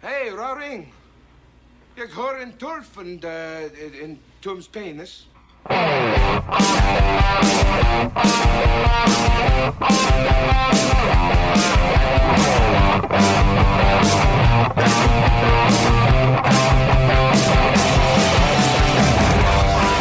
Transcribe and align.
Hey, 0.00 0.30
Roaring. 0.30 0.92
Jeg 1.96 2.06
har 2.12 2.36
en 2.42 2.52
turf 2.52 2.98
and 2.98 3.24
uh, 3.24 4.02
in 4.02 4.18
Tom's 4.42 4.68
penis. 4.68 5.26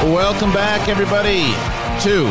Welcome 0.03 0.53
back, 0.53 0.87
everybody, 0.87 1.55
to 2.03 2.29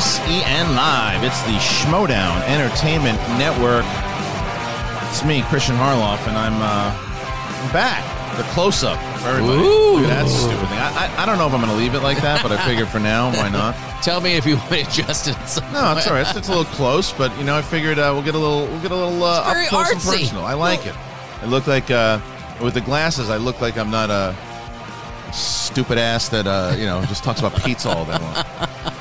SEN 0.00 0.74
Live. 0.74 1.22
It's 1.22 1.40
the 1.42 1.56
Schmoedown 1.60 2.42
Entertainment 2.48 3.20
Network. 3.38 4.09
It's 5.10 5.24
me, 5.24 5.40
Kristian 5.42 5.76
Harloff, 5.76 6.26
and 6.28 6.36
I'm 6.36 6.54
uh, 6.62 6.94
I'm 6.94 7.72
back. 7.72 8.04
The 8.36 8.44
close 8.54 8.84
up 8.84 8.98
for 9.20 9.28
everybody. 9.28 9.58
Look 9.58 10.04
at 10.04 10.08
that 10.08 10.28
stupid 10.28 10.68
thing. 10.68 10.78
I, 10.78 11.14
I, 11.18 11.22
I 11.22 11.26
don't 11.26 11.36
know 11.36 11.46
if 11.48 11.52
I'm 11.52 11.60
going 11.60 11.72
to 11.72 11.76
leave 11.76 11.94
it 11.94 12.00
like 12.00 12.22
that, 12.22 12.42
but 12.42 12.52
I 12.52 12.64
figured 12.64 12.88
for 12.88 13.00
now, 13.00 13.30
why 13.32 13.48
not? 13.50 13.74
Tell 14.02 14.20
me 14.20 14.36
if 14.36 14.46
you 14.46 14.56
want 14.56 14.70
to 14.70 14.80
adjust 14.82 15.26
it. 15.28 15.36
No, 15.72 15.94
it's 15.96 16.06
all 16.06 16.14
right. 16.14 16.26
It's, 16.26 16.36
it's 16.36 16.48
a 16.48 16.52
little 16.52 16.64
close, 16.72 17.12
but 17.12 17.36
you 17.38 17.44
know, 17.44 17.56
I 17.56 17.60
figured 17.62 17.98
uh, 17.98 18.12
we'll 18.14 18.22
get 18.22 18.36
a 18.36 18.38
little, 18.38 18.66
we'll 18.68 18.80
get 18.80 18.92
a 18.92 18.96
little 18.96 19.22
uh, 19.22 19.52
very 19.52 19.64
up 19.64 19.68
close 19.70 19.90
and 19.90 20.00
artsy. 20.00 20.20
personal. 20.20 20.44
I 20.44 20.54
like 20.54 20.86
it. 20.86 20.94
I 21.42 21.46
look 21.46 21.66
like 21.66 21.90
uh, 21.90 22.20
with 22.62 22.74
the 22.74 22.80
glasses. 22.80 23.28
I 23.30 23.36
look 23.36 23.60
like 23.60 23.76
I'm 23.76 23.90
not 23.90 24.10
a 24.10 24.34
stupid 25.32 25.98
ass 25.98 26.28
that 26.30 26.46
uh, 26.46 26.74
you 26.78 26.86
know 26.86 27.04
just 27.06 27.24
talks 27.24 27.40
about 27.40 27.60
pizza 27.62 27.90
all 27.90 28.04
day 28.04 28.16
long. 28.16 28.44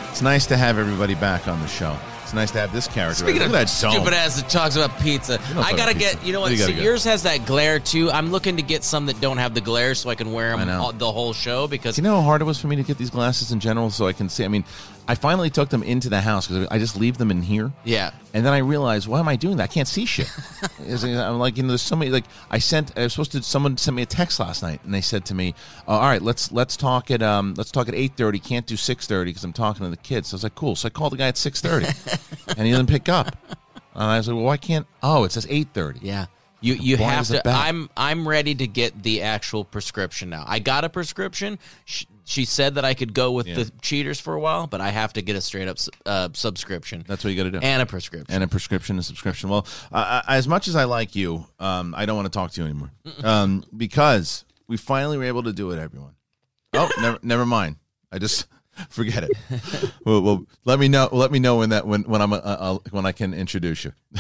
It's 0.10 0.23
nice 0.23 0.48
to 0.48 0.57
have 0.57 0.77
everybody 0.77 1.13
back 1.16 1.48
on 1.48 1.62
the 1.62 1.68
show. 1.68 1.96
It's 2.30 2.34
nice 2.36 2.52
to 2.52 2.60
have 2.60 2.72
this 2.72 2.88
character. 2.88 3.24
Speaking 3.24 3.40
Look 3.42 3.50
of 3.50 3.56
at 3.56 3.60
that 3.62 3.70
stupid 3.70 4.14
ass 4.14 4.40
that 4.40 4.52
talks 4.52 4.76
about 4.76 5.00
pizza, 5.00 5.40
don't 5.40 5.58
I 5.58 5.70
talk 5.70 5.78
gotta 5.78 5.92
about 5.92 6.00
get. 6.00 6.12
pizza. 6.12 6.28
You 6.28 6.34
know 6.34 6.42
What 6.42 6.52
you 6.52 6.58
So 6.58 6.68
get? 6.68 6.80
yours 6.84 7.04
has 7.05 7.24
that 7.24 7.48
glare 7.48 7.80
too. 7.80 8.12
I'm 8.12 8.30
looking 8.32 8.58
to 8.58 8.62
get 8.62 8.84
some 8.84 9.08
that 9.08 9.20
don't 9.20 9.40
have 9.40 9.55
the 9.55 9.62
glare, 9.62 9.96
so 9.96 10.12
I 10.12 10.16
can 10.16 10.32
wear 10.32 10.54
I 10.54 10.58
them 10.60 10.68
know. 10.68 10.80
all, 10.80 10.91
the 10.91 11.12
whole 11.12 11.34
show. 11.34 11.66
Because 11.68 11.96
Do 11.96 12.04
you 12.04 12.08
know 12.08 12.18
how 12.18 12.21
hard 12.21 12.41
it 12.41 12.46
was 12.46 12.60
for 12.60 12.68
me 12.68 12.76
to 12.76 12.84
get 12.84 12.99
these 12.99 13.10
glasses 13.10 13.52
in 13.52 13.60
general 13.60 13.90
so 13.90 14.05
I 14.05 14.13
can 14.13 14.30
see? 14.30 14.46
I 14.46 14.48
mean, 14.48 14.63
I 15.10 15.15
finally 15.15 15.49
took 15.49 15.70
them 15.70 15.82
into 15.82 16.07
the 16.07 16.21
house 16.21 16.46
because 16.48 16.68
I 16.70 16.77
just 16.77 16.96
leave 16.96 17.18
them 17.18 17.32
in 17.32 17.41
here. 17.41 17.74
yeah, 17.84 18.12
And 18.35 18.46
then 18.46 18.54
I 18.54 18.60
realized, 18.60 19.07
why 19.07 19.20
am 19.20 19.27
I 19.27 19.35
doing 19.35 19.57
that? 19.57 19.63
I 19.63 19.68
can't 19.74 19.88
see 19.88 20.05
shit. 20.05 20.32
I'm 20.79 21.40
like, 21.40 21.57
you 21.57 21.63
know, 21.63 21.70
there's 21.70 21.82
so 21.82 21.96
many. 21.96 22.12
Like, 22.12 22.26
I 22.52 22.60
sent, 22.60 22.96
I 22.96 23.02
was 23.04 23.13
supposed 23.13 23.32
to. 23.32 23.41
Someone 23.41 23.76
sent 23.76 23.96
me 23.96 24.04
a 24.04 24.05
text 24.05 24.40
last 24.40 24.62
night, 24.62 24.82
and 24.84 24.93
they 24.93 25.02
said 25.02 25.26
to 25.26 25.34
me, 25.34 25.55
uh, 25.87 25.91
"All 25.91 26.02
right, 26.02 26.21
let's 26.21 26.52
let's 26.52 26.77
talk 26.77 27.10
at 27.10 27.24
um, 27.24 27.55
let's 27.57 27.71
talk 27.71 27.87
at 27.87 27.96
eight 27.96 28.15
thirty. 28.18 28.37
Can't 28.37 28.68
do 28.68 28.77
six 28.77 29.07
thirty 29.07 29.32
because 29.32 29.43
I'm 29.43 29.52
talking 29.52 29.84
to 29.84 29.90
the 29.90 29.98
kids." 29.98 30.30
So 30.30 30.35
I 30.35 30.37
was 30.37 30.43
like, 30.43 30.54
"Cool." 30.54 30.76
So 30.76 30.85
I 30.85 30.90
called 30.91 31.13
the 31.13 31.18
guy 31.18 31.27
at 31.27 31.37
six 31.37 31.60
thirty, 31.60 31.87
and 32.55 32.68
he 32.68 32.71
didn't 32.71 32.90
pick 32.90 33.10
up. 33.10 33.35
And 33.96 34.04
I 34.04 34.18
was 34.18 34.27
like, 34.27 34.35
"Well, 34.35 34.46
why 34.46 34.57
can't?" 34.57 34.85
Oh, 35.02 35.24
it 35.24 35.32
says 35.32 35.48
eight 35.49 35.70
thirty. 35.74 36.02
yeah. 36.04 36.27
You 36.62 36.74
you 36.74 36.98
blind 36.98 37.27
have 37.27 37.43
to. 37.43 37.49
I'm 37.49 37.90
I'm 37.96 38.27
ready 38.27 38.54
to 38.54 38.68
get 38.68 39.02
the 39.02 39.21
actual 39.21 39.63
prescription 39.63 40.30
now. 40.30 40.43
I 40.46 40.60
got 40.60 40.84
a 40.84 40.90
prescription. 40.90 41.57
She, 42.30 42.46
said 42.46 42.76
that 42.76 42.85
I 42.85 42.94
could 42.94 43.13
go 43.13 43.32
with 43.32 43.48
Yeah. 43.48 43.55
the 43.55 43.72
cheaters 43.82 44.20
for 44.20 44.35
a 44.35 44.40
while, 44.40 44.68
but 44.68 44.82
I 44.82 44.90
have 44.90 45.13
to 45.13 45.22
get 45.24 45.35
a 45.35 45.41
straight 45.41 45.68
up 45.68 45.77
uh, 46.05 46.30
subscription 46.34 47.04
That's 47.08 47.24
what 47.24 47.32
you 47.32 47.38
got 47.38 47.52
to 47.52 47.60
do. 47.60 47.66
and 47.66 47.82
a 47.82 47.86
prescription. 47.88 48.34
and 48.34 48.44
a 48.44 48.48
prescription 48.48 48.98
and 48.98 49.04
subscription. 49.05 49.49
Well, 49.49 49.66
uh, 49.91 50.21
as 50.27 50.48
much 50.48 50.68
as 50.68 50.76
I 50.76 50.84
like 50.84 51.16
you, 51.16 51.46
um, 51.60 51.96
I 51.98 52.05
don't 52.05 52.16
want 52.16 52.27
to 52.27 52.38
talk 52.38 52.52
to 52.52 52.62
you 52.62 52.66
anymore 52.68 52.91
um, 53.24 53.63
because 53.76 54.46
we 54.68 54.77
finally 54.77 55.18
were 55.18 55.24
able 55.24 55.44
to 55.44 55.54
do 55.54 55.71
it. 55.71 55.80
Everyone. 55.80 56.13
Oh, 56.74 56.90
never, 57.02 57.18
never 57.24 57.46
mind. 57.48 57.77
I 58.12 58.20
just 58.20 58.46
forget 58.90 59.24
it. 59.24 59.32
well, 60.05 60.21
well, 60.21 60.46
let 60.66 60.80
me 60.80 60.88
know. 60.88 61.10
Let 61.12 61.32
me 61.32 61.40
know 61.40 61.58
when 61.58 61.70
that 61.70 61.88
when 61.88 62.04
when 62.04 62.21
I'm 62.21 62.32
uh, 62.34 62.38
uh, 62.38 62.77
when 62.91 63.05
I 63.08 63.12
can 63.12 63.34
introduce 63.34 63.84
you. 63.86 63.93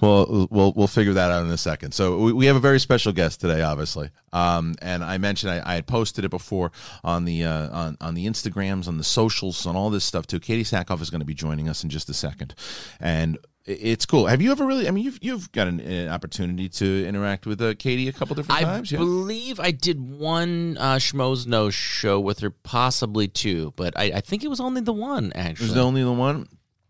well, 0.00 0.48
we'll 0.50 0.72
we'll 0.74 0.86
figure 0.86 1.14
that 1.14 1.30
out 1.30 1.44
in 1.44 1.50
a 1.50 1.56
second. 1.56 1.92
So 1.92 2.18
we, 2.18 2.32
we 2.32 2.46
have 2.46 2.56
a 2.56 2.60
very 2.60 2.80
special 2.80 3.12
guest 3.12 3.40
today, 3.40 3.62
obviously. 3.62 4.10
Um, 4.32 4.74
and 4.82 5.02
I 5.02 5.18
mentioned 5.18 5.52
I, 5.52 5.62
I 5.64 5.74
had 5.76 5.86
posted 5.86 6.24
it 6.24 6.30
before 6.30 6.72
on 7.02 7.24
the 7.24 7.44
uh, 7.44 7.70
on 7.70 7.96
on 8.00 8.14
the 8.14 8.26
Instagrams, 8.26 8.88
on 8.88 8.98
the 8.98 9.04
socials, 9.04 9.66
on 9.66 9.76
all 9.76 9.90
this 9.90 10.04
stuff 10.04 10.26
too. 10.26 10.40
Katee 10.40 10.60
Sackhoff 10.60 11.00
is 11.00 11.10
going 11.10 11.20
to 11.20 11.26
be 11.26 11.34
joining 11.34 11.68
us 11.68 11.82
in 11.82 11.90
just 11.90 12.08
a 12.08 12.14
second, 12.14 12.54
and 13.00 13.38
it's 13.66 14.06
cool. 14.06 14.26
Have 14.26 14.40
you 14.40 14.52
ever 14.52 14.64
really? 14.64 14.86
I 14.86 14.92
mean, 14.92 15.04
you've 15.04 15.18
you've 15.20 15.50
got 15.52 15.66
an, 15.66 15.80
an 15.80 16.08
opportunity 16.08 16.68
to 16.68 17.06
interact 17.06 17.46
with 17.46 17.60
uh, 17.60 17.74
Katee 17.74 18.08
a 18.08 18.12
couple 18.12 18.36
different 18.36 18.60
I 18.60 18.64
times. 18.64 18.92
Yeah. 18.92 18.98
believe 18.98 19.58
I 19.58 19.72
did 19.72 20.00
one 20.00 20.76
uh, 20.78 20.96
Schmoes 20.96 21.46
Know 21.46 21.70
show 21.70 22.20
with 22.20 22.40
her, 22.40 22.50
possibly 22.50 23.26
two, 23.26 23.72
but 23.76 23.98
I, 23.98 24.12
I 24.14 24.20
think 24.20 24.44
it 24.44 24.48
was 24.48 24.60
only 24.60 24.82
the 24.82 24.92
one 24.92 25.32
actually. 25.34 25.68
There's 25.68 25.78
only 25.78 26.04
the 26.04 26.12
one. 26.12 26.46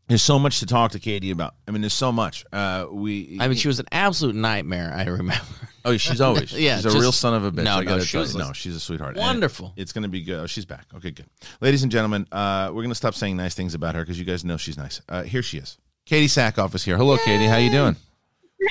There's 0.09 0.23
so 0.23 0.39
much 0.39 0.61
to 0.61 0.67
talk 0.67 0.93
to 0.93 1.01
Katee 1.01 1.33
about. 1.33 1.55
I 1.67 1.73
mean, 1.73 1.81
there's 1.81 1.93
so 1.93 2.13
much. 2.13 2.45
Uh, 2.53 2.87
we. 2.91 3.39
I 3.41 3.49
mean, 3.49 3.57
she 3.57 3.67
was 3.67 3.81
an 3.81 3.87
absolute 3.91 4.37
nightmare. 4.37 4.93
I 4.95 5.05
remember. 5.05 5.43
Oh, 5.85 5.97
she's 5.97 6.21
always. 6.21 6.53
Yeah, 6.59 6.77
she's 6.77 6.95
a 6.95 6.99
real 6.99 7.13
son 7.13 7.35
of 7.35 7.45
a 7.45 7.51
bitch. 7.53 7.65
no, 7.65 7.79
I 7.79 7.83
no, 7.85 8.01
she 8.01 8.17
was 8.17 8.35
no, 8.37 8.53
she's 8.53 8.77
a 8.77 8.81
sweetheart. 8.81 9.17
And 9.17 9.21
Wonderful. 9.25 9.73
it's 9.77 9.93
going 9.93 10.03
to 10.03 10.09
be 10.09 10.23
good. 10.23 10.41
Oh, 10.41 10.47
she's 10.47 10.65
back. 10.65 10.87
Okay, 10.97 11.11
good. 11.11 11.27
Ladies 11.61 11.83
and 11.83 11.91
gentlemen, 11.91 12.27
uh, 12.31 12.69
we're 12.69 12.83
going 12.83 12.89
to 12.91 12.95
stop 12.95 13.15
saying 13.15 13.37
nice 13.37 13.55
things 13.55 13.75
about 13.75 13.95
her 13.95 14.03
because 14.03 14.19
you 14.19 14.25
guys 14.25 14.45
know 14.45 14.57
she's 14.57 14.77
nice. 14.77 15.01
Uh, 15.09 15.23
here 15.23 15.43
she 15.43 15.59
is. 15.59 15.79
Katee 16.07 16.27
Sackhoff 16.27 16.75
is 16.75 16.85
here. 16.85 16.97
Hello, 16.97 17.17
Katee. 17.17 17.49
How 17.49 17.57
you 17.57 17.71
doing? 17.71 17.97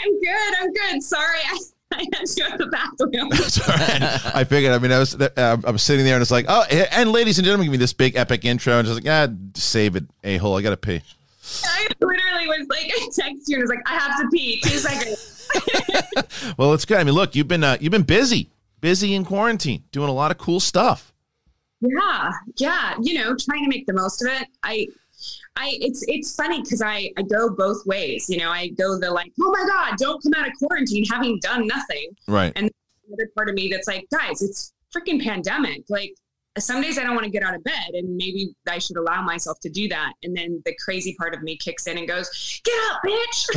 I'm 0.03 0.19
good. 0.21 0.53
I'm 0.61 0.73
good. 0.73 1.03
Sorry, 1.03 1.39
I, 1.47 1.57
I 1.93 2.05
had 2.13 2.25
to 2.25 2.41
go 2.41 2.49
to 2.49 2.57
the 2.57 2.67
bathroom. 2.67 3.31
Sorry. 3.49 4.33
I 4.33 4.43
figured. 4.45 4.73
I 4.73 4.79
mean, 4.79 4.91
I 4.91 4.99
was 4.99 5.15
uh, 5.15 5.57
I 5.65 5.71
was 5.71 5.83
sitting 5.83 6.05
there 6.05 6.15
and 6.15 6.21
it's 6.21 6.31
like, 6.31 6.45
oh, 6.47 6.63
and 6.69 7.11
ladies 7.11 7.37
and 7.37 7.45
gentlemen, 7.45 7.65
give 7.65 7.71
me 7.73 7.77
this 7.77 7.93
big 7.93 8.15
epic 8.15 8.45
intro 8.45 8.77
and 8.79 8.87
just 8.87 9.03
like, 9.03 9.29
ah, 9.29 9.33
save 9.53 9.95
it, 9.95 10.05
a 10.23 10.37
hole. 10.37 10.57
I 10.57 10.61
got 10.61 10.71
to 10.71 10.77
pee. 10.77 11.01
I 11.65 11.87
literally 12.01 12.47
was 12.47 12.67
like, 12.69 12.85
I 12.95 13.07
texted 13.07 13.43
you 13.47 13.57
and 13.57 13.63
was 13.63 13.69
like, 13.69 13.81
I 13.85 13.97
have 13.97 14.19
to 14.19 14.27
pee. 14.31 14.59
Two 14.61 14.77
seconds. 14.77 15.31
Well, 16.57 16.73
it's 16.73 16.85
good. 16.85 16.97
I 16.97 17.03
mean, 17.03 17.15
look, 17.15 17.35
you've 17.35 17.47
been 17.47 17.63
uh, 17.63 17.77
you've 17.79 17.91
been 17.91 18.03
busy, 18.03 18.51
busy 18.81 19.13
in 19.13 19.25
quarantine, 19.25 19.83
doing 19.91 20.09
a 20.09 20.13
lot 20.13 20.31
of 20.31 20.37
cool 20.37 20.59
stuff. 20.59 21.13
Yeah, 21.81 22.31
yeah. 22.57 22.95
You 23.01 23.15
know, 23.15 23.35
trying 23.35 23.63
to 23.63 23.69
make 23.69 23.85
the 23.85 23.93
most 23.93 24.21
of 24.21 24.31
it. 24.31 24.47
I, 24.63 24.87
I. 25.55 25.77
It's 25.81 26.03
it's 26.07 26.35
funny 26.35 26.61
because 26.61 26.81
I 26.81 27.11
I 27.17 27.23
go 27.23 27.49
both 27.49 27.85
ways. 27.85 28.29
You 28.29 28.37
know, 28.37 28.51
I 28.51 28.69
go 28.69 28.99
the 28.99 29.11
like, 29.11 29.31
oh 29.41 29.51
my 29.51 29.65
god, 29.67 29.97
don't 29.97 30.21
come 30.21 30.33
out 30.37 30.47
of 30.47 30.53
quarantine 30.57 31.05
having 31.05 31.39
done 31.39 31.67
nothing. 31.67 32.15
Right. 32.27 32.53
And 32.55 32.69
the 33.07 33.13
other 33.13 33.29
part 33.35 33.49
of 33.49 33.55
me 33.55 33.69
that's 33.69 33.87
like, 33.87 34.05
guys, 34.11 34.41
it's 34.41 34.73
freaking 34.95 35.23
pandemic. 35.23 35.83
Like. 35.89 36.15
Some 36.57 36.81
days 36.81 36.97
I 36.97 37.03
don't 37.03 37.15
want 37.15 37.25
to 37.25 37.29
get 37.29 37.43
out 37.43 37.53
of 37.53 37.63
bed, 37.63 37.89
and 37.93 38.15
maybe 38.15 38.55
I 38.69 38.79
should 38.79 38.95
allow 38.95 39.21
myself 39.21 39.59
to 39.61 39.69
do 39.69 39.89
that. 39.89 40.13
And 40.23 40.35
then 40.35 40.61
the 40.65 40.73
crazy 40.83 41.13
part 41.19 41.33
of 41.33 41.43
me 41.43 41.57
kicks 41.57 41.85
in 41.87 41.97
and 41.97 42.07
goes, 42.07 42.61
"Get 42.63 42.73
up, 42.91 43.01
bitch!" 43.05 43.49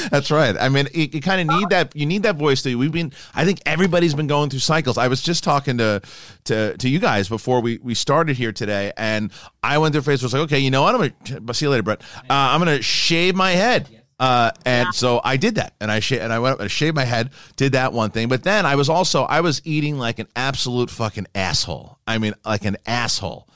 That's 0.10 0.30
right. 0.30 0.56
I 0.58 0.68
mean, 0.68 0.88
you, 0.94 1.08
you 1.12 1.20
kind 1.20 1.42
of 1.42 1.56
need 1.58 1.68
that. 1.70 1.94
You 1.94 2.06
need 2.06 2.22
that 2.22 2.36
voice. 2.36 2.62
Too. 2.62 2.78
We've 2.78 2.90
been. 2.92 3.12
I 3.34 3.44
think 3.44 3.60
everybody's 3.66 4.14
been 4.14 4.28
going 4.28 4.48
through 4.48 4.60
cycles. 4.60 4.96
I 4.96 5.08
was 5.08 5.20
just 5.20 5.44
talking 5.44 5.76
to 5.78 6.00
to 6.44 6.76
to 6.78 6.88
you 6.88 6.98
guys 6.98 7.28
before 7.28 7.60
we 7.60 7.78
we 7.82 7.94
started 7.94 8.36
here 8.36 8.52
today, 8.52 8.92
and 8.96 9.30
I 9.62 9.78
went 9.78 9.94
through. 9.94 10.10
I 10.10 10.12
Was 10.12 10.32
like, 10.32 10.42
okay, 10.42 10.58
you 10.58 10.70
know 10.70 10.82
what? 10.82 10.94
I'm 10.94 11.12
gonna 11.40 11.54
see 11.54 11.66
you 11.66 11.70
later, 11.70 11.82
Brett. 11.82 12.00
Uh, 12.16 12.22
I'm 12.30 12.60
gonna 12.60 12.80
shave 12.80 13.34
my 13.34 13.50
head. 13.50 13.95
Uh, 14.18 14.50
and 14.64 14.94
so 14.94 15.20
I 15.22 15.36
did 15.36 15.56
that, 15.56 15.74
and 15.80 15.90
I 15.90 16.00
sh- 16.00 16.12
and 16.12 16.32
I 16.32 16.38
went 16.38 16.54
up 16.54 16.60
and 16.60 16.70
shaved 16.70 16.96
my 16.96 17.04
head, 17.04 17.30
did 17.56 17.72
that 17.72 17.92
one 17.92 18.10
thing. 18.10 18.28
But 18.28 18.44
then 18.44 18.64
I 18.64 18.74
was 18.74 18.88
also 18.88 19.24
I 19.24 19.42
was 19.42 19.60
eating 19.64 19.98
like 19.98 20.18
an 20.18 20.28
absolute 20.34 20.88
fucking 20.90 21.26
asshole. 21.34 21.98
I 22.06 22.18
mean, 22.18 22.34
like 22.44 22.64
an 22.64 22.78
asshole. 22.86 23.46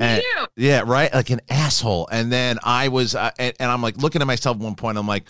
And, 0.00 0.22
yeah, 0.56 0.82
right, 0.84 1.12
like 1.12 1.30
an 1.30 1.40
asshole. 1.48 2.08
And 2.12 2.30
then 2.30 2.58
I 2.62 2.88
was, 2.88 3.14
uh, 3.14 3.30
and, 3.38 3.54
and 3.58 3.70
I'm 3.70 3.80
like 3.80 3.96
looking 3.96 4.20
at 4.20 4.26
myself 4.26 4.56
at 4.56 4.62
one 4.62 4.74
point. 4.74 4.98
I'm 4.98 5.06
like, 5.06 5.24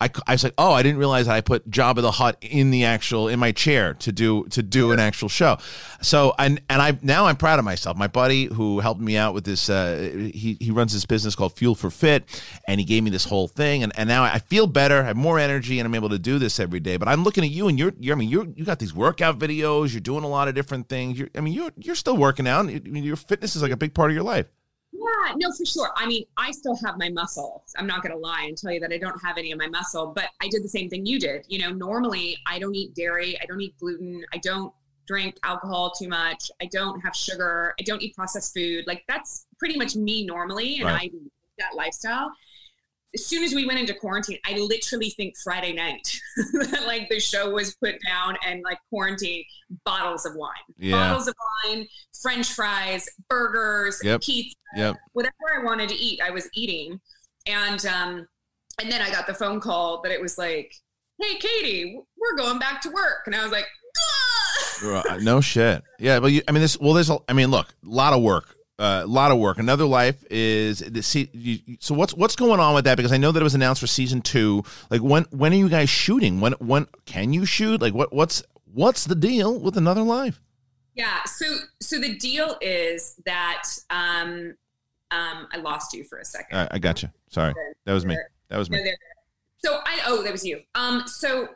I, 0.00 0.10
I 0.26 0.32
was 0.32 0.44
like, 0.44 0.54
oh, 0.56 0.72
I 0.72 0.82
didn't 0.82 0.98
realize 0.98 1.26
that 1.26 1.34
I 1.34 1.40
put 1.40 1.70
Jabba 1.70 2.00
the 2.00 2.10
Hutt 2.10 2.38
in 2.40 2.70
the 2.70 2.84
actual 2.84 3.28
in 3.28 3.38
my 3.38 3.52
chair 3.52 3.94
to 3.94 4.12
do 4.12 4.44
to 4.50 4.62
do 4.62 4.92
an 4.92 5.00
actual 5.00 5.28
show. 5.28 5.58
So 6.00 6.34
and 6.38 6.60
and 6.70 6.80
I 6.80 6.98
now 7.02 7.26
I'm 7.26 7.36
proud 7.36 7.58
of 7.58 7.64
myself. 7.64 7.96
My 7.96 8.06
buddy 8.06 8.46
who 8.46 8.80
helped 8.80 9.00
me 9.00 9.16
out 9.16 9.34
with 9.34 9.44
this, 9.44 9.68
uh, 9.68 10.10
he 10.32 10.56
he 10.60 10.70
runs 10.70 10.92
this 10.92 11.04
business 11.04 11.34
called 11.34 11.56
Fuel 11.58 11.74
for 11.74 11.90
Fit, 11.90 12.24
and 12.66 12.80
he 12.80 12.86
gave 12.86 13.02
me 13.02 13.10
this 13.10 13.24
whole 13.24 13.48
thing, 13.48 13.82
and, 13.82 13.92
and 13.96 14.08
now 14.08 14.22
I 14.22 14.38
feel 14.38 14.66
better, 14.66 15.02
I 15.02 15.04
have 15.04 15.16
more 15.16 15.38
energy, 15.38 15.78
and 15.78 15.86
I'm 15.86 15.94
able 15.94 16.10
to 16.10 16.18
do 16.18 16.38
this 16.38 16.58
every 16.58 16.80
day. 16.80 16.96
But 16.96 17.08
I'm 17.08 17.22
looking 17.22 17.44
at 17.44 17.50
you, 17.50 17.68
and 17.68 17.78
you're, 17.78 17.92
you're 17.98 18.16
I 18.16 18.18
mean, 18.18 18.30
you're 18.30 18.46
you 18.54 18.64
got 18.64 18.78
these 18.78 18.94
workout 18.94 19.38
videos, 19.38 19.92
you're 19.92 20.00
doing 20.00 20.24
a 20.24 20.28
lot 20.28 20.48
of 20.48 20.54
different 20.54 20.88
things. 20.88 21.18
You're, 21.18 21.28
I 21.34 21.40
mean, 21.40 21.52
you're 21.52 21.72
you're 21.76 21.94
still 21.94 22.16
working 22.16 22.48
out. 22.48 22.66
I 22.66 22.80
mean, 22.80 23.04
your 23.04 23.16
fitness 23.16 23.54
is 23.56 23.62
like 23.62 23.72
a 23.72 23.76
big 23.76 23.94
part 23.94 24.10
of 24.10 24.14
your 24.14 24.24
life. 24.24 24.46
Yeah, 24.92 25.34
no, 25.36 25.52
for 25.52 25.64
sure. 25.64 25.90
I 25.96 26.06
mean, 26.06 26.24
I 26.36 26.50
still 26.50 26.76
have 26.84 26.98
my 26.98 27.08
muscle. 27.08 27.64
I'm 27.76 27.86
not 27.86 28.02
going 28.02 28.12
to 28.12 28.18
lie 28.18 28.42
and 28.48 28.56
tell 28.56 28.72
you 28.72 28.80
that 28.80 28.92
I 28.92 28.98
don't 28.98 29.18
have 29.22 29.38
any 29.38 29.52
of 29.52 29.58
my 29.58 29.68
muscle, 29.68 30.12
but 30.14 30.26
I 30.42 30.48
did 30.48 30.64
the 30.64 30.68
same 30.68 30.90
thing 30.90 31.06
you 31.06 31.18
did. 31.20 31.44
You 31.48 31.60
know, 31.60 31.70
normally 31.70 32.36
I 32.46 32.58
don't 32.58 32.74
eat 32.74 32.94
dairy, 32.94 33.38
I 33.40 33.46
don't 33.46 33.60
eat 33.60 33.78
gluten, 33.78 34.24
I 34.32 34.38
don't 34.38 34.72
drink 35.06 35.38
alcohol 35.44 35.92
too 35.96 36.08
much, 36.08 36.50
I 36.60 36.66
don't 36.66 37.00
have 37.00 37.14
sugar, 37.14 37.74
I 37.78 37.84
don't 37.84 38.02
eat 38.02 38.14
processed 38.14 38.52
food. 38.52 38.84
Like 38.86 39.04
that's 39.08 39.46
pretty 39.58 39.78
much 39.78 39.94
me 39.94 40.24
normally, 40.26 40.76
and 40.76 40.86
Right. 40.86 41.10
I 41.14 41.18
that 41.58 41.76
lifestyle. 41.76 42.32
As 43.14 43.26
soon 43.26 43.42
as 43.42 43.54
we 43.54 43.66
went 43.66 43.80
into 43.80 43.92
quarantine, 43.94 44.38
I 44.44 44.56
literally 44.58 45.10
think 45.10 45.34
Friday 45.42 45.72
night, 45.72 46.06
like 46.86 47.08
the 47.08 47.18
show 47.18 47.50
was 47.50 47.74
put 47.76 47.96
down 48.06 48.36
and 48.46 48.62
like 48.62 48.78
quarantine 48.88 49.44
bottles 49.84 50.24
of 50.26 50.34
wine, 50.36 50.52
Yeah. 50.78 50.92
bottles 51.08 51.26
of 51.26 51.34
wine, 51.64 51.88
French 52.22 52.52
fries, 52.52 53.08
burgers, 53.28 54.00
Yep. 54.04 54.20
pizza, 54.22 54.56
Yep. 54.76 54.96
whatever 55.12 55.34
I 55.60 55.64
wanted 55.64 55.88
to 55.88 55.96
eat, 55.96 56.20
I 56.24 56.30
was 56.30 56.48
eating. 56.54 57.00
And 57.46 57.84
um, 57.86 58.26
and 58.80 58.90
then 58.92 59.02
I 59.02 59.10
got 59.10 59.26
the 59.26 59.34
phone 59.34 59.58
call 59.60 60.02
that 60.02 60.12
it 60.12 60.20
was 60.20 60.38
like, 60.38 60.72
"Hey, 61.20 61.36
Katee, 61.38 61.96
we're 62.16 62.36
going 62.36 62.58
back 62.60 62.80
to 62.82 62.90
work," 62.90 63.22
and 63.26 63.34
I 63.34 63.42
was 63.42 63.50
like, 63.50 63.66
no 65.20 65.40
shit. 65.40 65.82
Yeah, 65.98 66.20
but 66.20 66.28
you, 66.32 66.42
I 66.48 66.52
mean, 66.52 66.62
this. 66.62 66.78
Well, 66.78 66.94
there's. 66.94 67.10
A, 67.10 67.18
I 67.28 67.32
mean, 67.32 67.50
look, 67.50 67.68
a 67.84 67.88
lot 67.88 68.12
of 68.12 68.22
work. 68.22 68.54
A 68.80 69.02
uh, 69.02 69.06
lot 69.06 69.30
of 69.30 69.36
work. 69.36 69.58
Another 69.58 69.84
life 69.84 70.24
is 70.30 70.78
the 70.78 71.02
see. 71.02 71.76
So 71.80 71.94
what's 71.94 72.14
what's 72.14 72.34
going 72.34 72.60
on 72.60 72.74
with 72.74 72.84
that? 72.86 72.96
Because 72.96 73.12
I 73.12 73.18
know 73.18 73.30
that 73.30 73.38
it 73.38 73.44
was 73.44 73.54
announced 73.54 73.82
for 73.82 73.86
season 73.86 74.22
two. 74.22 74.64
Like 74.88 75.02
when 75.02 75.24
when 75.24 75.52
are 75.52 75.56
you 75.56 75.68
guys 75.68 75.90
shooting? 75.90 76.40
When 76.40 76.54
when 76.54 76.86
can 77.04 77.34
you 77.34 77.44
shoot? 77.44 77.82
Like 77.82 77.92
what 77.92 78.10
what's 78.10 78.42
what's 78.72 79.04
the 79.04 79.14
deal 79.14 79.60
with 79.60 79.76
another 79.76 80.00
life? 80.00 80.40
Yeah. 80.94 81.22
So 81.24 81.44
so 81.82 82.00
the 82.00 82.16
deal 82.16 82.56
is 82.62 83.20
that 83.26 83.64
um 83.90 84.54
um 85.10 85.46
I 85.52 85.58
lost 85.58 85.92
you 85.92 86.04
for 86.04 86.18
a 86.18 86.24
second. 86.24 86.58
I, 86.58 86.68
I 86.70 86.78
got 86.78 87.02
you. 87.02 87.10
Sorry, 87.28 87.52
that 87.84 87.92
was 87.92 88.06
me. 88.06 88.16
That 88.48 88.56
was 88.56 88.70
me. 88.70 88.94
So 89.62 89.80
I 89.84 90.00
oh 90.06 90.22
that 90.22 90.32
was 90.32 90.42
you. 90.42 90.62
Um 90.74 91.02
so 91.06 91.50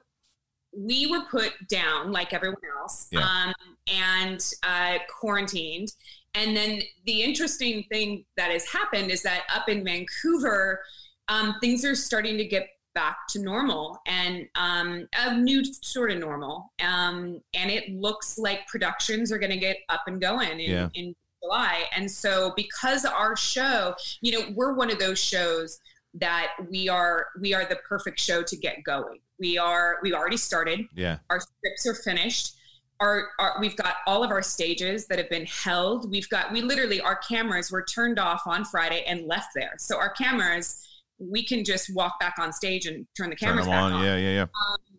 we 0.76 1.06
were 1.06 1.22
put 1.30 1.52
down 1.68 2.12
like 2.12 2.32
everyone 2.32 2.60
else 2.80 3.06
Yeah. 3.10 3.20
um, 3.20 3.54
and 3.86 4.44
uh, 4.62 4.98
quarantined. 5.08 5.92
And 6.34 6.56
then 6.56 6.82
the 7.06 7.22
interesting 7.22 7.84
thing 7.90 8.24
that 8.36 8.50
has 8.50 8.66
happened 8.66 9.10
is 9.10 9.22
that 9.22 9.42
up 9.54 9.68
in 9.68 9.84
Vancouver, 9.84 10.80
um, 11.28 11.54
things 11.60 11.84
are 11.84 11.94
starting 11.94 12.36
to 12.38 12.44
get 12.44 12.68
back 12.94 13.16
to 13.28 13.40
normal 13.40 14.00
and 14.06 14.46
um, 14.54 15.08
a 15.18 15.36
new 15.36 15.64
sort 15.64 16.10
of 16.10 16.18
normal. 16.18 16.72
Um, 16.82 17.40
and 17.54 17.70
it 17.70 17.90
looks 17.90 18.38
like 18.38 18.66
productions 18.68 19.32
are 19.32 19.38
going 19.38 19.50
to 19.50 19.56
get 19.58 19.78
up 19.88 20.02
and 20.06 20.20
going 20.20 20.60
in, 20.60 20.70
Yeah. 20.70 20.88
in 20.94 21.14
July. 21.42 21.84
And 21.96 22.10
so, 22.10 22.52
because 22.56 23.04
our 23.04 23.36
show, 23.36 23.94
you 24.20 24.32
know, 24.32 24.46
we're 24.54 24.74
one 24.74 24.90
of 24.90 24.98
those 24.98 25.18
shows 25.22 25.78
that 26.14 26.52
we 26.70 26.88
are 26.88 27.26
we 27.40 27.52
are 27.54 27.64
the 27.64 27.76
perfect 27.88 28.20
show 28.20 28.42
to 28.42 28.56
get 28.56 28.84
going. 28.84 29.18
We 29.40 29.58
are 29.58 29.98
we 30.02 30.14
already 30.14 30.36
started. 30.36 30.86
Yeah. 30.94 31.18
Our 31.28 31.40
scripts 31.40 31.86
are 31.86 31.94
finished. 31.94 32.54
Our, 33.00 33.28
our 33.38 33.56
we've 33.60 33.76
got 33.76 33.96
all 34.06 34.22
of 34.22 34.30
our 34.30 34.42
stages 34.42 35.06
that 35.08 35.18
have 35.18 35.28
been 35.28 35.46
held. 35.46 36.10
We've 36.10 36.28
got 36.28 36.52
we 36.52 36.62
literally 36.62 37.00
our 37.00 37.16
cameras 37.16 37.70
were 37.70 37.82
turned 37.82 38.18
off 38.18 38.42
on 38.46 38.64
Friday 38.64 39.04
and 39.06 39.26
left 39.26 39.48
there. 39.54 39.74
So 39.78 39.98
our 39.98 40.10
cameras 40.10 40.80
we 41.18 41.44
can 41.44 41.64
just 41.64 41.94
walk 41.94 42.18
back 42.20 42.34
on 42.38 42.52
stage 42.52 42.86
and 42.86 43.06
turn 43.16 43.30
the 43.30 43.36
cameras 43.36 43.66
back 43.66 43.82
on. 43.82 43.92
on 43.92 44.04
Yeah, 44.04 44.16
yeah, 44.16 44.30
yeah. 44.30 44.46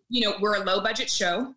you 0.08 0.22
know 0.28 0.36
we're 0.40 0.56
a 0.56 0.64
low 0.64 0.80
budget 0.80 1.10
show 1.10 1.54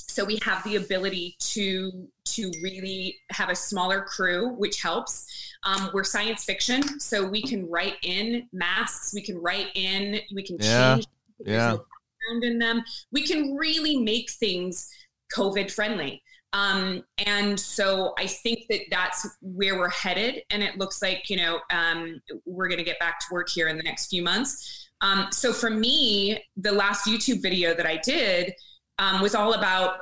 so 0.00 0.24
we 0.24 0.38
have 0.42 0.62
the 0.64 0.76
ability 0.76 1.36
to 1.40 2.06
to 2.24 2.50
really 2.62 3.16
have 3.30 3.48
a 3.48 3.54
smaller 3.56 4.02
crew 4.02 4.50
which 4.50 4.82
helps 4.82 5.26
um, 5.64 5.90
we're 5.94 6.04
science 6.04 6.44
fiction 6.44 7.00
so 7.00 7.26
we 7.26 7.40
can 7.40 7.68
write 7.70 7.94
in 8.02 8.46
masks 8.52 9.14
we 9.14 9.22
can 9.22 9.40
write 9.40 9.68
in 9.74 10.20
we 10.34 10.42
can 10.42 10.56
Yeah, 10.60 10.94
change 10.96 11.06
yeah. 11.44 11.76
in 12.42 12.58
them 12.58 12.82
we 13.10 13.26
can 13.26 13.54
really 13.56 13.96
make 13.96 14.30
things 14.30 14.90
covid 15.34 15.70
friendly. 15.70 16.22
Um, 16.54 17.02
and 17.24 17.58
so 17.58 18.12
i 18.18 18.26
think 18.26 18.66
that 18.68 18.80
that's 18.90 19.26
where 19.40 19.78
we're 19.78 19.88
headed. 19.88 20.42
And 20.50 20.62
it 20.62 20.78
looks 20.78 21.00
like 21.00 21.30
you 21.30 21.36
know 21.36 21.60
um, 21.72 22.20
we're 22.44 22.68
going 22.68 22.78
to 22.78 22.84
get 22.84 22.98
back 22.98 23.18
to 23.20 23.26
work 23.30 23.48
here 23.48 23.68
in 23.68 23.76
the 23.76 23.82
next 23.82 24.08
few 24.08 24.22
months. 24.22 24.88
Um, 25.00 25.28
so 25.32 25.52
for 25.52 25.70
me 25.70 26.44
the 26.56 26.72
last 26.72 27.06
youtube 27.06 27.42
video 27.42 27.74
that 27.74 27.86
i 27.86 27.96
did 27.96 28.52
um, 28.98 29.20
was 29.20 29.34
all 29.34 29.54
about 29.54 29.96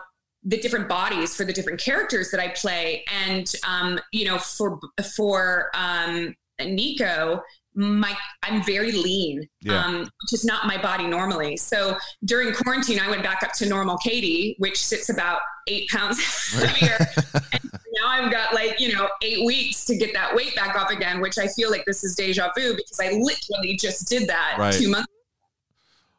the 0.44 0.58
different 0.58 0.88
bodies 0.88 1.36
for 1.36 1.44
the 1.44 1.52
different 1.52 1.80
characters 1.80 2.30
that 2.30 2.40
I 2.40 2.48
play, 2.48 3.04
and 3.26 3.52
um, 3.66 4.00
you 4.12 4.24
know, 4.24 4.38
for 4.38 4.78
for 5.16 5.70
um, 5.74 6.34
Nico, 6.58 7.42
my 7.74 8.16
I'm 8.42 8.62
very 8.64 8.92
lean, 8.92 9.48
Yeah. 9.62 9.84
um, 9.84 10.00
which 10.00 10.32
is 10.32 10.44
not 10.44 10.66
my 10.66 10.76
body 10.80 11.06
normally. 11.06 11.56
So 11.56 11.96
during 12.24 12.52
quarantine, 12.52 12.98
I 12.98 13.08
went 13.08 13.22
back 13.22 13.42
up 13.42 13.52
to 13.54 13.68
normal 13.68 13.96
Katee, 13.98 14.56
which 14.58 14.76
sits 14.82 15.08
about 15.08 15.40
eight 15.68 15.88
pounds 15.88 16.18
heavier. 16.52 16.98
and 17.52 17.70
now 18.00 18.08
I've 18.08 18.32
got 18.32 18.54
like 18.54 18.80
you 18.80 18.92
know 18.92 19.08
eight 19.22 19.44
weeks 19.46 19.84
to 19.86 19.96
get 19.96 20.12
that 20.14 20.34
weight 20.34 20.54
back 20.56 20.74
off 20.76 20.90
again, 20.90 21.20
which 21.20 21.38
I 21.38 21.46
feel 21.48 21.70
like 21.70 21.84
this 21.86 22.02
is 22.02 22.14
deja 22.16 22.50
vu 22.56 22.74
because 22.74 22.98
I 23.00 23.10
literally 23.10 23.76
just 23.76 24.08
did 24.08 24.28
that 24.28 24.56
Right. 24.58 24.74
two 24.74 24.90
months. 24.90 25.06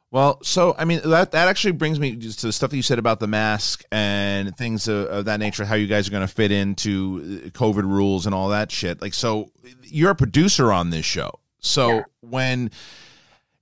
Well, 0.10 0.40
so 0.44 0.76
I 0.78 0.84
mean 0.84 1.00
that 1.06 1.32
that 1.32 1.48
actually 1.48 1.72
brings 1.72 1.98
me 1.98 2.18
just 2.18 2.40
to 2.42 2.48
the 2.48 2.52
stuff 2.54 2.70
that 2.72 2.76
you 2.76 2.84
said 2.84 3.00
about 3.00 3.22
the 3.22 3.28
mask 3.28 3.84
and 3.94 4.56
things 4.58 4.90
of, 4.90 5.06
of 5.08 5.26
that 5.26 5.40
nature. 5.40 5.64
How 5.64 5.76
you 5.76 5.88
guys 5.88 6.08
are 6.08 6.12
going 6.12 6.28
to 6.28 6.34
fit 6.34 6.52
into 6.52 7.44
uh, 7.46 7.50
COVID 7.52 7.84
rules 7.84 8.26
and 8.26 8.36
all 8.36 8.50
that 8.50 8.72
shit. 8.72 9.02
Like, 9.02 9.14
so 9.14 9.52
you're 9.84 10.12
a 10.12 10.16
producer 10.16 10.72
on 10.74 10.90
this 10.90 11.06
show. 11.06 11.40
So 11.62 11.90
Yeah. 11.90 12.04
when 12.22 12.72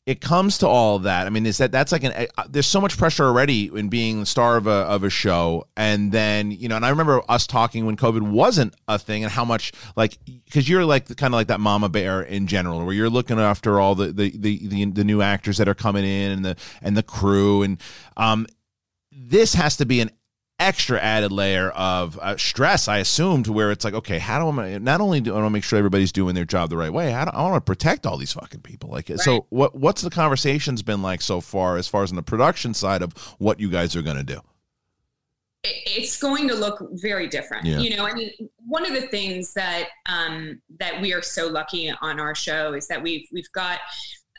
it 0.05 0.21
comes 0.21 0.57
to 0.57 0.67
all 0.67 0.95
of 0.95 1.03
that, 1.03 1.27
I 1.27 1.29
mean, 1.29 1.45
is 1.45 1.59
that 1.59 1.71
that's 1.71 1.91
like 1.91 2.03
an 2.03 2.27
uh, 2.35 2.43
there's 2.49 2.65
so 2.65 2.81
much 2.81 2.97
pressure 2.97 3.25
already 3.25 3.69
in 3.71 3.89
being 3.89 4.21
the 4.21 4.25
star 4.25 4.57
of 4.57 4.65
a 4.65 4.71
of 4.71 5.03
a 5.03 5.09
show, 5.09 5.67
and 5.77 6.11
then 6.11 6.49
you 6.49 6.67
know, 6.67 6.75
and 6.77 6.83
I 6.83 6.89
remember 6.89 7.21
us 7.29 7.45
talking 7.45 7.85
when 7.85 7.95
COVID 7.95 8.21
wasn't 8.21 8.73
a 8.87 8.97
thing, 8.97 9.23
and 9.23 9.31
how 9.31 9.45
much 9.45 9.71
like 9.95 10.17
because 10.45 10.67
you're 10.67 10.83
like 10.83 11.05
the, 11.05 11.13
kind 11.15 11.31
of 11.31 11.37
like 11.37 11.47
that 11.47 11.59
mama 11.59 11.89
bear 11.89 12.23
in 12.23 12.47
general, 12.47 12.83
where 12.83 12.95
you're 12.95 13.09
looking 13.09 13.37
after 13.37 13.79
all 13.79 13.93
the 13.93 14.07
the, 14.07 14.31
the 14.35 14.67
the 14.67 14.85
the 14.85 15.03
new 15.03 15.21
actors 15.21 15.57
that 15.57 15.67
are 15.67 15.75
coming 15.75 16.05
in 16.05 16.31
and 16.31 16.43
the 16.43 16.55
and 16.81 16.97
the 16.97 17.03
crew, 17.03 17.61
and 17.61 17.79
um, 18.17 18.47
this 19.11 19.53
has 19.53 19.77
to 19.77 19.85
be 19.85 20.01
an 20.01 20.09
extra 20.59 20.99
added 20.99 21.31
layer 21.31 21.69
of 21.69 22.19
uh, 22.21 22.37
stress, 22.37 22.87
I 22.87 22.97
assume, 22.97 23.43
to 23.43 23.53
where 23.53 23.71
it's 23.71 23.85
like, 23.85 23.93
okay, 23.93 24.19
how 24.19 24.39
do 24.39 24.61
I 24.61 24.77
not 24.77 25.01
only 25.01 25.21
do 25.21 25.31
I 25.31 25.35
want 25.35 25.45
to 25.47 25.49
make 25.51 25.63
sure 25.63 25.79
everybody's 25.79 26.11
doing 26.11 26.35
their 26.35 26.45
job 26.45 26.69
the 26.69 26.77
right 26.77 26.91
way, 26.91 27.11
how 27.11 27.25
do, 27.25 27.31
I 27.33 27.41
want 27.43 27.55
to 27.55 27.61
protect 27.61 28.05
all 28.05 28.17
these 28.17 28.33
fucking 28.33 28.61
people. 28.61 28.89
Like, 28.89 29.09
so 29.17 29.45
what? 29.49 29.75
What's 29.75 30.01
the 30.01 30.09
conversations 30.09 30.81
been 30.81 31.01
like 31.01 31.21
so 31.21 31.41
far, 31.41 31.77
as 31.77 31.87
far 31.87 32.03
as 32.03 32.11
on 32.11 32.15
the 32.15 32.23
production 32.23 32.73
side 32.73 33.01
of 33.01 33.13
what 33.37 33.59
you 33.59 33.69
guys 33.69 33.95
are 33.95 34.01
going 34.01 34.17
to 34.17 34.23
do? 34.23 34.41
it's 35.63 36.17
going 36.17 36.47
to 36.47 36.55
look 36.55 36.79
very 36.93 37.27
different. 37.27 37.65
Yeah. 37.65 37.79
You 37.79 37.97
know, 37.97 38.05
I 38.05 38.13
mean, 38.13 38.31
one 38.65 38.85
of 38.85 38.93
the 38.93 39.07
things 39.07 39.53
that 39.53 39.89
um, 40.05 40.61
that 40.79 41.01
we 41.01 41.13
are 41.13 41.21
so 41.21 41.47
lucky 41.47 41.93
on 42.01 42.19
our 42.19 42.33
show 42.33 42.73
is 42.73 42.87
that 42.87 43.01
we've 43.01 43.27
we've 43.31 43.51
got 43.51 43.79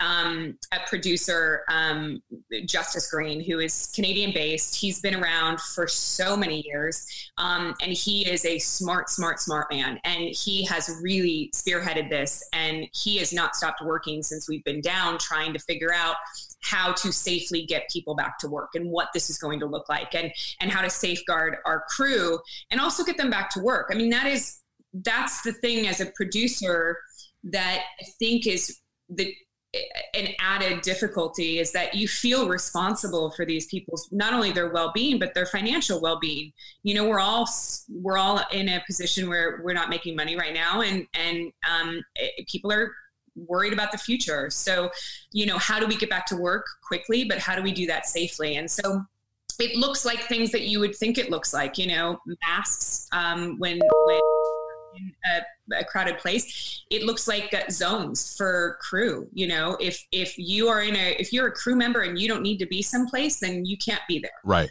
um, 0.00 0.56
a 0.72 0.78
producer, 0.88 1.62
um, 1.68 2.22
Justis 2.52 3.10
Greene, 3.10 3.42
who 3.42 3.58
is 3.58 3.92
Canadian 3.94 4.32
based. 4.32 4.74
He's 4.74 5.00
been 5.00 5.14
around 5.14 5.60
for 5.60 5.86
so 5.86 6.36
many 6.36 6.62
years, 6.66 7.06
um, 7.38 7.74
and 7.82 7.92
he 7.92 8.28
is 8.28 8.44
a 8.44 8.58
smart, 8.58 9.10
smart, 9.10 9.38
smart 9.40 9.68
man. 9.70 10.00
And 10.04 10.24
he 10.30 10.64
has 10.64 10.90
really 11.02 11.50
spearheaded 11.54 12.08
this, 12.08 12.42
and 12.52 12.88
he 12.92 13.18
has 13.18 13.32
not 13.32 13.54
stopped 13.54 13.82
working 13.82 14.22
since 14.22 14.48
we've 14.48 14.64
been 14.64 14.80
down, 14.80 15.18
trying 15.18 15.52
to 15.52 15.58
figure 15.58 15.92
out 15.92 16.16
how 16.62 16.92
to 16.92 17.12
safely 17.12 17.64
get 17.64 17.88
people 17.90 18.14
back 18.14 18.38
to 18.38 18.48
work 18.48 18.70
and 18.74 18.90
what 18.90 19.08
this 19.14 19.30
is 19.30 19.38
going 19.38 19.58
to 19.60 19.66
look 19.66 19.88
like 19.88 20.14
and 20.14 20.30
and 20.60 20.70
how 20.70 20.82
to 20.82 20.90
safeguard 20.90 21.56
our 21.64 21.84
crew 21.88 22.38
and 22.70 22.80
also 22.80 23.02
get 23.02 23.16
them 23.16 23.30
back 23.30 23.48
to 23.48 23.60
work 23.60 23.88
i 23.90 23.94
mean 23.94 24.10
that 24.10 24.26
is 24.26 24.60
that's 24.92 25.40
the 25.40 25.52
thing 25.52 25.88
as 25.88 26.00
a 26.00 26.06
producer 26.14 26.98
that 27.42 27.80
i 27.98 28.04
think 28.18 28.46
is 28.46 28.80
the 29.08 29.34
an 30.14 30.28
added 30.40 30.82
difficulty 30.82 31.60
is 31.60 31.70
that 31.72 31.94
you 31.94 32.08
feel 32.08 32.48
responsible 32.48 33.30
for 33.30 33.44
these 33.46 33.66
people's 33.66 34.08
not 34.10 34.32
only 34.32 34.50
their 34.50 34.70
well-being 34.70 35.18
but 35.18 35.32
their 35.34 35.46
financial 35.46 36.00
well-being. 36.00 36.52
You 36.82 36.94
know 36.94 37.08
we're 37.08 37.20
all 37.20 37.48
we're 37.88 38.18
all 38.18 38.40
in 38.52 38.68
a 38.68 38.82
position 38.86 39.28
where 39.28 39.60
we're 39.62 39.74
not 39.74 39.88
making 39.88 40.16
money 40.16 40.36
right 40.36 40.54
now 40.54 40.80
and 40.80 41.06
and 41.14 41.52
um, 41.70 42.02
it- 42.16 42.48
people 42.48 42.72
are 42.72 42.92
worried 43.36 43.72
about 43.72 43.92
the 43.92 43.98
future. 43.98 44.50
So 44.50 44.90
you 45.32 45.46
know 45.46 45.58
how 45.58 45.78
do 45.78 45.86
we 45.86 45.96
get 45.96 46.10
back 46.10 46.26
to 46.26 46.36
work 46.36 46.66
quickly 46.86 47.24
but 47.24 47.38
how 47.38 47.54
do 47.54 47.62
we 47.62 47.72
do 47.72 47.86
that 47.86 48.06
safely? 48.06 48.56
And 48.56 48.68
so 48.68 49.04
it 49.60 49.76
looks 49.76 50.04
like 50.04 50.20
things 50.22 50.50
that 50.52 50.62
you 50.62 50.80
would 50.80 50.96
think 50.96 51.18
it 51.18 51.30
looks 51.30 51.52
like 51.52 51.78
you 51.78 51.86
know 51.86 52.18
masks 52.48 53.06
um, 53.12 53.56
when 53.58 53.78
when 54.06 54.20
in 54.96 55.12
a, 55.34 55.78
a 55.80 55.84
crowded 55.84 56.18
place 56.18 56.84
it 56.90 57.04
looks 57.04 57.28
like 57.28 57.52
uh, 57.54 57.70
zones 57.70 58.36
for 58.36 58.78
crew 58.80 59.28
you 59.32 59.46
know? 59.46 59.76
If 59.80 60.06
if 60.12 60.36
you 60.38 60.68
are 60.68 60.82
in 60.82 60.96
a 60.96 61.16
if 61.18 61.32
you're 61.32 61.48
a 61.48 61.52
crew 61.52 61.76
member 61.76 62.00
and 62.02 62.18
you 62.18 62.28
don't 62.28 62.42
need 62.42 62.58
to 62.58 62.66
be 62.66 62.82
someplace 62.82 63.40
then 63.40 63.64
you 63.64 63.76
can't 63.76 64.02
be 64.08 64.18
there. 64.18 64.30
Right. 64.44 64.70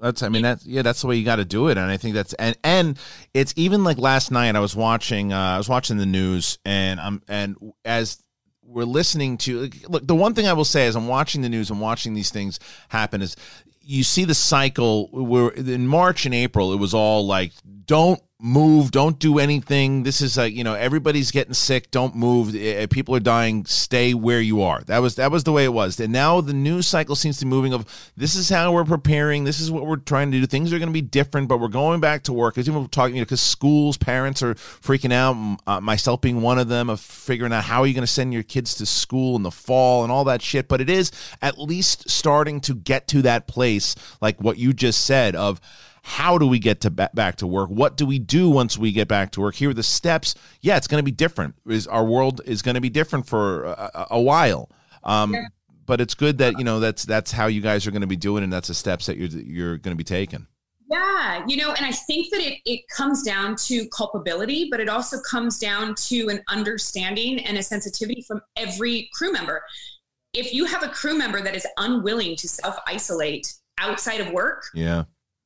That's 0.00 0.22
I 0.22 0.28
mean 0.28 0.42
that's 0.42 0.64
yeah 0.66 0.82
that's 0.82 1.00
the 1.00 1.06
way 1.06 1.16
you 1.16 1.24
got 1.24 1.36
to 1.36 1.44
do 1.44 1.68
it 1.68 1.78
and 1.78 1.90
I 1.90 1.96
think 1.96 2.14
that's 2.14 2.32
and 2.34 2.56
and 2.62 2.98
it's 3.34 3.52
even 3.56 3.82
like 3.84 3.98
last 3.98 4.30
night 4.30 4.54
I 4.54 4.60
was 4.60 4.76
watching 4.76 5.32
uh, 5.32 5.38
I 5.38 5.58
was 5.58 5.68
watching 5.68 5.96
the 5.96 6.06
news 6.06 6.58
and 6.64 7.00
I'm 7.00 7.22
and 7.28 7.56
as 7.84 8.22
we're 8.62 8.84
listening 8.84 9.36
to 9.38 9.68
look 9.88 10.06
the 10.06 10.14
one 10.14 10.34
thing 10.34 10.46
I 10.46 10.52
will 10.52 10.64
say 10.64 10.86
is 10.86 10.94
I'm 10.94 11.08
watching 11.08 11.42
the 11.42 11.48
news 11.48 11.70
and 11.70 11.80
watching 11.80 12.14
these 12.14 12.30
things 12.30 12.60
happen 12.88 13.20
is 13.20 13.34
you 13.80 14.04
see 14.04 14.24
the 14.24 14.34
cycle 14.34 15.08
where 15.08 15.48
in 15.48 15.88
March 15.88 16.24
and 16.24 16.34
April 16.34 16.72
it 16.72 16.76
was 16.76 16.94
all 16.94 17.26
like 17.26 17.52
don't 17.84 18.22
move, 18.42 18.90
don't 18.90 19.18
do 19.18 19.38
anything. 19.38 20.02
This 20.02 20.20
is 20.20 20.36
like, 20.36 20.54
you 20.54 20.64
know, 20.64 20.74
everybody's 20.74 21.30
getting 21.30 21.54
sick, 21.54 21.90
don't 21.90 22.14
move. 22.14 22.54
Eh, 22.54 22.86
People 22.86 23.14
are 23.14 23.20
dying, 23.20 23.64
stay 23.66 24.14
where 24.14 24.40
you 24.40 24.62
are. 24.62 24.82
That 24.82 24.98
was 24.98 25.16
that 25.16 25.30
was 25.30 25.44
the 25.44 25.52
way 25.52 25.64
it 25.64 25.72
was. 25.72 26.00
And 26.00 26.12
now 26.12 26.40
the 26.40 26.52
news 26.52 26.86
cycle 26.86 27.14
seems 27.14 27.38
to 27.38 27.44
be 27.44 27.50
moving 27.50 27.72
of 27.72 28.10
this 28.16 28.34
is 28.34 28.48
how 28.48 28.72
we're 28.72 28.84
preparing, 28.84 29.44
this 29.44 29.60
is 29.60 29.70
what 29.70 29.86
we're 29.86 29.96
trying 29.96 30.30
to 30.32 30.40
do. 30.40 30.46
Things 30.46 30.72
are 30.72 30.78
going 30.78 30.88
to 30.88 30.92
be 30.92 31.02
different, 31.02 31.48
but 31.48 31.60
we're 31.60 31.68
going 31.68 32.00
back 32.00 32.22
to 32.24 32.32
work. 32.32 32.56
As 32.56 32.66
people 32.66 32.88
talking, 32.88 33.16
you 33.16 33.20
know, 33.20 33.26
because 33.26 33.40
schools, 33.40 33.96
parents 33.96 34.42
are 34.42 34.54
freaking 34.54 35.12
out, 35.12 35.58
uh, 35.66 35.80
myself 35.80 36.20
being 36.20 36.40
one 36.40 36.58
of 36.58 36.68
them, 36.68 36.88
of 36.90 37.00
figuring 37.00 37.52
out 37.52 37.64
how 37.64 37.82
are 37.82 37.86
you 37.86 37.94
going 37.94 38.02
to 38.02 38.12
send 38.12 38.32
your 38.32 38.42
kids 38.42 38.74
to 38.76 38.86
school 38.86 39.36
in 39.36 39.42
the 39.42 39.50
fall 39.50 40.02
and 40.02 40.12
all 40.12 40.24
that 40.24 40.42
shit. 40.42 40.68
But 40.68 40.80
it 40.80 40.90
is 40.90 41.12
at 41.42 41.58
least 41.58 42.08
starting 42.08 42.60
to 42.62 42.74
get 42.74 43.06
to 43.08 43.22
that 43.22 43.46
place, 43.46 43.94
like 44.20 44.40
what 44.40 44.58
you 44.58 44.72
just 44.72 45.04
said, 45.04 45.36
of 45.36 45.60
how 46.02 46.38
do 46.38 46.46
we 46.46 46.58
get 46.58 46.80
to 46.82 46.90
ba- 46.90 47.10
back 47.14 47.36
to 47.36 47.46
work? 47.46 47.70
What 47.70 47.96
do 47.96 48.06
we 48.06 48.18
do 48.18 48.50
once 48.50 48.78
we 48.78 48.92
get 48.92 49.08
back 49.08 49.32
to 49.32 49.40
work? 49.40 49.54
Here 49.54 49.70
are 49.70 49.74
the 49.74 49.82
steps. 49.82 50.34
Yeah 50.60 50.76
it's 50.76 50.86
going 50.86 51.00
to 51.00 51.04
be 51.04 51.10
different. 51.10 51.54
Is 51.66 51.86
our 51.86 52.04
world 52.04 52.40
is 52.44 52.62
going 52.62 52.74
to 52.74 52.80
be 52.80 52.90
different 52.90 53.26
for 53.26 53.64
a, 53.64 54.06
a- 54.10 54.20
while. 54.20 54.70
Um, 55.02 55.34
but 55.86 56.00
it's 56.00 56.14
good 56.14 56.38
that 56.38 56.58
you 56.58 56.64
know 56.64 56.78
that's 56.78 57.04
that's 57.04 57.32
how 57.32 57.46
you 57.46 57.60
guys 57.60 57.86
are 57.86 57.90
going 57.90 58.02
to 58.02 58.06
be 58.06 58.16
doing 58.16 58.44
and 58.44 58.52
that's 58.52 58.68
the 58.68 58.74
steps 58.74 59.06
that 59.06 59.16
you're 59.16 59.28
you're 59.28 59.76
going 59.78 59.92
to 59.92 59.98
be 59.98 60.04
taking. 60.04 60.46
Yeah, 60.90 61.44
you 61.46 61.56
know, 61.56 61.72
and 61.72 61.86
I 61.86 61.92
think 61.92 62.30
that 62.32 62.40
it, 62.40 62.58
it 62.64 62.80
comes 62.88 63.22
down 63.22 63.54
to 63.66 63.88
culpability, 63.90 64.66
but 64.70 64.80
it 64.80 64.88
also 64.88 65.20
comes 65.20 65.56
down 65.56 65.94
to 65.94 66.28
an 66.28 66.42
understanding 66.48 67.38
and 67.44 67.56
a 67.56 67.62
sensitivity 67.62 68.24
from 68.26 68.40
every 68.56 69.08
crew 69.12 69.32
member. 69.32 69.62
If 70.32 70.52
you 70.52 70.64
have 70.64 70.82
a 70.82 70.88
crew 70.88 71.16
member 71.16 71.42
that 71.42 71.54
is 71.54 71.64
unwilling 71.76 72.34
to 72.36 72.48
self 72.48 72.76
isolate 72.86 73.52
outside 73.78 74.20
of 74.20 74.32
work, 74.32 74.64
yeah 74.74 75.04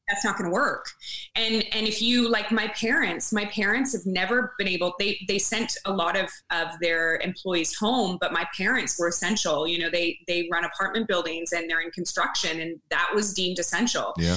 that's 0.08 0.24
not 0.24 0.36
going 0.36 0.50
to 0.50 0.54
work. 0.54 0.86
And 1.34 1.64
and 1.72 1.86
if 1.86 2.02
you 2.02 2.28
like 2.28 2.50
my 2.52 2.68
parents, 2.68 3.32
my 3.32 3.46
parents 3.46 3.92
have 3.92 4.06
never 4.06 4.54
been 4.58 4.68
able. 4.68 4.94
They 4.98 5.18
they 5.28 5.38
sent 5.38 5.76
a 5.84 5.92
lot 5.92 6.16
of 6.16 6.30
of 6.50 6.68
their 6.80 7.16
employees 7.16 7.74
home, 7.74 8.18
but 8.20 8.32
my 8.32 8.46
parents 8.56 8.98
were 8.98 9.08
essential. 9.08 9.66
You 9.66 9.78
know, 9.78 9.90
they 9.90 10.18
they 10.26 10.48
run 10.50 10.64
apartment 10.64 11.08
buildings 11.08 11.52
and 11.52 11.68
they're 11.68 11.80
in 11.80 11.90
construction, 11.90 12.60
and 12.60 12.80
that 12.90 13.10
was 13.14 13.34
deemed 13.34 13.58
essential. 13.58 14.12
yeah 14.18 14.36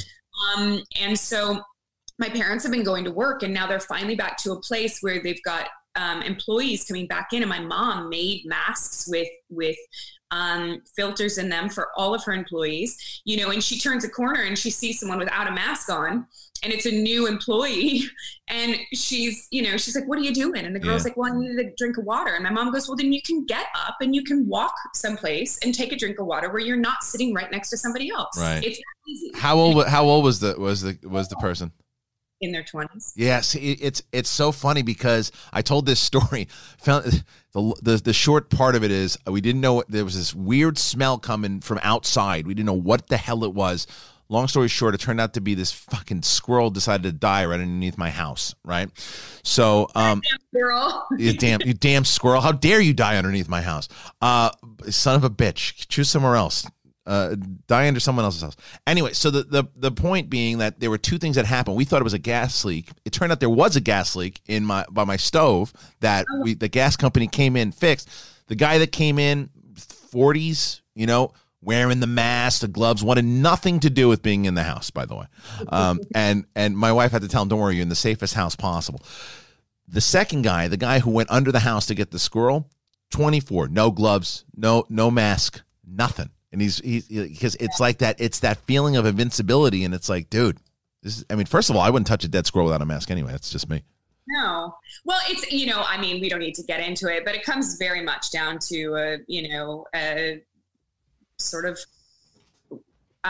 Um, 0.56 0.82
and 1.02 1.18
so 1.18 1.62
my 2.20 2.30
parents 2.30 2.64
have 2.64 2.72
been 2.72 2.84
going 2.84 3.04
to 3.04 3.12
work 3.12 3.44
and 3.44 3.54
now 3.54 3.68
they're 3.68 3.80
finally 3.80 4.16
back 4.16 4.38
to 4.38 4.52
a 4.52 4.60
place 4.60 5.02
where 5.02 5.22
they've 5.22 5.42
got 5.44 5.68
um, 5.98 6.22
employees 6.22 6.84
coming 6.86 7.08
back 7.08 7.34
in 7.34 7.42
and 7.42 7.50
my 7.50 7.60
mom 7.60 8.10
made 8.10 8.46
masks 8.46 9.08
with 9.10 9.28
with 9.50 9.78
um, 10.32 10.82
filters 10.96 11.38
in 11.38 11.48
them 11.48 11.70
for 11.70 11.88
all 11.96 12.14
of 12.14 12.22
her 12.26 12.34
employees 12.34 13.22
you 13.24 13.38
know 13.38 13.50
and 13.52 13.64
she 13.64 13.80
turns 13.80 14.04
a 14.04 14.10
corner 14.10 14.42
and 14.44 14.58
she 14.58 14.70
sees 14.70 15.00
someone 15.00 15.18
without 15.20 15.48
a 15.48 15.52
mask 15.52 15.90
on 15.90 16.28
and 16.64 16.74
it's 16.74 16.86
a 16.86 16.92
new 16.92 17.28
employee 17.28 18.02
and 18.50 18.76
she's 18.94 19.48
you 19.52 19.62
know 19.62 19.78
she's 19.78 19.96
like 19.96 20.06
what 20.08 20.18
are 20.20 20.24
you 20.24 20.34
doing? 20.34 20.66
And 20.66 20.76
the 20.76 20.80
girl's 20.80 21.04
Yeah. 21.04 21.10
like 21.10 21.18
well 21.18 21.32
i 21.34 21.38
needed 21.38 21.60
a 21.66 21.72
drink 21.78 21.98
of 21.98 22.04
water. 22.04 22.34
And 22.34 22.44
my 22.44 22.50
mom 22.50 22.72
goes 22.74 22.88
well 22.90 22.98
then 22.98 23.14
you 23.14 23.22
can 23.22 23.46
get 23.46 23.68
up 23.76 23.96
and 24.02 24.14
you 24.14 24.24
can 24.24 24.46
walk 24.48 24.74
someplace 24.94 25.58
and 25.64 25.74
take 25.74 25.92
a 25.94 25.96
drink 25.96 26.20
of 26.20 26.26
water 26.26 26.50
where 26.50 26.60
you're 26.60 26.76
not 26.76 27.04
sitting 27.04 27.34
right 27.34 27.50
next 27.52 27.70
to 27.70 27.78
somebody 27.78 28.10
else. 28.10 28.38
Right. 28.38 28.64
it's 28.64 28.82
easy. 29.08 29.32
How 29.36 29.58
old 29.58 29.88
how 29.88 30.04
old 30.04 30.24
was 30.26 30.40
the 30.42 30.56
was 30.60 30.82
the 30.82 30.98
was 31.04 31.30
the 31.30 31.38
person 31.38 31.72
in 32.42 32.52
their 32.52 32.64
20s 32.64 33.14
Yes, 33.16 33.56
it's 33.56 34.04
it's 34.12 34.30
so 34.30 34.52
funny 34.52 34.82
because 34.82 35.32
I 35.52 35.62
told 35.62 35.86
this 35.86 36.00
story. 36.00 36.48
Found 36.80 37.24
the 37.54 37.74
the, 37.82 37.98
the 37.98 38.14
short 38.14 38.50
part 38.50 38.76
of 38.76 38.84
it 38.84 38.92
is 38.92 39.18
we 39.26 39.42
didn't 39.42 39.62
know 39.62 39.76
what, 39.76 39.90
there 39.90 40.06
was 40.06 40.16
this 40.16 40.34
weird 40.34 40.78
smell 40.78 41.18
coming 41.18 41.62
from 41.62 41.80
outside. 41.82 42.48
We 42.48 42.54
didn't 42.54 42.68
know 42.68 42.74
what 42.74 43.08
the 43.08 43.18
hell 43.18 43.44
it 43.44 43.54
was. 43.54 43.88
Long 44.30 44.50
story 44.50 44.68
short, 44.68 44.94
it 44.94 45.00
turned 45.00 45.22
out 45.22 45.36
to 45.36 45.42
be 45.42 45.56
this 45.56 45.72
fucking 45.72 46.24
squirrel 46.24 46.70
decided 46.70 47.04
to 47.04 47.14
die 47.14 47.46
right 47.46 47.62
underneath 47.62 47.98
my 47.98 48.10
house. 48.10 48.54
Right, 48.66 48.90
so 49.44 49.88
um, 49.96 50.22
girl 50.54 51.08
you 51.18 51.32
damn 51.34 51.62
you 51.62 51.74
damn 51.74 52.04
squirrel! 52.04 52.42
How 52.42 52.52
dare 52.52 52.82
you 52.82 52.94
die 52.94 53.16
underneath 53.16 53.48
my 53.48 53.62
house? 53.62 53.88
Uh, 54.22 54.52
son 54.90 55.16
of 55.16 55.24
a 55.24 55.30
bitch! 55.30 55.88
Choose 55.88 56.10
somewhere 56.10 56.36
else. 56.36 56.68
Uh, 57.08 57.38
die 57.68 57.88
under 57.88 58.02
someone 58.02 58.26
else's 58.26 58.42
house. 58.42 58.58
Anyway, 58.86 59.14
so 59.14 59.32
the, 59.32 59.44
the 59.44 59.64
the 59.78 59.92
point 59.92 60.30
being 60.30 60.58
that 60.58 60.78
there 60.82 60.90
were 60.90 60.98
two 60.98 61.18
things 61.18 61.38
that 61.38 61.46
happened. 61.46 61.78
We 61.78 61.86
thought 61.86 62.02
it 62.02 62.04
was 62.04 62.14
a 62.14 62.20
gas 62.20 62.66
leak. 62.66 62.90
It 63.06 63.14
turned 63.14 63.32
out 63.32 63.40
there 63.40 63.50
was 63.50 63.78
a 63.78 63.82
gas 63.82 64.14
leak 64.14 64.42
in 64.46 64.66
my 64.66 64.84
by 64.92 65.06
my 65.06 65.16
stove 65.16 65.72
that 66.02 66.26
we 66.42 66.54
the 66.54 66.68
gas 66.68 66.98
company 66.98 67.28
came 67.28 67.56
in 67.56 67.72
fixed. 67.72 68.10
The 68.48 68.56
guy 68.56 68.80
that 68.80 68.92
came 68.92 69.20
in, 69.20 69.50
forties, 69.78 70.82
you 70.96 71.06
know, 71.06 71.32
wearing 71.62 72.02
the 72.02 72.08
mask, 72.08 72.60
the 72.60 72.68
gloves, 72.68 73.02
wanted 73.02 73.24
nothing 73.24 73.80
to 73.80 73.90
do 73.90 74.10
with 74.10 74.22
being 74.22 74.44
in 74.44 74.56
the 74.56 74.64
house. 74.64 74.90
By 74.92 75.06
the 75.06 75.16
way, 75.16 75.26
um, 75.70 76.02
and 76.14 76.44
and 76.58 76.78
my 76.78 76.92
wife 76.92 77.14
had 77.14 77.22
to 77.22 77.30
tell 77.30 77.42
him, 77.44 77.48
"Don't 77.48 77.60
worry, 77.60 77.76
you're 77.76 77.84
in 77.84 77.90
the 77.90 77.96
safest 77.96 78.34
house 78.34 78.58
possible." 78.58 79.02
The 79.88 80.02
second 80.02 80.42
guy, 80.42 80.68
the 80.68 80.76
guy 80.76 81.00
who 81.00 81.12
went 81.12 81.32
under 81.32 81.54
the 81.54 81.62
house 81.62 81.86
to 81.86 81.96
get 81.96 82.12
the 82.12 82.20
squirrel, 82.20 82.70
24, 83.12 83.70
no 83.70 83.92
gloves, 83.92 84.44
no 84.58 84.86
no 84.90 85.10
mask, 85.10 85.62
nothing. 85.86 86.32
And 86.58 86.62
he's 86.64 86.80
he's 86.80 87.08
because 87.08 87.54
it's 87.60 87.80
like 87.80 88.00
that 88.00 88.20
it's 88.20 88.40
that 88.40 88.58
feeling 88.66 88.96
of 88.96 89.06
invincibility 89.06 89.84
and 89.84 89.94
it's 89.94 90.10
like, 90.10 90.28
dude, 90.32 90.58
this 91.04 91.20
is 91.20 91.26
I 91.30 91.36
mean, 91.36 91.46
first 91.46 91.70
of 91.70 91.76
all, 91.76 91.84
I 91.84 91.92
wouldn't 91.92 92.08
touch 92.08 92.24
a 92.24 92.28
dead 92.28 92.48
squirrel 92.48 92.66
without 92.66 92.82
a 92.82 92.86
mask 92.86 93.12
anyway. 93.12 93.30
That's 93.30 93.52
just 93.52 93.70
me. 93.70 93.84
No. 94.28 94.74
Well, 95.06 95.20
it's, 95.28 95.52
you 95.52 95.68
know, 95.68 95.84
I 95.88 96.02
mean, 96.02 96.20
we 96.20 96.30
don't 96.30 96.40
need 96.40 96.56
to 96.56 96.64
get 96.64 96.80
into 96.80 97.16
it, 97.16 97.26
but 97.26 97.36
it 97.36 97.44
comes 97.44 97.78
very 97.78 98.02
much 98.02 98.32
down 98.32 98.58
to, 98.70 98.96
a, 98.96 99.18
you 99.28 99.50
know, 99.50 99.86
a 99.94 100.42
sort 101.38 101.68
of, 101.68 101.78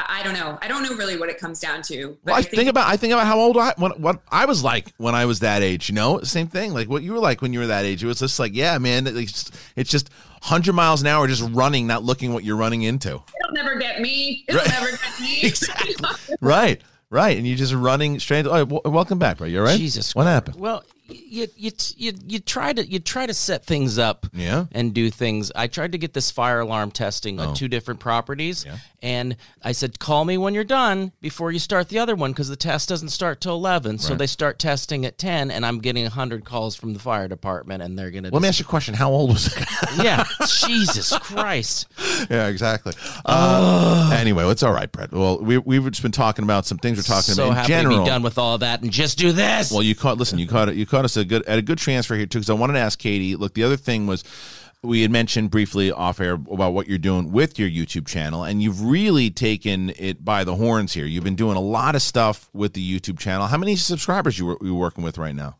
I, 0.07 0.19
I 0.19 0.23
don't 0.23 0.33
know. 0.33 0.57
I 0.61 0.67
don't 0.67 0.83
know 0.83 0.93
really 0.95 1.17
what 1.17 1.29
it 1.29 1.37
comes 1.39 1.59
down 1.59 1.81
to. 1.83 2.17
But 2.23 2.31
Well, 2.31 2.35
I 2.39 2.41
think, 2.41 2.69
about 2.69 2.87
I 2.87 2.97
think 2.97 3.13
about 3.13 3.25
how 3.25 3.39
old 3.39 3.57
I 3.57 3.73
what 3.77 3.99
what 3.99 4.21
I 4.29 4.45
was 4.45 4.63
like 4.63 4.93
when 4.97 5.15
I 5.15 5.25
was 5.25 5.39
that 5.39 5.61
age, 5.61 5.89
you 5.89 5.95
know? 5.95 6.21
Same 6.21 6.47
thing. 6.47 6.73
Like 6.73 6.89
what 6.89 7.03
you 7.03 7.13
were 7.13 7.19
like 7.19 7.41
when 7.41 7.53
you 7.53 7.59
were 7.59 7.67
that 7.67 7.85
age. 7.85 8.03
It 8.03 8.07
was 8.07 8.19
just 8.19 8.39
like, 8.39 8.53
yeah, 8.55 8.77
man, 8.77 9.07
it's 9.07 9.31
just, 9.31 9.55
it's 9.75 9.89
just 9.89 10.09
100 10.43 10.73
miles 10.73 11.01
an 11.01 11.07
hour 11.07 11.27
just 11.27 11.43
running, 11.51 11.87
not 11.87 12.03
looking 12.03 12.33
what 12.33 12.43
you're 12.43 12.57
running 12.57 12.83
into. 12.83 13.09
it'll 13.09 13.53
never 13.53 13.75
get 13.75 14.01
me. 14.01 14.45
It'll 14.47 14.59
Right. 14.61 14.69
never 14.69 14.91
get 14.91 15.01
me. 15.21 15.39
Exactly. 15.43 15.95
right. 16.41 16.81
Right. 17.09 17.37
And 17.37 17.47
you're 17.47 17.57
just 17.57 17.73
running 17.73 18.19
straight. 18.19 18.45
Oh, 18.45 18.65
w- 18.65 18.81
welcome 18.85 19.17
back, 19.17 19.37
bro. 19.37 19.47
You 19.47 19.59
all 19.59 19.65
right? 19.65 19.77
Jesus, 19.77 20.13
What 20.13 20.27
happened? 20.27 20.59
Well, 20.59 20.83
you 21.09 21.47
you 21.55 21.71
you 21.95 22.13
you 22.27 22.39
try 22.39 22.73
to 22.73 22.85
you 22.85 22.99
try 22.99 23.25
to 23.25 23.33
set 23.33 23.65
things 23.65 23.97
up 23.97 24.25
Yeah. 24.33 24.65
and 24.71 24.93
do 24.93 25.09
things. 25.09 25.51
I 25.55 25.67
tried 25.67 25.91
to 25.93 25.97
get 25.97 26.13
this 26.13 26.31
fire 26.31 26.59
alarm 26.59 26.91
testing 26.91 27.39
on 27.39 27.49
Oh. 27.49 27.53
two 27.53 27.67
different 27.67 27.99
properties, 27.99 28.65
Yeah. 28.65 28.77
and 29.01 29.37
I 29.63 29.71
said, 29.71 29.99
"Call 29.99 30.25
me 30.25 30.37
when 30.37 30.53
you're 30.53 30.63
done 30.63 31.11
before 31.21 31.51
you 31.51 31.59
start 31.59 31.89
the 31.89 31.99
other 31.99 32.15
one 32.15 32.31
because 32.31 32.49
the 32.49 32.55
test 32.55 32.89
doesn't 32.89 33.09
start 33.09 33.41
till 33.41 33.55
11." 33.55 33.99
So 33.99 34.15
they 34.15 34.27
start 34.27 34.59
testing 34.59 35.05
at 35.05 35.17
10, 35.17 35.49
and 35.51 35.65
I'm 35.65 35.79
getting 35.79 36.03
100 36.05 36.43
calls 36.45 36.75
from 36.75 36.93
the 36.93 36.99
fire 36.99 37.27
department, 37.27 37.81
and 37.83 37.97
they're 37.97 38.11
gonna. 38.11 38.29
Let 38.31 38.41
me 38.41 38.47
ask 38.47 38.59
you 38.59 38.65
a 38.65 38.67
question. 38.67 38.93
How 38.93 39.09
old 39.11 39.31
was 39.31 39.47
guy? 39.49 39.65
yeah, 40.03 40.23
Jesus 40.67 41.13
Christ. 41.19 41.87
yeah, 42.29 42.47
exactly. 42.47 42.93
Uh, 43.25 44.11
anyway, 44.13 44.45
it's 44.49 44.63
all 44.63 44.73
right, 44.73 44.91
Brett. 44.91 45.11
Well, 45.11 45.39
we 45.39 45.57
we've 45.57 45.83
just 45.89 46.01
been 46.01 46.11
talking 46.11 46.43
about 46.43 46.65
some 46.65 46.77
things. 46.77 46.97
We're 46.97 47.03
talking 47.03 47.33
so 47.33 47.43
about 47.45 47.49
in 47.51 47.55
happy 47.57 47.67
general. 47.69 47.97
to 47.97 48.03
be 48.03 48.09
done 48.09 48.23
with 48.23 48.37
all 48.37 48.57
that 48.59 48.81
and 48.81 48.91
just 48.91 49.17
do 49.17 49.31
this. 49.31 49.71
Well, 49.71 49.83
you 49.83 49.95
caught. 49.95 50.17
Listen, 50.17 50.39
you 50.39 50.47
caught 50.47 50.69
it. 50.69 50.75
You 50.75 50.85
caught 50.85 50.96
us 51.05 51.17
a 51.17 51.25
good 51.25 51.45
at 51.45 51.59
a 51.59 51.61
good 51.61 51.77
transfer 51.77 52.15
here 52.15 52.25
too. 52.25 52.39
Because 52.39 52.49
I 52.49 52.53
wanted 52.53 52.73
to 52.73 52.79
ask 52.79 52.99
Katee. 52.99 53.37
Look, 53.37 53.53
the 53.53 53.63
other 53.63 53.77
thing 53.77 54.07
was 54.07 54.23
we 54.83 55.01
had 55.01 55.11
mentioned 55.11 55.49
briefly 55.49 55.91
off 55.91 56.19
air 56.19 56.33
about 56.33 56.73
what 56.73 56.87
you're 56.87 56.97
doing 56.97 57.31
with 57.31 57.57
your 57.57 57.69
YouTube 57.69 58.07
channel, 58.07 58.43
and 58.43 58.61
you've 58.61 58.81
really 58.81 59.29
taken 59.29 59.91
it 59.97 60.23
by 60.23 60.43
the 60.43 60.55
horns 60.55 60.93
here. 60.93 61.05
You've 61.05 61.23
been 61.23 61.35
doing 61.35 61.57
a 61.57 61.61
lot 61.61 61.95
of 61.95 62.01
stuff 62.01 62.49
with 62.53 62.73
the 62.73 62.99
YouTube 62.99 63.19
channel. 63.19 63.47
How 63.47 63.57
many 63.57 63.75
subscribers 63.75 64.37
you 64.37 64.45
were 64.45 64.57
you 64.61 64.75
working 64.75 65.03
with 65.03 65.17
right 65.17 65.35
now? 65.35 65.57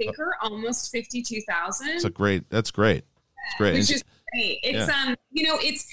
I 0.00 0.04
think 0.04 0.18
we're 0.18 0.34
almost 0.40 0.90
52,000. 0.90 1.88
It's 1.88 2.04
a 2.04 2.10
great. 2.10 2.50
That's 2.50 2.70
great. 2.70 3.04
It's 3.46 3.56
great. 3.58 3.74
which 3.74 3.90
is 3.90 4.04
great. 4.32 4.58
It's 4.62 4.88
um, 4.88 5.16
you 5.30 5.46
know, 5.46 5.58
it's 5.60 5.86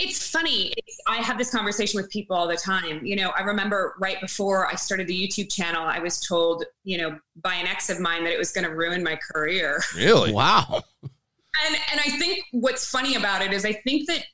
it's 0.00 0.30
funny. 0.30 0.72
It's, 0.76 0.98
I 1.06 1.16
have 1.16 1.38
this 1.38 1.50
conversation 1.50 2.00
with 2.00 2.10
people 2.10 2.36
all 2.36 2.48
the 2.48 2.56
time. 2.56 3.04
You 3.04 3.16
know, 3.16 3.30
I 3.30 3.42
remember 3.42 3.94
right 3.98 4.20
before 4.20 4.66
I 4.66 4.74
started 4.74 5.06
the 5.06 5.14
YouTube 5.28 5.52
channel, 5.52 5.82
I 5.82 5.98
was 5.98 6.20
told, 6.20 6.64
you 6.84 6.98
know, 6.98 7.18
by 7.42 7.54
an 7.54 7.66
ex 7.66 7.90
of 7.90 8.00
mine 8.00 8.24
that 8.24 8.32
it 8.32 8.38
was 8.38 8.52
going 8.52 8.66
to 8.66 8.74
ruin 8.74 9.02
my 9.02 9.16
career. 9.16 9.82
really. 9.96 10.32
wow. 10.32 10.82
And 11.02 11.76
and 11.90 12.00
I 12.00 12.16
think 12.18 12.44
what's 12.52 12.88
funny 12.88 13.16
about 13.16 13.42
it 13.42 13.52
is 13.52 13.64
I 13.64 13.72
think 13.72 14.06
that 14.06 14.24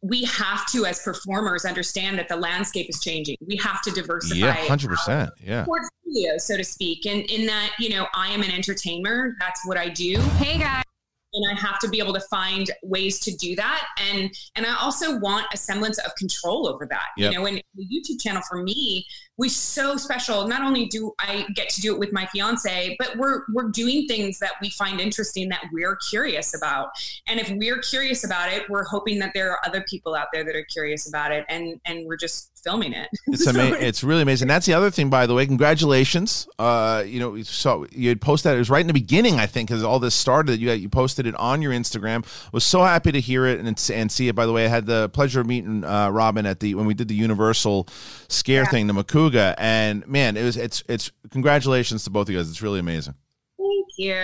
we 0.00 0.24
have 0.24 0.64
to, 0.66 0.86
as 0.86 1.02
performers, 1.02 1.64
understand 1.64 2.18
that 2.18 2.28
the 2.28 2.36
landscape 2.36 2.88
is 2.88 3.00
changing. 3.00 3.36
We 3.44 3.56
have 3.56 3.82
to 3.82 3.90
diversify 3.90 4.38
Yeah, 4.38 4.52
hundred 4.52 4.90
percent. 4.90 5.30
Yeah. 5.42 5.64
portfolio, 5.64 6.38
so 6.38 6.56
to 6.56 6.64
speak. 6.64 7.06
And 7.06 7.22
in 7.22 7.46
that, 7.46 7.72
you 7.80 7.90
know, 7.90 8.06
I 8.14 8.28
am 8.28 8.42
an 8.42 8.50
entertainer. 8.52 9.36
That's 9.40 9.66
what 9.66 9.76
I 9.76 9.88
do. 9.88 10.20
Hey 10.38 10.58
guys. 10.58 10.84
And 11.32 11.44
I 11.50 11.60
have 11.60 11.78
to 11.80 11.88
be 11.88 11.98
able 11.98 12.14
to 12.14 12.20
find 12.20 12.70
ways 12.82 13.20
to 13.20 13.36
do 13.36 13.54
that. 13.56 13.86
And 14.10 14.30
and 14.56 14.66
I 14.66 14.76
also 14.80 15.18
want 15.18 15.46
a 15.52 15.56
semblance 15.56 15.98
of 15.98 16.14
control 16.16 16.68
over 16.68 16.86
that. 16.86 17.08
Yep. 17.16 17.32
You 17.32 17.38
know, 17.38 17.46
and 17.46 17.62
the 17.74 17.84
YouTube 17.84 18.20
channel 18.20 18.42
for 18.48 18.62
me 18.62 19.06
was 19.36 19.54
so 19.54 19.96
special. 19.96 20.48
Not 20.48 20.62
only 20.62 20.86
do 20.86 21.12
I 21.18 21.46
get 21.54 21.68
to 21.70 21.80
do 21.80 21.94
it 21.94 21.98
with 21.98 22.12
my 22.12 22.26
fiance, 22.26 22.96
but 22.98 23.16
we're 23.16 23.42
we're 23.52 23.68
doing 23.68 24.06
things 24.06 24.38
that 24.40 24.52
we 24.60 24.70
find 24.70 25.00
interesting 25.00 25.48
that 25.50 25.64
we're 25.72 25.96
curious 26.08 26.54
about. 26.56 26.90
And 27.26 27.38
if 27.38 27.50
we're 27.50 27.80
curious 27.80 28.24
about 28.24 28.52
it, 28.52 28.68
we're 28.68 28.84
hoping 28.84 29.18
that 29.20 29.32
there 29.34 29.50
are 29.50 29.58
other 29.64 29.84
people 29.88 30.14
out 30.14 30.28
there 30.32 30.44
that 30.44 30.56
are 30.56 30.64
curious 30.64 31.08
about 31.08 31.32
it. 31.32 31.44
And 31.48 31.80
and 31.84 32.06
we're 32.06 32.16
just 32.16 32.57
filming 32.68 32.92
it. 32.92 33.08
It's 33.28 33.44
So 33.44 33.50
amazing. 33.50 33.82
It's 33.82 34.02
really 34.04 34.22
amazing. 34.22 34.48
That's 34.48 34.66
the 34.66 34.74
other 34.74 34.90
thing, 34.90 35.10
by 35.10 35.26
the 35.26 35.34
way. 35.34 35.46
Congratulations. 35.46 36.46
Uh, 36.58 37.02
you 37.06 37.20
know, 37.20 37.40
saw 37.42 37.84
you 37.92 38.08
had 38.08 38.20
posted 38.20 38.50
that. 38.50 38.56
It 38.56 38.58
was 38.58 38.70
right 38.70 38.80
in 38.80 38.86
the 38.86 38.92
beginning, 38.92 39.38
I 39.38 39.46
think, 39.46 39.68
because 39.68 39.82
all 39.82 39.98
this 39.98 40.14
started. 40.14 40.60
You 40.60 40.70
you 40.72 40.88
posted 40.88 41.26
it 41.26 41.34
on 41.36 41.62
your 41.62 41.72
Instagram. 41.72 42.24
Was 42.52 42.64
so 42.64 42.82
happy 42.82 43.12
to 43.12 43.20
hear 43.20 43.46
it 43.46 43.58
and 43.60 43.90
and 43.94 44.12
see 44.12 44.28
it. 44.28 44.34
By 44.34 44.46
the 44.46 44.52
way, 44.52 44.64
I 44.64 44.68
had 44.68 44.86
the 44.86 45.08
pleasure 45.10 45.40
of 45.40 45.46
meeting 45.46 45.84
uh, 45.84 46.10
Robin 46.10 46.46
at 46.46 46.60
the 46.60 46.74
when 46.74 46.86
we 46.86 46.94
did 46.94 47.08
the 47.08 47.14
Universal 47.14 47.88
Scare 48.28 48.62
Yeah. 48.64 48.70
thing, 48.70 48.86
the 48.86 48.92
Makuga, 48.94 49.54
and 49.58 50.06
man, 50.06 50.36
it 50.36 50.42
was 50.44 50.56
it's 50.56 50.82
it's 50.88 51.10
congratulations 51.30 52.04
to 52.04 52.10
both 52.10 52.28
of 52.28 52.32
you 52.32 52.38
guys. 52.38 52.48
It's 52.50 52.62
really 52.62 52.80
amazing. 52.80 53.14
Thank 53.58 53.86
you. 53.96 54.14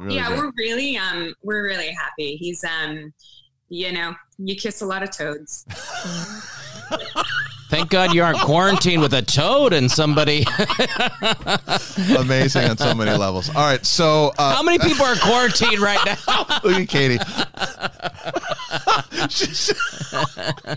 Really 0.00 0.16
yeah, 0.16 0.30
we're 0.36 0.52
really 0.56 0.96
um 0.96 1.34
we're 1.42 1.62
really 1.64 1.90
happy. 1.92 2.36
He's 2.36 2.62
um 2.64 3.12
you 3.68 3.90
know, 3.92 4.14
you 4.38 4.54
kiss 4.54 4.82
a 4.82 4.86
lot 4.86 5.02
of 5.02 5.10
toads. 5.10 5.64
Thank 7.72 7.88
God 7.88 8.12
you 8.14 8.22
aren't 8.22 8.38
quarantined 8.40 9.00
with 9.00 9.14
a 9.14 9.22
toad 9.22 9.72
and 9.72 9.90
somebody. 9.90 10.44
Amazing 12.18 12.68
on 12.68 12.76
so 12.76 12.94
many 12.94 13.12
levels. 13.16 13.48
All 13.48 13.54
right, 13.64 13.82
so 13.86 14.30
uh, 14.36 14.56
How 14.56 14.62
many 14.62 14.78
people 14.78 15.06
are 15.06 15.14
quarantined 15.16 15.80
right 15.80 15.98
now? 16.04 16.16
look 16.64 16.74
at 16.74 16.88
Katee. 16.88 17.16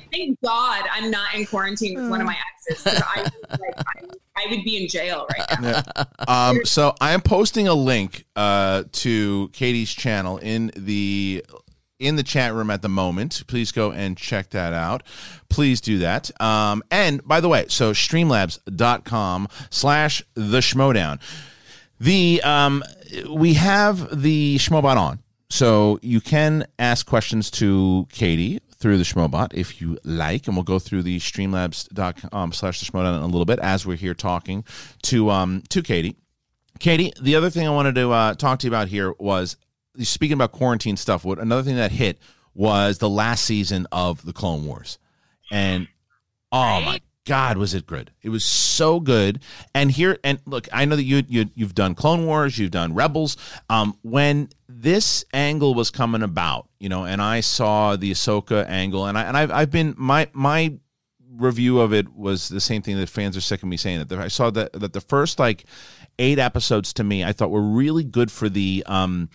Thank 0.11 0.39
God 0.41 0.85
I'm 0.89 1.11
not 1.11 1.35
in 1.35 1.45
quarantine 1.45 1.99
with 1.99 2.09
one 2.09 2.21
of 2.21 2.27
my 2.27 2.37
exes. 2.69 2.81
'cause 2.83 3.01
I, 3.05 3.23
like, 3.23 3.33
I, 3.77 4.05
I 4.37 4.45
would 4.49 4.63
be 4.63 4.81
in 4.81 4.87
jail 4.87 5.27
right 5.37 5.59
now. 5.61 5.83
Um, 6.29 6.63
so 6.63 6.95
I 7.01 7.11
am 7.11 7.19
posting 7.19 7.67
a 7.67 7.73
link 7.73 8.23
uh, 8.37 8.83
to 8.89 9.49
Katee's 9.51 9.93
channel 9.93 10.37
in 10.37 10.71
the 10.77 11.43
in 11.99 12.15
the 12.15 12.23
chat 12.23 12.53
room 12.53 12.69
at 12.69 12.81
the 12.81 12.89
moment. 12.89 13.43
Please 13.47 13.71
go 13.71 13.91
and 13.91 14.17
check 14.17 14.49
that 14.51 14.73
out. 14.73 15.03
Please 15.49 15.81
do 15.81 15.99
that. 15.99 16.29
Um, 16.41 16.83
and 16.91 17.25
by 17.25 17.39
the 17.39 17.49
way, 17.49 17.65
so 17.69 17.91
streamlabs.com 17.91 19.47
slash 19.69 20.23
the 20.33 20.59
schmoedown. 20.59 21.19
The 21.99 22.41
um, 22.43 22.83
we 23.29 23.53
have 23.53 24.21
the 24.21 24.57
Schmobot 24.57 24.97
on, 24.97 25.19
so 25.49 25.97
you 26.01 26.19
can 26.19 26.65
ask 26.77 27.05
questions 27.05 27.49
to 27.51 28.05
Katee 28.11 28.59
through 28.75 28.97
the 28.97 29.05
Schmobot 29.05 29.53
if 29.53 29.79
you 29.81 29.97
like, 30.03 30.47
and 30.47 30.57
we'll 30.57 30.63
go 30.63 30.77
through 30.77 31.03
the 31.03 31.19
Streamlabs.com 31.19 32.51
slash 32.51 32.81
the 32.81 32.85
Schmoedown 32.85 33.17
in 33.17 33.23
a 33.23 33.27
little 33.27 33.45
bit 33.45 33.59
as 33.59 33.85
we're 33.85 33.95
here 33.95 34.13
talking 34.13 34.65
to 35.03 35.29
um 35.29 35.63
to 35.69 35.81
Katee. 35.81 36.15
Katee, 36.79 37.13
the 37.21 37.35
other 37.35 37.49
thing 37.49 37.65
I 37.65 37.71
wanted 37.71 37.95
to 37.95 38.11
uh, 38.11 38.33
talk 38.33 38.59
to 38.59 38.67
you 38.67 38.71
about 38.71 38.89
here 38.89 39.13
was 39.17 39.55
speaking 39.99 40.33
about 40.33 40.51
quarantine 40.51 40.97
stuff. 40.97 41.23
What 41.25 41.39
another 41.39 41.63
thing 41.63 41.75
that 41.75 41.91
hit 41.91 42.19
was 42.53 42.97
the 42.97 43.09
last 43.09 43.45
season 43.45 43.87
of 43.91 44.25
the 44.25 44.33
Clone 44.33 44.65
Wars, 44.65 44.97
and 45.51 45.87
oh 46.51 46.81
my 46.81 47.01
God, 47.25 47.57
was 47.57 47.73
it 47.73 47.87
good? 47.87 48.11
It 48.21 48.29
was 48.29 48.45
so 48.45 48.99
good. 48.99 49.39
And 49.73 49.91
here, 49.91 50.19
and 50.23 50.39
look, 50.45 50.67
I 50.71 50.85
know 50.85 50.95
that 50.95 51.03
you, 51.03 51.23
you 51.27 51.49
you've 51.55 51.73
done 51.73 51.95
Clone 51.95 52.25
Wars, 52.25 52.57
you've 52.57 52.71
done 52.71 52.93
Rebels. 52.93 53.35
Um, 53.69 53.97
when 54.03 54.49
this 54.69 55.25
angle 55.33 55.73
was 55.73 55.89
coming 55.89 56.21
about, 56.21 56.69
you 56.79 56.87
know, 56.87 57.05
and 57.05 57.21
I 57.21 57.39
saw 57.39 57.95
the 57.95 58.11
Ahsoka 58.11 58.67
angle, 58.69 59.07
and 59.07 59.17
I 59.17 59.23
and 59.23 59.35
I've 59.35 59.51
I've 59.51 59.71
been 59.71 59.95
my 59.97 60.29
my 60.33 60.73
review 61.37 61.79
of 61.79 61.93
it 61.93 62.13
was 62.13 62.47
the 62.47 62.61
same 62.61 62.81
thing 62.81 62.97
that 62.97 63.09
fans 63.09 63.35
are 63.35 63.41
sick 63.41 63.61
of 63.61 63.69
me 63.69 63.77
saying 63.77 64.05
that 64.05 64.19
I 64.19 64.27
saw 64.27 64.49
that 64.51 64.73
that 64.73 64.93
the 64.93 65.01
first 65.01 65.39
like 65.39 65.65
eight 66.19 66.39
episodes 66.39 66.93
to 66.93 67.03
me 67.03 67.25
I 67.25 67.33
thought 67.33 67.51
were 67.51 67.61
really 67.61 68.03
good 68.03 68.31
for 68.31 68.47
the 68.47 68.83
um 68.85 69.29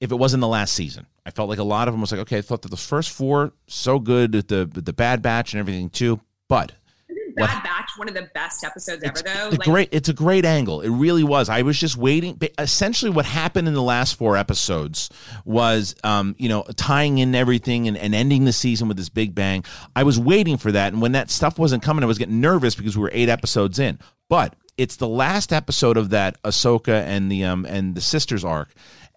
if 0.00 0.10
it 0.10 0.16
wasn't 0.16 0.40
the 0.40 0.48
last 0.48 0.74
season. 0.74 1.06
I 1.26 1.30
felt 1.30 1.48
like 1.48 1.58
a 1.58 1.64
lot 1.64 1.86
of 1.86 1.94
them 1.94 2.00
was 2.00 2.10
like 2.10 2.22
okay 2.22 2.38
I 2.38 2.42
thought 2.42 2.62
that 2.62 2.70
the 2.70 2.76
first 2.76 3.10
four 3.10 3.52
so 3.66 3.98
good 3.98 4.34
with 4.34 4.48
the 4.48 4.70
with 4.74 4.84
the 4.84 4.92
Bad 4.92 5.22
Batch 5.22 5.52
and 5.52 5.60
everything 5.60 5.90
too, 5.90 6.20
but 6.48 6.72
Isn't 7.08 7.34
Bad 7.36 7.62
Batch 7.62 7.90
one 7.96 8.08
of 8.08 8.14
the 8.14 8.28
best 8.34 8.64
episodes 8.64 9.02
ever 9.04 9.20
though? 9.22 9.50
a 9.50 9.56
great 9.58 9.88
it's 9.92 10.08
a 10.08 10.12
great 10.14 10.44
angle 10.44 10.80
it 10.80 10.88
really 10.88 11.22
was 11.22 11.48
i 11.48 11.62
was 11.62 11.78
just 11.78 11.96
waiting 11.96 12.40
essentially 12.58 13.10
what 13.10 13.26
happened 13.26 13.68
in 13.68 13.74
the 13.74 13.82
last 13.82 14.16
four 14.16 14.36
episodes 14.36 15.10
was 15.44 15.94
um, 16.02 16.34
you 16.38 16.48
know 16.48 16.62
tying 16.76 17.18
in 17.18 17.34
everything 17.34 17.88
and, 17.88 17.98
and 17.98 18.14
ending 18.14 18.44
the 18.44 18.52
season 18.52 18.88
with 18.88 18.96
this 18.96 19.08
big 19.08 19.34
bang 19.34 19.64
i 19.94 20.02
was 20.02 20.18
waiting 20.18 20.56
for 20.56 20.72
that 20.72 20.92
and 20.92 21.02
when 21.02 21.12
that 21.12 21.30
stuff 21.30 21.58
wasn't 21.58 21.82
coming 21.82 22.02
i 22.02 22.06
was 22.06 22.16
getting 22.18 22.40
nervous 22.40 22.74
because 22.74 22.96
we 22.96 23.02
were 23.02 23.10
eight 23.12 23.28
episodes 23.28 23.78
in 23.78 23.98
but 24.28 24.54
it's 24.76 24.96
the 24.96 25.08
last 25.08 25.52
episode 25.52 25.96
of 25.96 26.10
that 26.10 26.40
ahsoka 26.42 27.04
and 27.04 27.30
the 27.30 27.44
um 27.44 27.66
and 27.66 27.94
the 27.94 28.00
sisters 28.00 28.44
arc 28.44 28.72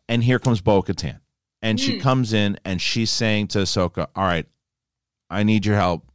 and 0.09 0.23
here 0.23 0.39
comes 0.39 0.61
bo-katan 0.61 1.19
and 1.61 1.79
she 1.79 1.99
comes 1.99 2.33
in 2.33 2.57
and 2.65 2.81
she's 2.81 3.09
saying 3.09 3.47
to 3.47 3.59
ahsoka 3.59 4.07
all 4.15 4.23
right 4.25 4.45
i 5.29 5.43
need 5.43 5.65
your 5.65 5.75
help. 5.75 6.09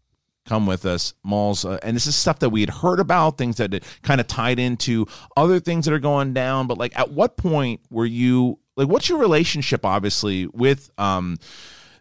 Come 0.47 0.66
with 0.66 0.87
us. 0.87 1.12
Malls 1.23 1.66
uh, 1.66 1.78
and 1.83 1.95
this 1.95 2.07
is 2.07 2.16
stuff 2.16 2.38
that 2.38 2.49
we 2.49 2.61
had 2.62 2.71
heard 2.71 3.01
about 3.01 3.37
things 3.37 3.59
that 3.59 3.85
kind 4.03 4.18
of 4.18 4.27
tied 4.27 4.59
into 4.59 5.05
other 5.37 5.61
things 5.61 5.85
that 5.85 5.92
are 5.92 5.98
going 5.98 6.33
down. 6.33 6.66
But 6.66 6.79
like 6.79 6.98
at 6.98 7.11
what 7.11 7.37
point 7.37 7.83
were 7.90 8.07
you 8.07 8.59
like 8.74 8.88
what's 8.88 9.11
your 9.11 9.18
relationship 9.18 9.85
obviously 9.85 10.46
with 10.46 10.90
um 10.96 11.37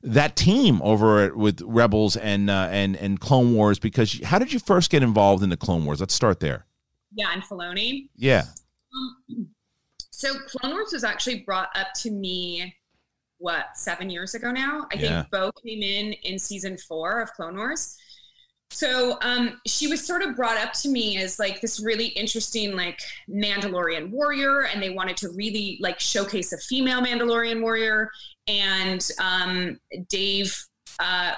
that 0.01 0.37
team 0.37 0.81
over 0.81 1.35
with 1.35 1.61
rebels 1.61 2.15
and 2.15 2.49
uh, 2.49 2.69
and 2.71 2.95
and 2.95 3.19
clone 3.19 3.53
wars? 3.53 3.79
Because 3.79 4.21
how 4.23 4.39
did 4.39 4.53
you 4.53 4.59
first 4.59 4.91
get 4.91 5.03
involved 5.03 5.43
in 5.43 5.49
the 5.49 5.57
clone 5.57 5.83
wars? 5.83 5.99
Let's 5.99 6.13
start 6.13 6.39
there. 6.39 6.65
Yeah, 7.13 7.33
and 7.33 7.43
Filoni. 7.43 8.07
yeah. 8.15 8.45
Um, 8.95 9.49
so 10.17 10.33
Clone 10.47 10.73
Wars 10.73 10.93
was 10.93 11.03
actually 11.03 11.41
brought 11.41 11.69
up 11.75 11.93
to 11.97 12.09
me 12.09 12.73
what 13.37 13.77
seven 13.77 14.09
years 14.09 14.33
ago 14.33 14.51
now. 14.51 14.87
I 14.91 14.95
Yeah. 14.95 15.21
think 15.21 15.31
Bo 15.31 15.51
came 15.63 15.83
in 15.83 16.13
in 16.13 16.39
season 16.39 16.75
four 16.87 17.21
of 17.21 17.31
Clone 17.33 17.55
Wars. 17.55 17.95
So 18.71 19.19
um, 19.21 19.61
she 19.67 19.85
was 19.85 20.03
sort 20.05 20.23
of 20.23 20.35
brought 20.35 20.57
up 20.57 20.73
to 20.81 20.89
me 20.89 21.19
as 21.19 21.37
like 21.37 21.61
this 21.61 21.79
really 21.79 22.07
interesting 22.07 22.75
like 22.75 22.99
Mandalorian 23.29 24.09
warrior, 24.09 24.65
and 24.65 24.81
they 24.81 24.89
wanted 24.89 25.17
to 25.17 25.29
really 25.35 25.77
like 25.81 25.99
showcase 25.99 26.51
a 26.51 26.57
female 26.57 26.99
Mandalorian 26.99 27.61
warrior. 27.61 28.09
And 28.47 29.07
um, 29.21 29.79
Dave 30.09 30.57
uh, 30.99 31.33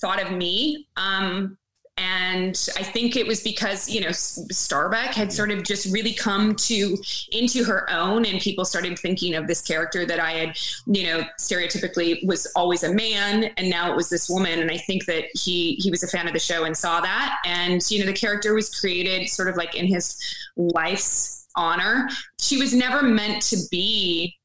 thought 0.00 0.20
of 0.20 0.32
me 0.32 0.88
um, 0.96 1.56
and 1.98 2.68
I 2.76 2.82
think 2.82 3.16
it 3.16 3.26
was 3.26 3.40
because 3.40 3.88
you 3.88 4.00
know 4.02 4.12
Starbuck 4.12 5.14
had 5.14 5.32
sort 5.32 5.50
of 5.50 5.62
just 5.62 5.92
really 5.92 6.12
come 6.12 6.54
to 6.56 6.98
into 7.32 7.64
her 7.64 7.90
own, 7.90 8.24
and 8.26 8.40
people 8.40 8.64
started 8.64 8.98
thinking 8.98 9.34
of 9.34 9.46
this 9.46 9.62
character 9.62 10.04
that 10.04 10.20
I 10.20 10.32
had, 10.32 10.58
you 10.86 11.04
know, 11.04 11.24
stereotypically 11.38 12.26
was 12.26 12.46
always 12.54 12.82
a 12.82 12.92
man, 12.92 13.44
and 13.56 13.70
now 13.70 13.90
it 13.90 13.96
was 13.96 14.10
this 14.10 14.28
woman. 14.28 14.60
And 14.60 14.70
I 14.70 14.76
think 14.76 15.06
that 15.06 15.24
he 15.34 15.76
he 15.76 15.90
was 15.90 16.02
a 16.02 16.08
fan 16.08 16.26
of 16.26 16.34
the 16.34 16.38
show 16.38 16.64
and 16.64 16.76
saw 16.76 17.00
that, 17.00 17.38
and 17.46 17.82
you 17.90 18.00
know, 18.00 18.06
the 18.06 18.12
character 18.12 18.54
was 18.54 18.78
created 18.78 19.28
sort 19.28 19.48
of 19.48 19.56
like 19.56 19.74
in 19.74 19.86
his 19.86 20.18
wife's 20.56 21.46
honor. 21.56 22.08
She 22.38 22.58
was 22.58 22.74
never 22.74 23.02
meant 23.02 23.42
to 23.44 23.56
be 23.70 24.35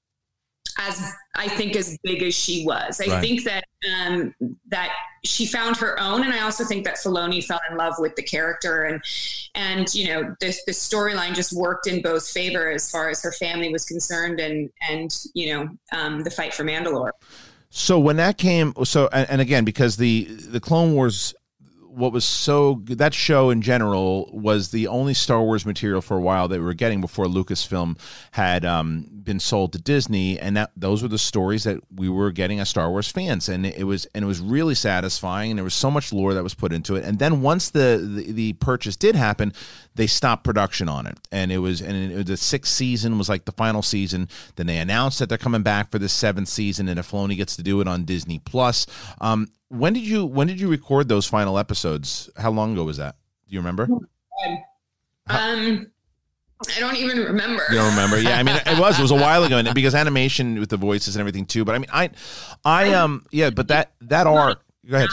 as 0.78 1.14
I 1.36 1.48
think 1.48 1.76
as 1.76 1.98
big 2.04 2.22
as 2.24 2.36
she 2.36 2.66
was. 2.66 3.02
I 3.02 3.08
Right. 3.12 3.22
think 3.22 3.44
that 3.46 3.64
um, 4.00 4.36
that 4.68 4.92
she 5.24 5.46
found 5.46 5.78
her 5.78 6.00
own, 6.00 6.24
and 6.24 6.34
I 6.34 6.42
also 6.42 6.64
think 6.64 6.86
that 6.86 6.98
Filoni 6.98 7.44
fell 7.44 7.60
in 7.70 7.78
love 7.78 7.96
with 8.00 8.16
the 8.16 8.24
character, 8.24 8.84
and 8.84 9.02
and 9.56 9.94
you 9.94 10.08
know 10.08 10.36
the 10.40 10.56
the 10.66 10.72
storyline 10.72 11.34
just 11.34 11.54
worked 11.54 11.88
in 11.88 12.02
Bo's 12.02 12.32
favor 12.32 12.70
as 12.72 12.90
far 12.90 13.10
as 13.10 13.22
her 13.24 13.32
family 13.32 13.72
was 13.72 13.86
concerned, 13.86 14.40
and 14.40 14.70
and 14.90 15.16
you 15.34 15.54
know 15.54 15.70
um, 15.98 16.24
the 16.24 16.32
fight 16.32 16.54
for 16.54 16.64
Mandalore. 16.64 17.12
So 17.70 18.00
when 18.00 18.18
that 18.18 18.38
came, 18.38 18.74
so 18.84 19.08
and, 19.14 19.30
and 19.30 19.42
again 19.42 19.64
because 19.64 19.98
the 19.98 20.26
the 20.26 20.60
Clone 20.60 20.94
Wars, 20.94 21.34
what 21.94 22.14
was 22.14 22.26
so 22.26 22.76
good, 22.76 22.98
that 23.00 23.14
show 23.14 23.50
in 23.50 23.62
general 23.62 24.30
was 24.34 24.72
the 24.72 24.88
only 24.88 25.14
Star 25.14 25.42
Wars 25.42 25.66
material 25.66 26.02
for 26.02 26.18
a 26.18 26.22
while 26.22 26.48
that 26.48 26.60
we 26.60 26.66
were 26.66 26.74
getting 26.74 27.02
before 27.02 27.26
Lucasfilm 27.26 28.00
had 28.32 28.66
um, 28.66 29.08
been 29.12 29.40
sold 29.40 29.74
to 29.74 29.80
Disney, 29.80 30.40
and 30.40 30.56
that 30.58 30.72
those 30.76 31.02
were 31.02 31.10
the 31.10 31.18
stories 31.18 31.64
that 31.66 31.80
we 31.94 32.10
were 32.10 32.32
getting 32.32 32.60
as 32.60 32.70
Star 32.70 32.90
Wars 32.90 33.12
fans, 33.12 33.50
and 33.50 33.66
it 33.66 33.84
was 33.84 34.08
and 34.16 34.24
it 34.24 34.28
was 34.28 34.40
really 34.40 34.76
satisfying, 34.76 35.52
and 35.52 35.58
there 35.58 35.64
was 35.64 35.74
so 35.74 35.92
much 35.92 36.14
lore 36.14 36.34
that 36.34 36.44
was 36.44 36.54
put 36.54 36.72
into 36.74 36.96
it, 36.96 37.04
and 37.04 37.20
then 37.20 37.42
once 37.42 37.70
the 37.70 38.02
the, 38.02 38.32
the 38.32 38.54
purchase 38.54 38.96
did 38.96 39.16
happen, 39.16 39.54
they 39.96 40.08
stopped 40.08 40.44
production 40.44 40.88
on 40.88 41.06
it, 41.06 41.18
and 41.32 41.52
it 41.52 41.60
was 41.60 41.82
and 41.82 42.12
it, 42.14 42.26
the 42.28 42.38
sixth 42.38 42.74
season 42.74 43.18
was 43.18 43.28
like 43.30 43.46
the 43.46 43.52
final 43.52 43.82
season. 43.82 44.30
Then 44.56 44.68
they 44.68 44.78
announced 44.78 45.20
that 45.20 45.30
they're 45.30 45.38
coming 45.38 45.64
back 45.64 45.92
for 45.92 46.00
the 46.00 46.10
seventh 46.10 46.48
season, 46.48 46.88
and 46.88 47.00
Filoni 47.02 47.36
gets 47.36 47.56
to 47.58 47.64
do 47.64 47.82
it 47.82 47.88
on 47.88 48.06
Disney 48.06 48.40
Plus. 48.40 48.86
Um, 49.20 49.48
when 49.72 49.94
did 49.94 50.04
you 50.04 50.26
when 50.26 50.48
did 50.48 50.60
you 50.60 50.68
record 50.70 51.08
those 51.08 51.26
final 51.26 51.58
episodes? 51.58 52.30
How 52.38 52.52
long 52.52 52.74
ago 52.74 52.84
was 52.84 52.98
that? 52.98 53.16
Do 53.48 53.54
you 53.56 53.60
remember? 53.60 53.88
Um, 55.28 55.92
I 56.76 56.80
don't 56.80 56.96
even 56.98 57.20
remember. 57.20 57.64
You 57.70 57.78
don't 57.78 57.90
remember? 57.92 58.20
Yeah, 58.20 58.38
I 58.38 58.44
mean, 58.44 58.56
it 58.66 58.80
was. 58.80 59.00
It 59.00 59.02
was 59.02 59.12
a 59.12 59.16
while 59.16 59.44
ago, 59.44 59.58
and 59.58 59.74
because 59.74 59.96
animation 59.96 60.60
with 60.60 60.70
the 60.70 60.78
voices 60.78 61.16
and 61.16 61.22
everything 61.22 61.46
too. 61.46 61.66
But 61.66 61.76
I 61.76 61.80
mean, 61.80 61.90
I, 61.92 62.10
I 62.64 62.94
um, 62.94 63.26
yeah, 63.32 63.50
but 63.50 63.68
that 63.70 63.94
that 64.02 64.28
arc. 64.28 64.64
Go 64.90 64.98
ahead. 64.98 65.10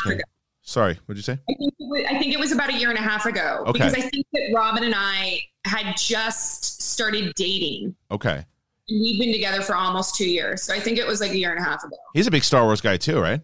Sorry, 0.63 0.99
what'd 1.07 1.17
you 1.17 1.23
say? 1.23 1.33
I 1.49 1.55
think, 1.55 1.73
it 1.79 1.89
was, 1.89 2.05
I 2.11 2.19
think 2.19 2.35
it 2.35 2.39
was 2.39 2.53
about 2.53 2.69
a 2.69 2.75
year 2.75 2.91
and 2.91 2.99
a 2.99 3.03
half 3.03 3.25
ago 3.25 3.65
Okay. 3.69 3.73
because 3.73 3.95
I 3.95 4.03
think 4.03 4.27
that 4.35 4.53
Robin 4.55 4.85
and 4.85 4.95
I 4.95 5.41
had 5.65 5.97
just 5.97 6.83
started 6.83 7.33
dating. 7.37 7.95
Okay, 8.11 8.45
And 8.89 9.01
we've 9.01 9.19
been 9.19 9.33
together 9.33 9.63
for 9.63 9.75
almost 9.75 10.15
two 10.17 10.29
years, 10.29 10.63
so 10.63 10.75
I 10.75 10.81
think 10.81 10.99
it 10.99 11.07
was 11.07 11.23
like 11.23 11.31
a 11.31 11.39
year 11.39 11.53
and 11.53 11.59
a 11.59 11.63
half 11.67 11.83
ago. 11.85 11.97
he's 12.13 12.27
a 12.27 12.31
big 12.31 12.45
Star 12.45 12.65
Wars 12.65 12.83
guy 12.83 12.99
too, 12.99 13.19
right? 13.19 13.41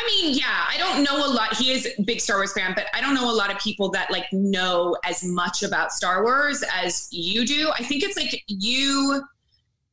I 0.00 0.06
mean, 0.06 0.34
yeah, 0.34 0.64
I 0.68 0.78
don't 0.78 1.02
know 1.02 1.26
a 1.26 1.28
lot. 1.28 1.54
He 1.56 1.72
is 1.72 1.86
a 1.98 2.02
big 2.02 2.20
Star 2.20 2.38
Wars 2.38 2.52
fan, 2.54 2.72
but 2.74 2.86
I 2.94 3.02
don't 3.02 3.14
know 3.14 3.30
a 3.30 3.34
lot 3.34 3.52
of 3.52 3.58
people 3.58 3.90
that 3.90 4.10
like 4.10 4.26
know 4.32 4.96
as 5.04 5.22
much 5.22 5.62
about 5.62 5.92
Star 5.92 6.22
Wars 6.24 6.64
as 6.72 7.08
you 7.10 7.46
do. 7.46 7.70
I 7.78 7.82
think 7.82 8.02
it's 8.02 8.16
like 8.16 8.42
you, 8.46 9.22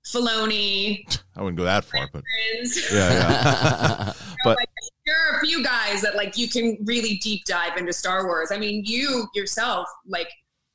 Filoni, 0.06 1.04
I 1.36 1.42
wouldn't 1.42 1.58
go 1.58 1.66
that 1.66 1.84
far, 1.84 2.08
but 2.14 2.24
friends. 2.24 2.92
yeah, 2.92 3.12
yeah. 3.12 4.14
but 4.46 4.58
like, 4.58 4.70
there 5.06 5.16
are 5.30 5.38
a 5.38 5.46
few 5.46 5.62
guys 5.62 6.02
that 6.04 6.16
like 6.16 6.38
you 6.38 6.48
can 6.48 6.78
really 6.86 7.18
deep 7.18 7.44
dive 7.44 7.76
into 7.76 7.92
Star 7.92 8.26
Wars. 8.26 8.50
I 8.52 8.58
mean, 8.58 8.84
you 8.86 9.28
yourself 9.36 9.88
like 10.08 10.30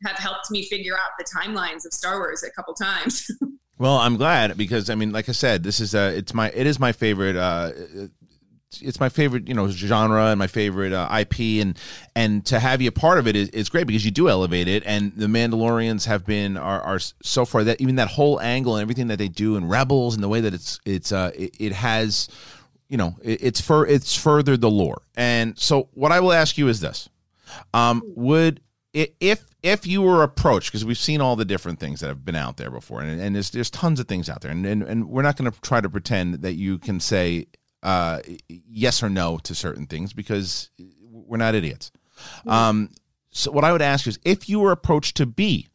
have 0.04 0.16
helped 0.16 0.50
me 0.50 0.64
figure 0.64 0.94
out 0.94 1.10
the 1.18 1.24
timelines 1.24 1.86
of 1.86 1.94
Star 1.94 2.18
Wars 2.18 2.42
a 2.42 2.50
couple 2.50 2.74
times. 2.74 3.30
Well, 3.78 3.96
I'm 3.96 4.16
glad 4.16 4.56
because 4.56 4.90
I 4.90 4.94
mean, 4.94 5.10
like 5.10 5.28
I 5.28 5.32
said, 5.32 5.64
this 5.64 5.80
is 5.80 5.92
uh 5.92 6.12
it's 6.14 6.32
my 6.32 6.50
it 6.50 6.68
is 6.68 6.78
my 6.78 6.92
favorite 6.92 7.34
uh 7.34 7.72
it's 8.80 9.00
my 9.00 9.08
favorite 9.08 9.48
you 9.48 9.54
know 9.54 9.68
genre 9.68 10.26
and 10.26 10.38
my 10.38 10.46
favorite 10.46 10.92
uh, 10.92 11.08
IP 11.20 11.62
and 11.62 11.78
and 12.14 12.46
to 12.46 12.58
have 12.58 12.80
you 12.80 12.88
a 12.88 12.92
part 12.92 13.18
of 13.18 13.26
it 13.26 13.36
is, 13.36 13.48
is 13.50 13.68
great 13.68 13.86
because 13.86 14.04
you 14.04 14.10
do 14.10 14.28
elevate 14.28 14.68
it 14.68 14.82
and 14.86 15.12
the 15.16 15.26
Mandalorians 15.26 16.06
have 16.06 16.24
been 16.24 16.56
are, 16.56 16.80
are 16.80 16.98
so 17.22 17.44
far 17.44 17.64
that 17.64 17.80
even 17.80 17.96
that 17.96 18.08
whole 18.08 18.40
angle 18.40 18.76
and 18.76 18.82
everything 18.82 19.08
that 19.08 19.18
they 19.18 19.28
do 19.28 19.56
in 19.56 19.68
Rebels 19.68 20.14
and 20.14 20.22
the 20.22 20.28
way 20.28 20.40
that 20.40 20.54
it's 20.54 20.80
it's 20.84 21.12
uh 21.12 21.32
it, 21.34 21.54
it 21.58 21.72
has 21.72 22.28
you 22.88 22.96
know 22.96 23.16
it, 23.22 23.42
it's 23.42 23.60
for 23.60 23.86
it's 23.86 24.16
furthered 24.16 24.60
the 24.60 24.70
lore. 24.70 25.02
And 25.16 25.58
so 25.58 25.88
what 25.92 26.12
I 26.12 26.20
will 26.20 26.32
ask 26.32 26.56
you 26.56 26.68
is 26.68 26.80
this. 26.80 27.08
Um 27.74 28.02
would 28.06 28.60
if 28.94 29.44
if 29.62 29.86
you 29.86 30.02
were 30.02 30.22
approached 30.22 30.70
because 30.70 30.84
we've 30.84 30.98
seen 30.98 31.20
all 31.20 31.36
the 31.36 31.44
different 31.44 31.78
things 31.78 32.00
that 32.00 32.08
have 32.08 32.24
been 32.24 32.36
out 32.36 32.56
there 32.56 32.70
before 32.70 33.00
and, 33.00 33.20
and 33.20 33.34
there's 33.34 33.50
there's 33.50 33.70
tons 33.70 34.00
of 34.00 34.06
things 34.06 34.28
out 34.28 34.40
there 34.42 34.50
and 34.50 34.66
and, 34.66 34.82
and 34.82 35.08
we're 35.08 35.22
not 35.22 35.36
going 35.36 35.50
to 35.50 35.60
try 35.60 35.80
to 35.80 35.88
pretend 35.88 36.34
that 36.34 36.54
you 36.54 36.78
can 36.78 37.00
say 37.00 37.46
uh, 37.82 38.20
yes 38.48 39.02
or 39.02 39.08
no 39.08 39.38
to 39.38 39.54
certain 39.54 39.86
things 39.86 40.12
because 40.12 40.70
we're 41.10 41.36
not 41.36 41.54
idiots 41.54 41.90
um, 42.46 42.90
so 43.30 43.50
what 43.50 43.64
i 43.64 43.72
would 43.72 43.82
ask 43.82 44.06
is 44.06 44.18
if 44.24 44.48
you 44.48 44.60
were 44.60 44.72
approached 44.72 45.16
to 45.16 45.26
be 45.26 45.68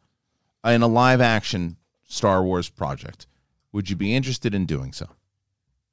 in 0.64 0.82
a 0.82 0.88
live 0.88 1.20
action 1.20 1.76
star 2.06 2.42
wars 2.42 2.68
project 2.68 3.26
would 3.72 3.90
you 3.90 3.96
be 3.96 4.14
interested 4.14 4.54
in 4.54 4.66
doing 4.66 4.92
so 4.92 5.08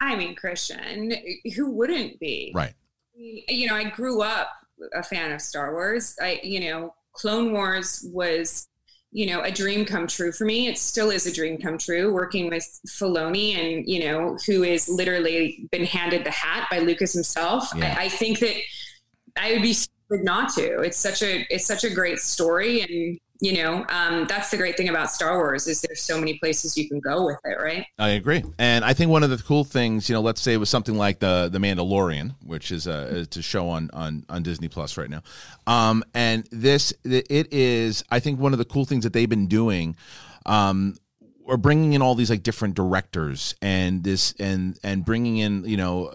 I 0.02 0.16
mean, 0.16 0.36
Kristian, 0.36 1.16
who 1.56 1.72
wouldn't 1.72 2.20
be? 2.20 2.52
right 2.54 2.74
You 3.16 3.68
know, 3.68 3.76
I 3.76 3.86
grew 3.86 4.22
up 4.22 4.50
a 4.94 5.04
fan 5.04 5.32
of 5.32 5.42
Star 5.42 5.74
Wars. 5.74 6.16
I, 6.22 6.40
you 6.44 6.70
know, 6.70 6.94
Clone 7.14 7.54
Wars 7.54 8.06
was, 8.12 8.68
you 9.16 9.28
know, 9.28 9.40
a 9.44 9.50
dream 9.50 9.86
come 9.86 10.08
true 10.08 10.34
for 10.34 10.44
me. 10.44 10.68
It 10.68 10.78
still 10.78 11.10
is 11.10 11.26
a 11.26 11.32
dream 11.32 11.58
come 11.58 11.78
true 11.78 12.14
working 12.14 12.50
with 12.50 12.68
Filoni 12.86 13.56
and, 13.56 13.88
you 13.88 14.04
know, 14.04 14.38
who 14.46 14.64
is 14.64 14.90
literally 14.90 15.70
been 15.72 15.86
handed 15.86 16.26
the 16.26 16.32
hat 16.32 16.68
by 16.70 16.80
Lucas 16.80 17.14
himself. 17.14 17.70
Yeah. 17.74 17.96
I, 17.98 18.04
I 18.04 18.10
think 18.10 18.40
that 18.40 18.56
I 19.38 19.54
would 19.54 19.62
be 19.62 19.72
stupid 19.72 20.26
not 20.26 20.54
to. 20.56 20.82
It's 20.82 20.98
such 20.98 21.24
a, 21.24 21.48
it's 21.50 21.66
such 21.66 21.86
a 21.86 21.90
great 21.90 22.20
story. 22.20 22.82
And, 22.82 23.20
you 23.40 23.54
know, 23.62 23.86
um, 23.90 24.26
that's 24.28 24.50
the 24.50 24.58
great 24.58 24.78
thing 24.78 24.90
about 24.90 25.12
Star 25.12 25.38
Wars 25.38 25.68
is 25.68 25.82
there's 25.82 26.02
so 26.02 26.20
many 26.20 26.38
places 26.40 26.78
you 26.78 26.88
can 26.88 27.00
go 27.00 27.26
with 27.26 27.38
it. 27.44 27.58
Right. 27.62 27.86
I 28.00 28.10
agree, 28.10 28.44
and 28.58 28.86
I 28.86 28.94
think 28.94 29.12
one 29.12 29.24
of 29.24 29.30
the 29.30 29.38
cool 29.38 29.64
things, 29.64 30.08
you 30.10 30.14
know, 30.14 30.22
let's 30.22 30.42
say 30.42 30.54
it 30.54 30.58
was 30.58 30.70
something 30.70 30.96
like 30.96 31.20
the 31.20 31.50
the 31.52 31.60
Mandalorian, 31.60 32.36
which 32.44 32.72
is 32.72 32.88
a 32.88 33.20
it's 33.20 33.38
a 33.38 33.42
show 33.42 33.70
on 33.70 33.90
on 33.94 34.26
on 34.30 34.44
Disney 34.44 34.68
Plus 34.68 34.98
right 34.98 35.10
now, 35.10 35.22
um, 35.68 36.04
and 36.14 36.48
this 36.52 36.94
it 37.04 37.54
is, 37.54 38.04
I 38.10 38.20
think, 38.20 38.40
one 38.40 38.54
of 38.54 38.60
the 38.60 38.66
cool 38.66 38.86
things 38.86 39.04
that 39.04 39.14
they've 39.14 39.30
been 39.30 39.48
doing. 39.48 39.96
Um, 40.46 40.96
or 41.46 41.58
bringing 41.58 41.94
in 41.94 42.02
all 42.02 42.16
these 42.16 42.30
like 42.30 42.44
different 42.44 42.76
directors 42.76 43.56
and 43.62 44.04
this 44.04 44.34
and 44.40 44.78
and 44.84 45.06
bringing 45.06 45.38
in 45.38 45.64
you 45.66 45.78
know 45.78 46.14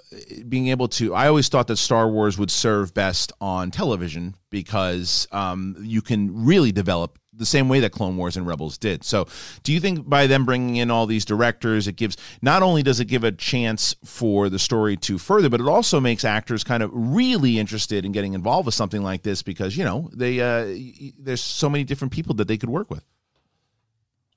being 0.49 0.69
able 0.69 0.89
to 0.89 1.15
i 1.15 1.29
always 1.29 1.49
thought 1.49 1.69
that 1.69 1.77
star 1.77 2.09
wars 2.09 2.37
would 2.37 2.51
serve 2.51 2.93
best 2.93 3.33
on 3.41 3.71
television 3.71 4.35
because 4.51 5.29
um, 5.31 5.77
you 5.81 6.03
can 6.03 6.45
really 6.45 6.73
develop 6.73 7.19
the 7.33 7.47
same 7.47 7.69
way 7.69 7.81
that 7.81 7.93
clone 7.93 8.17
wars 8.17 8.37
and 8.37 8.47
rebels 8.47 8.77
did. 8.77 9.05
So 9.05 9.27
do 9.63 9.73
you 9.73 9.81
think 9.81 10.09
by 10.09 10.27
them 10.27 10.45
bringing 10.45 10.77
in 10.77 10.91
all 10.91 11.07
these 11.07 11.25
directors 11.25 11.89
it 11.89 11.97
gives 11.97 12.17
not 12.43 12.63
only 12.63 12.83
does 12.83 13.01
it 13.01 13.07
give 13.07 13.25
a 13.25 13.33
chance 13.33 13.95
for 14.05 14.49
the 14.49 14.59
story 14.59 14.97
to 14.99 15.17
further 15.17 15.49
but 15.49 15.61
it 15.61 15.67
also 15.67 16.01
makes 16.01 16.25
actors 16.25 16.63
kind 16.65 16.83
of 16.83 16.91
really 16.93 17.59
interested 17.59 18.05
in 18.05 18.13
getting 18.13 18.35
involved 18.35 18.67
with 18.67 18.75
something 18.75 19.03
like 19.03 19.23
this 19.23 19.43
because 19.43 19.77
you 19.77 19.85
know 19.85 20.11
they 20.13 20.41
uh, 20.41 21.13
there's 21.19 21.41
so 21.41 21.71
many 21.71 21.85
different 21.85 22.13
people 22.13 22.35
that 22.35 22.49
they 22.49 22.59
could 22.59 22.69
work 22.69 22.91
with 22.91 23.05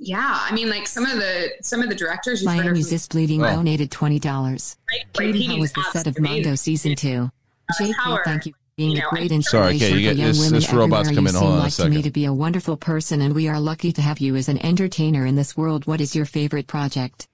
Yeah, 0.05 0.37
I 0.41 0.53
mean, 0.53 0.69
like 0.69 0.85
some 0.87 1.05
of 1.05 1.17
the 1.17 1.51
some 1.61 1.81
of 1.81 1.87
the 1.89 1.95
directors 1.95 2.41
you've 2.43 2.51
heard 2.53 2.75
Lion 2.77 2.99
Bleeding 3.09 3.41
Oh. 3.41 3.45
donated 3.55 3.89
$20. 3.89 4.75
right? 4.91 5.05
Katee, 5.13 5.47
how 5.47 5.57
was 5.57 5.71
the 5.71 5.83
set 5.91 6.07
of 6.07 6.17
amazing. 6.17 6.43
Mando 6.43 6.55
Season 6.55 6.95
2? 6.95 7.31
JP, 7.79 7.93
Howard, 7.99 8.21
thank 8.25 8.45
you 8.45 8.51
for 8.51 8.57
being 8.75 8.91
you 8.91 8.97
a 9.05 9.09
great 9.09 9.31
I'm- 9.31 9.41
Sorry, 9.43 9.73
inspiration 9.75 9.97
Katee, 9.97 10.01
you 10.01 10.09
for 10.09 10.15
get- 10.15 10.17
young 10.17 10.27
this- 10.27 10.39
women 10.39 10.53
this 10.55 10.73
robot's 10.73 11.07
everywhere. 11.09 11.15
coming. 11.15 11.33
You 11.33 11.39
Hold 11.39 11.49
seem 11.49 11.53
on 11.53 11.59
a 11.59 11.63
like 11.63 11.73
to 11.75 11.89
me 11.89 12.01
to 12.01 12.11
be 12.11 12.25
a 12.25 12.33
wonderful 12.33 12.75
person 12.75 13.21
and 13.21 13.33
we 13.33 13.47
are 13.47 13.59
lucky 13.61 13.93
to 13.93 14.01
have 14.01 14.19
you 14.19 14.35
as 14.35 14.49
an 14.49 14.57
entertainer 14.65 15.25
in 15.25 15.35
this 15.35 15.55
world. 15.55 15.87
What 15.87 16.01
is 16.01 16.13
your 16.15 16.25
favorite 16.25 16.67
project? 16.67 17.27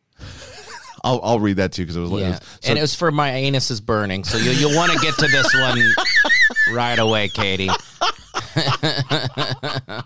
I'll, 1.04 1.20
I'll 1.24 1.40
read 1.40 1.58
that 1.58 1.72
too 1.72 1.84
because 1.84 1.96
it 1.96 2.02
was, 2.02 2.12
it 2.12 2.28
was 2.28 2.36
so- 2.62 2.70
and 2.70 2.78
it 2.78 2.82
was 2.82 2.94
for 2.94 3.10
my 3.10 3.32
anus 3.32 3.72
is 3.72 3.82
burning, 3.82 4.24
so 4.26 4.38
you 4.38 4.52
you'll 4.52 4.76
want 4.76 4.92
to 4.92 5.00
get 5.00 5.16
to 5.16 5.28
this 5.28 5.52
one 5.56 5.82
right 6.76 7.00
away, 7.00 7.30
Katee. 7.30 7.70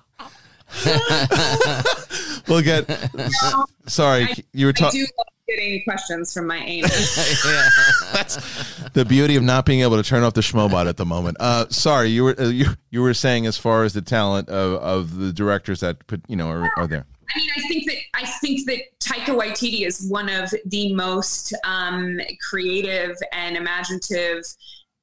we'll 2.48 2.62
get 2.62 2.86
sorry 3.88 4.24
I- 4.24 4.36
you 4.54 4.66
were 4.66 4.74
talking 4.74 5.02
do 5.02 5.08
love 5.18 5.28
getting 5.48 5.84
questions 5.84 6.34
from 6.34 6.48
my 6.48 6.58
anus. 6.58 7.46
yeah. 7.46 7.70
that's 8.14 8.80
the 8.94 9.04
beauty 9.04 9.36
of 9.36 9.44
not 9.44 9.66
being 9.66 9.82
able 9.82 9.98
to 9.98 10.04
turn 10.04 10.24
off 10.24 10.34
the 10.34 10.42
schmobot 10.42 10.88
at 10.88 10.98
the 10.98 11.06
moment 11.06 11.38
uh 11.40 11.66
sorry 11.70 12.08
you 12.10 12.24
were 12.24 12.36
uh, 12.40 12.48
you, 12.48 12.66
you 12.92 13.02
were 13.02 13.14
saying 13.14 13.46
as 13.46 13.58
far 13.58 13.84
as 13.84 13.94
the 13.94 14.02
talent 14.02 14.48
of, 14.50 14.82
of 14.82 15.18
the 15.18 15.34
directors 15.34 15.82
that 15.82 16.06
put 16.08 16.22
you 16.28 16.36
know 16.36 16.48
are, 16.48 16.70
are 16.78 16.88
there 16.88 17.06
I 17.36 17.40
mean, 17.40 17.50
I 17.56 17.62
think 17.62 17.86
that 17.86 17.98
I 18.14 18.26
think 18.26 18.66
that 18.68 18.80
Taika 19.00 19.36
Waititi 19.38 19.88
is 19.88 20.08
one 20.10 20.30
of 20.30 20.54
the 20.66 20.94
most 20.94 21.54
um, 21.64 22.20
creative 22.48 23.18
and 23.32 23.58
imaginative, 23.58 24.44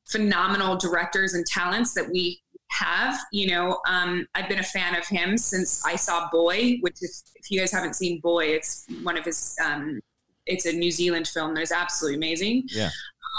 phenomenal 0.07 0.77
directors 0.77 1.35
and 1.35 1.45
talents 1.47 1.95
that 1.95 2.09
we 2.09 2.41
have. 2.71 3.19
You 3.33 3.49
know, 3.49 3.81
um, 3.89 4.27
I've 4.35 4.49
been 4.49 4.59
a 4.59 4.65
fan 4.65 4.97
of 4.97 5.07
him 5.07 5.37
since 5.37 5.85
I 5.85 5.97
saw 5.97 6.29
Boy, 6.31 6.79
which 6.81 7.03
is 7.03 7.25
if 7.35 7.51
you 7.51 7.59
guys 7.59 7.73
haven't 7.73 7.95
seen 7.95 8.21
Boy, 8.21 8.47
it's 8.47 8.87
one 9.03 9.17
of 9.17 9.25
his. 9.25 9.57
Um, 9.65 10.01
it's 10.47 10.67
a 10.67 10.73
New 10.73 10.91
Zealand 10.91 11.29
film 11.29 11.55
that 11.55 11.61
is 11.61 11.71
absolutely 11.71 12.17
amazing. 12.17 12.65
Yeah. 12.67 12.91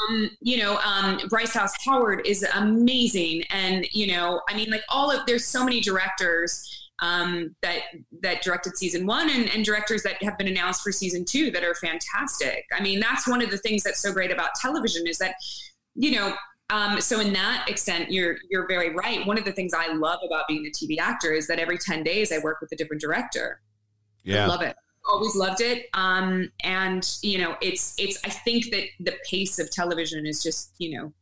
Um, 0.09 0.29
you 0.39 0.57
know, 0.57 0.77
um, 0.77 1.19
Bryce 1.29 1.53
Dallas 1.53 1.75
Howard 1.85 2.25
is 2.25 2.45
amazing, 2.55 3.43
and 3.49 3.85
you 3.91 4.07
know, 4.07 4.41
I 4.47 4.55
mean, 4.55 4.69
like 4.69 4.83
all 4.89 5.11
of 5.11 5.25
there's 5.25 5.45
so 5.45 5.65
many 5.65 5.81
directors 5.81 6.81
um, 7.01 7.55
that 7.61 7.79
that 8.21 8.41
directed 8.41 8.77
season 8.77 9.05
one 9.05 9.29
and, 9.29 9.49
and 9.49 9.65
directors 9.65 10.03
that 10.03 10.21
have 10.23 10.37
been 10.37 10.47
announced 10.47 10.83
for 10.83 10.91
season 10.91 11.25
two 11.25 11.51
that 11.51 11.63
are 11.63 11.75
fantastic. 11.75 12.65
I 12.71 12.81
mean, 12.81 12.99
that's 12.99 13.27
one 13.27 13.41
of 13.41 13.49
the 13.49 13.57
things 13.57 13.83
that's 13.83 14.01
so 14.01 14.13
great 14.13 14.31
about 14.31 14.49
television 14.61 15.07
is 15.07 15.17
that, 15.17 15.35
you 15.95 16.11
know, 16.11 16.35
um, 16.71 17.01
so 17.01 17.19
in 17.19 17.33
that 17.33 17.65
extent, 17.67 18.11
you're 18.11 18.37
you're 18.49 18.67
very 18.67 18.95
right. 18.95 19.25
One 19.27 19.37
of 19.37 19.45
the 19.45 19.51
things 19.51 19.73
I 19.73 19.93
love 19.93 20.19
about 20.25 20.47
being 20.47 20.65
a 20.65 20.69
TV 20.69 20.97
actor 20.99 21.33
is 21.33 21.45
that 21.47 21.59
every 21.59 21.77
ten 21.77 22.01
days 22.01 22.31
I 22.31 22.39
work 22.39 22.61
with 22.61 22.71
a 22.71 22.75
different 22.75 23.01
director. 23.01 23.61
I 24.43 24.45
love 24.47 24.61
it. 24.61 24.75
Always 25.09 25.35
loved 25.35 25.61
it. 25.61 25.87
Um, 25.93 26.51
and 26.63 27.07
you 27.21 27.39
know, 27.39 27.57
it's 27.61 27.93
it's. 27.99 28.19
I 28.23 28.29
think 28.29 28.71
that 28.71 28.85
the 28.99 29.15
pace 29.29 29.59
of 29.59 29.69
television 29.69 30.25
is 30.25 30.41
just 30.41 30.73
you 30.77 30.97
know 30.97 31.13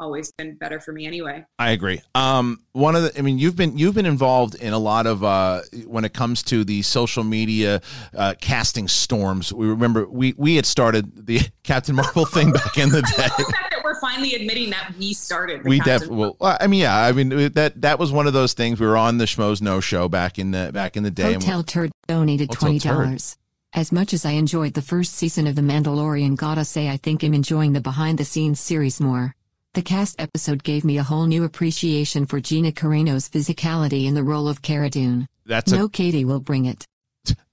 always 0.00 0.32
been 0.32 0.54
better 0.56 0.80
for 0.80 0.92
me 0.92 1.06
anyway. 1.06 1.44
I 1.58 1.70
agree. 1.70 2.00
Um, 2.14 2.62
one 2.72 2.96
of 2.96 3.02
the, 3.02 3.18
I 3.18 3.22
mean, 3.22 3.38
you've 3.38 3.56
been 3.56 3.78
you've 3.78 3.94
been 3.94 4.06
involved 4.06 4.54
in 4.56 4.72
a 4.72 4.78
lot 4.78 5.06
of 5.06 5.22
uh, 5.22 5.62
when 5.86 6.04
it 6.04 6.12
comes 6.12 6.42
to 6.44 6.64
the 6.64 6.82
social 6.82 7.24
media 7.24 7.80
uh, 8.16 8.34
casting 8.40 8.88
storms. 8.88 9.52
We 9.52 9.66
remember 9.66 10.06
we 10.06 10.34
we 10.36 10.56
had 10.56 10.66
started 10.66 11.26
the 11.26 11.40
Captain 11.62 11.94
Marvel 11.94 12.24
thing 12.24 12.52
back 12.52 12.76
in 12.76 12.90
the 12.90 13.02
day. 13.16 13.44
the 14.00 14.06
fact 14.06 14.14
that 14.14 14.20
we're 14.20 14.24
finally 14.24 14.34
admitting 14.34 14.70
that 14.70 14.92
we 14.98 15.12
started. 15.12 15.64
the 15.64 15.68
We 15.68 15.80
definitely. 15.80 16.34
Well, 16.40 16.56
I 16.60 16.66
mean, 16.66 16.80
yeah. 16.80 16.96
I 16.96 17.12
mean, 17.12 17.28
that 17.52 17.80
that 17.80 17.98
was 17.98 18.12
one 18.12 18.26
of 18.26 18.32
those 18.32 18.52
things. 18.54 18.80
We 18.80 18.86
were 18.86 18.96
on 18.96 19.18
the 19.18 19.24
Schmoes 19.26 19.60
Know 19.60 19.80
Show 19.80 20.08
back 20.08 20.38
in 20.38 20.50
the 20.50 20.70
back 20.72 20.96
in 20.96 21.02
the 21.02 21.10
day. 21.10 21.34
and 21.34 21.42
we- 21.42 21.46
Hotel 21.46 21.62
Turd 21.64 21.90
donated 22.06 22.52
Hotel 22.54 22.72
$20. 22.72 23.36
As 23.72 23.92
much 23.92 24.12
as 24.12 24.24
I 24.24 24.32
enjoyed 24.32 24.74
the 24.74 24.82
first 24.82 25.14
season 25.14 25.46
of 25.46 25.54
The 25.54 25.62
Mandalorian, 25.62 26.36
gotta 26.36 26.64
say 26.64 26.88
I 26.88 26.96
think 26.96 27.22
I'm 27.22 27.34
enjoying 27.34 27.72
the 27.72 27.80
behind 27.80 28.18
the 28.18 28.24
scenes 28.24 28.58
series 28.58 29.00
more. 29.00 29.34
The 29.74 29.82
cast 29.82 30.20
episode 30.20 30.64
gave 30.64 30.84
me 30.84 30.98
a 30.98 31.04
whole 31.04 31.26
new 31.26 31.44
appreciation 31.44 32.26
for 32.26 32.40
Gina 32.40 32.72
Carano's 32.72 33.28
physicality 33.28 34.06
in 34.06 34.14
the 34.14 34.24
role 34.24 34.48
of 34.48 34.62
Cara 34.62 34.90
Dune. 34.90 35.28
that's 35.46 35.70
a 35.70 35.76
No 35.76 35.88
Katee 35.88 36.24
will 36.24 36.40
bring 36.40 36.64
it. 36.64 36.84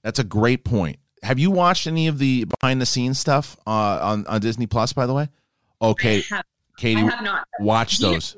That's 0.02 0.18
a 0.18 0.24
great 0.24 0.64
point. 0.64 0.98
Have 1.22 1.38
you 1.38 1.52
watched 1.52 1.86
any 1.86 2.08
of 2.08 2.18
the 2.18 2.46
behind 2.60 2.80
the 2.80 2.86
scenes 2.86 3.20
stuff 3.20 3.56
uh, 3.66 3.70
on 3.70 4.26
on 4.26 4.40
Disney 4.40 4.66
Plus? 4.66 4.92
By 4.92 5.06
the 5.06 5.14
way, 5.14 5.28
okay, 5.82 6.22
I 6.30 6.34
have, 6.36 6.44
Katee, 6.78 6.96
I 6.96 7.10
have 7.10 7.24
not. 7.24 7.46
watch 7.60 7.98
Gina- 7.98 8.12
those. 8.12 8.36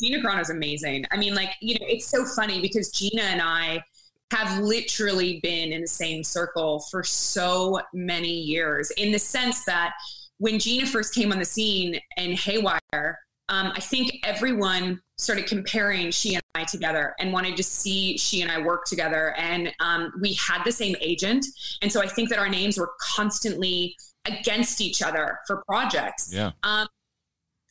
Gina 0.00 0.18
Carano 0.22 0.40
is 0.40 0.50
amazing. 0.50 1.04
I 1.10 1.16
mean, 1.16 1.34
like, 1.34 1.50
you 1.60 1.74
know, 1.74 1.86
it's 1.86 2.06
so 2.06 2.24
funny 2.24 2.60
because 2.60 2.90
Gina 2.90 3.22
and 3.22 3.40
I 3.42 3.82
have 4.30 4.58
literally 4.62 5.40
been 5.42 5.72
in 5.72 5.82
the 5.82 5.86
same 5.86 6.24
circle 6.24 6.80
for 6.90 7.02
so 7.02 7.80
many 7.92 8.32
years 8.32 8.90
in 8.92 9.12
the 9.12 9.18
sense 9.18 9.64
that 9.66 9.92
when 10.38 10.58
Gina 10.58 10.86
first 10.86 11.14
came 11.14 11.30
on 11.32 11.38
the 11.38 11.44
scene 11.44 12.00
in 12.16 12.32
Haywire, 12.32 13.18
um, 13.48 13.72
I 13.76 13.80
think 13.80 14.18
everyone 14.24 15.00
started 15.18 15.46
comparing 15.46 16.10
she 16.10 16.34
and 16.34 16.42
I 16.54 16.64
together 16.64 17.14
and 17.20 17.32
wanted 17.32 17.56
to 17.58 17.62
see 17.62 18.16
she 18.16 18.40
and 18.40 18.50
I 18.50 18.58
work 18.60 18.86
together. 18.86 19.34
And 19.36 19.72
um, 19.80 20.12
we 20.20 20.32
had 20.34 20.64
the 20.64 20.72
same 20.72 20.96
agent. 21.00 21.44
And 21.82 21.92
so 21.92 22.00
I 22.00 22.06
think 22.06 22.30
that 22.30 22.38
our 22.38 22.48
names 22.48 22.78
were 22.78 22.90
constantly 23.14 23.96
against 24.26 24.80
each 24.80 25.02
other 25.02 25.38
for 25.46 25.62
projects. 25.66 26.30
Yeah. 26.32 26.52
Um, 26.62 26.86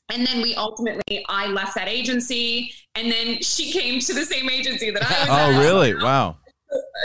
and 0.10 0.28
then 0.28 0.42
we 0.42 0.56
ultimately, 0.56 1.24
I 1.30 1.48
left 1.48 1.76
that 1.76 1.88
agency, 1.88 2.74
and 2.96 3.12
then 3.12 3.42
she 3.42 3.72
came 3.72 4.00
to 4.02 4.14
the 4.14 4.26
same 4.26 4.50
agency 4.50 4.92
that 4.92 5.04
I 5.04 5.20
was. 5.20 5.28
Oh, 5.30 5.58
at. 5.58 5.60
really? 5.64 5.96
Wow. 5.96 6.38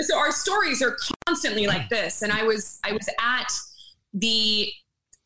So 0.00 0.18
our 0.18 0.32
stories 0.32 0.82
are 0.82 0.96
constantly 1.26 1.66
like 1.66 1.88
this. 1.88 2.22
And 2.22 2.32
I 2.32 2.42
was, 2.42 2.78
I 2.84 2.92
was 2.92 3.08
at 3.20 3.52
the 4.12 4.72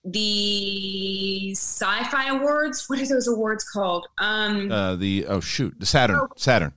the 0.04 1.50
sci-fi 1.52 2.28
awards. 2.28 2.88
What 2.88 2.98
are 3.00 3.06
those 3.06 3.28
awards 3.28 3.64
called? 3.64 4.06
Um, 4.18 4.72
Uh, 4.72 4.96
the 4.96 5.26
oh 5.26 5.40
shoot, 5.40 5.74
the 5.78 5.84
Saturn, 5.86 6.20
Saturn. 6.36 6.72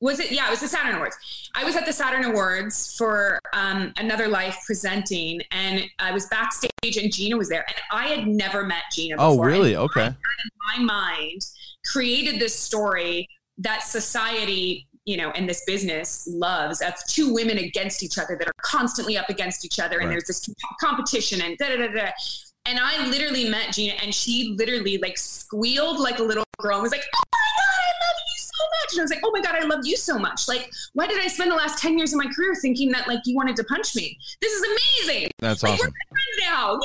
Was 0.00 0.18
it? 0.20 0.30
Yeah, 0.32 0.46
it 0.48 0.50
was 0.50 0.60
the 0.60 0.68
Saturn 0.68 0.94
Awards. 0.96 1.16
I 1.54 1.64
was 1.64 1.76
at 1.76 1.86
the 1.86 1.92
Saturn 1.92 2.24
Awards 2.24 2.96
for 2.96 3.38
um, 3.52 3.92
Another 3.98 4.28
Life 4.28 4.58
presenting, 4.66 5.40
and 5.52 5.84
I 5.98 6.12
was 6.12 6.26
backstage, 6.26 6.96
and 6.96 7.12
Gina 7.12 7.36
was 7.36 7.48
there, 7.48 7.64
and 7.68 7.76
I 7.92 8.08
had 8.08 8.26
never 8.26 8.64
met 8.64 8.84
Gina. 8.92 9.16
Oh, 9.18 9.38
really? 9.38 9.74
And 9.74 9.82
Okay. 9.84 10.06
in 10.06 10.14
my 10.76 10.84
mind, 10.84 11.40
created 11.92 12.40
this 12.40 12.58
story 12.58 13.28
that 13.58 13.82
society, 13.82 14.86
you 15.04 15.16
know, 15.16 15.30
and 15.32 15.48
this 15.48 15.62
business 15.66 16.26
loves 16.32 16.80
of 16.80 16.94
two 17.08 17.32
women 17.32 17.58
against 17.58 18.02
each 18.02 18.18
other 18.18 18.36
that 18.38 18.48
are 18.48 18.54
constantly 18.62 19.16
up 19.18 19.28
against 19.28 19.64
each 19.64 19.78
other, 19.78 19.98
and 19.98 20.08
Right. 20.08 20.12
there's 20.14 20.26
this 20.26 20.48
competition 20.80 21.42
and 21.42 21.56
da 21.58 21.68
da 21.68 21.76
da 21.86 21.92
da. 21.92 22.10
And 22.64 22.78
I 22.78 23.06
literally 23.08 23.48
met 23.48 23.72
Gina, 23.72 23.94
and 24.02 24.14
she 24.14 24.54
literally 24.56 24.98
like 24.98 25.18
squealed 25.18 25.98
like 25.98 26.18
a 26.20 26.22
little 26.22 26.44
girl 26.60 26.76
and 26.76 26.82
was 26.84 26.92
like, 26.92 27.04
"Oh 27.16 27.22
you 28.94 28.98
so 28.98 28.98
much!" 28.98 28.98
And 28.98 29.00
I 29.00 29.04
was 29.04 29.10
like, 29.10 29.20
"Oh 29.24 29.30
my 29.32 29.40
god, 29.40 29.54
I 29.62 29.64
love 29.66 29.80
you 29.84 29.96
so 29.96 30.18
much!" 30.18 30.48
Like, 30.48 30.70
why 30.94 31.06
did 31.06 31.20
I 31.20 31.28
spend 31.28 31.50
the 31.50 31.56
last 31.56 31.78
ten 31.80 31.96
years 31.98 32.12
of 32.12 32.18
my 32.18 32.26
career 32.34 32.54
thinking 32.54 32.90
that 32.92 33.08
like 33.08 33.20
you 33.24 33.34
wanted 33.36 33.56
to 33.56 33.64
punch 33.64 33.94
me? 33.96 34.18
This 34.40 34.52
is 34.52 34.62
amazing. 35.06 35.30
That's 35.38 35.62
Like, 35.62 35.74
awesome. 35.74 35.86
we're 35.88 36.16
friends 36.16 36.50
now. 36.50 36.78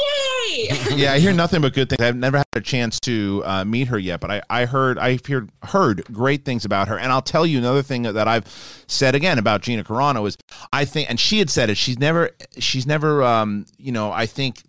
Yay! 0.48 0.96
yeah, 1.04 1.14
I 1.14 1.20
hear 1.20 1.34
nothing 1.34 1.62
but 1.62 1.74
good 1.74 1.90
things. 1.90 2.02
I've 2.02 2.16
never 2.16 2.38
had 2.38 2.46
a 2.56 2.62
chance 2.62 3.00
to 3.02 3.42
uh, 3.46 3.66
meet 3.66 3.88
her 3.90 4.00
yet, 4.00 4.20
but 4.20 4.32
I, 4.32 4.42
I 4.50 4.66
heard 4.66 4.98
I've 4.98 5.26
heard 5.26 5.50
heard 5.64 6.04
great 6.12 6.46
things 6.46 6.66
about 6.66 6.88
her. 6.88 6.98
And 6.98 7.12
I'll 7.12 7.22
tell 7.22 7.46
you 7.46 7.58
another 7.58 7.84
thing 7.84 8.04
that 8.04 8.28
I've 8.28 8.46
said 8.88 9.16
again 9.16 9.38
about 9.40 9.62
Gina 9.62 9.84
Carano 9.84 10.28
is 10.28 10.38
I 10.74 10.86
think, 10.86 11.10
and 11.10 11.20
she 11.20 11.40
had 11.40 11.50
said 11.50 11.70
it. 11.70 11.78
She's 11.78 12.00
never 12.00 12.32
she's 12.60 12.86
never 12.88 13.24
um, 13.24 13.66
you 13.78 13.92
know 13.92 14.12
I 14.12 14.26
think 14.26 14.64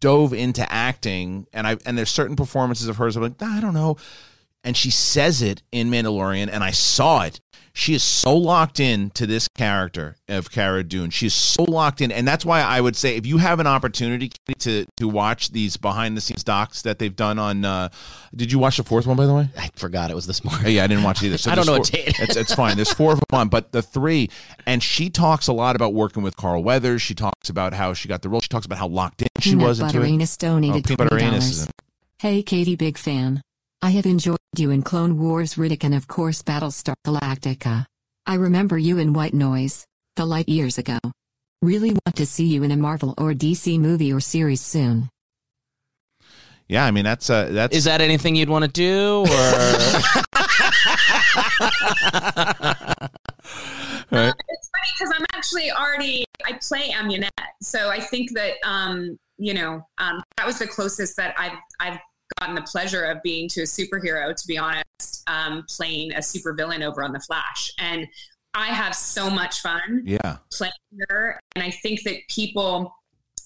dove 0.00 0.32
into 0.32 0.70
acting, 0.72 1.46
and 1.52 1.66
I 1.66 1.76
and 1.84 1.98
there's 1.98 2.10
certain 2.10 2.36
performances 2.36 2.88
of 2.88 2.96
hers. 2.96 3.16
I'm 3.16 3.22
like 3.24 3.32
"Ah, 3.40 3.58
I 3.58 3.60
don't 3.60 3.74
know, 3.74 3.96
and 4.64 4.76
she 4.76 4.90
says 4.90 5.42
it 5.42 5.62
in 5.72 5.90
Mandalorian, 5.90 6.48
and 6.52 6.62
I 6.64 6.70
saw 6.72 7.22
it. 7.22 7.40
She 7.74 7.94
is 7.94 8.02
so 8.02 8.36
locked 8.36 8.80
in 8.80 9.10
to 9.10 9.24
this 9.24 9.46
character 9.46 10.16
of 10.26 10.50
Cara 10.50 10.82
Dune. 10.82 11.10
She 11.10 11.26
is 11.26 11.34
so 11.34 11.62
locked 11.62 12.00
in, 12.00 12.10
and 12.10 12.26
that's 12.26 12.44
why 12.44 12.60
I 12.60 12.80
would 12.80 12.96
say 12.96 13.14
if 13.16 13.24
you 13.24 13.38
have 13.38 13.60
an 13.60 13.68
opportunity 13.68 14.32
to 14.58 14.84
to 14.96 15.06
watch 15.06 15.50
these 15.52 15.76
behind 15.76 16.16
the 16.16 16.20
scenes 16.20 16.42
docs 16.42 16.82
that 16.82 16.98
they've 16.98 17.14
done 17.14 17.38
on. 17.38 17.64
Uh, 17.64 17.88
did 18.34 18.50
you 18.50 18.58
watch 18.58 18.78
the 18.78 18.82
fourth 18.82 19.06
one 19.06 19.16
by 19.16 19.26
the 19.26 19.34
way? 19.34 19.48
I 19.56 19.70
forgot 19.76 20.10
it 20.10 20.14
was 20.14 20.26
this 20.26 20.42
morning. 20.42 20.66
Oh, 20.66 20.68
yeah, 20.68 20.82
I 20.82 20.86
didn't 20.88 21.04
watch 21.04 21.22
it 21.22 21.26
either. 21.26 21.38
So 21.38 21.50
I 21.52 21.54
don't 21.54 21.66
there's 21.66 21.92
know 21.92 22.00
what 22.00 22.16
four- 22.16 22.24
It's, 22.24 22.36
it's 22.36 22.54
fine. 22.54 22.74
There's 22.74 22.92
four 22.92 23.12
of 23.12 23.20
them 23.20 23.38
on, 23.38 23.48
but 23.48 23.70
the 23.70 23.80
three, 23.82 24.28
and 24.66 24.82
she 24.82 25.08
talks 25.08 25.46
a 25.46 25.52
lot 25.52 25.76
about 25.76 25.94
working 25.94 26.24
with 26.24 26.36
Carl 26.36 26.64
Weathers. 26.64 27.00
She 27.00 27.14
talks 27.14 27.48
about 27.48 27.74
how 27.74 27.94
she 27.94 28.08
got 28.08 28.22
the 28.22 28.28
role. 28.28 28.40
She 28.40 28.48
talks 28.48 28.66
about 28.66 28.78
how 28.78 28.88
locked 28.88 29.22
in 29.22 29.28
she 29.38 29.50
Peanut 29.50 29.68
was 29.68 29.78
into 29.78 29.92
Butter 29.92 30.04
it. 30.04 30.10
Anus 30.10 30.36
donated 30.36 30.84
Oh, 30.84 30.96
Peanut 30.96 31.10
Butter 31.10 31.16
$20. 31.16 31.22
Anus 31.28 31.50
is 31.50 31.68
Hey 32.18 32.42
Katee, 32.42 32.76
big 32.76 32.98
fan. 32.98 33.40
I 33.80 33.90
have 33.90 34.06
enjoyed 34.06 34.38
you 34.56 34.72
in 34.72 34.82
Clone 34.82 35.20
Wars 35.20 35.54
Riddick 35.54 35.84
and 35.84 35.94
of 35.94 36.08
course 36.08 36.42
Battlestar 36.42 36.94
Galactica. 37.06 37.86
I 38.26 38.34
remember 38.34 38.76
you 38.76 38.98
in 38.98 39.12
White 39.12 39.34
Noise, 39.34 39.86
the 40.16 40.26
light 40.26 40.48
years 40.48 40.78
ago. 40.78 40.98
Really 41.62 41.90
want 41.90 42.16
to 42.16 42.26
see 42.26 42.46
you 42.46 42.64
in 42.64 42.72
a 42.72 42.76
Marvel 42.76 43.14
or 43.16 43.32
DC 43.34 43.78
movie 43.78 44.12
or 44.12 44.18
series 44.18 44.60
soon. 44.60 45.08
Yeah, 46.66 46.84
I 46.84 46.90
mean 46.90 47.04
that's 47.04 47.30
uh, 47.30 47.50
that's 47.52 47.74
Is 47.74 47.84
that 47.84 48.00
anything 48.00 48.34
you'd 48.34 48.48
want 48.48 48.64
to 48.64 48.70
do, 48.70 49.20
or 49.20 49.26
Right. 54.10 54.34
it's 54.48 54.70
funny 54.70 54.92
because 54.98 55.12
I'm 55.16 55.24
actually 55.34 55.70
already 55.70 56.24
I 56.44 56.58
play 56.60 56.90
Amunet, 56.90 57.30
so 57.62 57.90
I 57.90 58.00
think 58.00 58.34
that 58.34 58.54
um, 58.64 59.18
you 59.38 59.54
know 59.54 59.86
um, 59.98 60.22
that 60.36 60.46
was 60.46 60.58
the 60.58 60.66
closest 60.66 61.16
that 61.16 61.34
I've 61.38 61.58
I've 61.80 61.98
gotten 62.38 62.54
the 62.54 62.62
pleasure 62.62 63.04
of 63.04 63.22
being 63.22 63.48
to 63.50 63.62
a 63.62 63.64
superhero. 63.64 64.34
To 64.34 64.46
be 64.46 64.58
honest, 64.58 65.22
um, 65.26 65.64
playing 65.68 66.12
a 66.12 66.18
supervillain 66.18 66.82
over 66.82 67.02
on 67.02 67.12
the 67.12 67.20
Flash, 67.20 67.72
and 67.78 68.06
I 68.54 68.66
have 68.68 68.94
so 68.94 69.30
much 69.30 69.60
fun 69.60 70.02
yeah, 70.04 70.38
playing 70.52 70.72
her. 71.08 71.40
And 71.54 71.62
I 71.64 71.70
think 71.70 72.02
that 72.04 72.16
people 72.28 72.94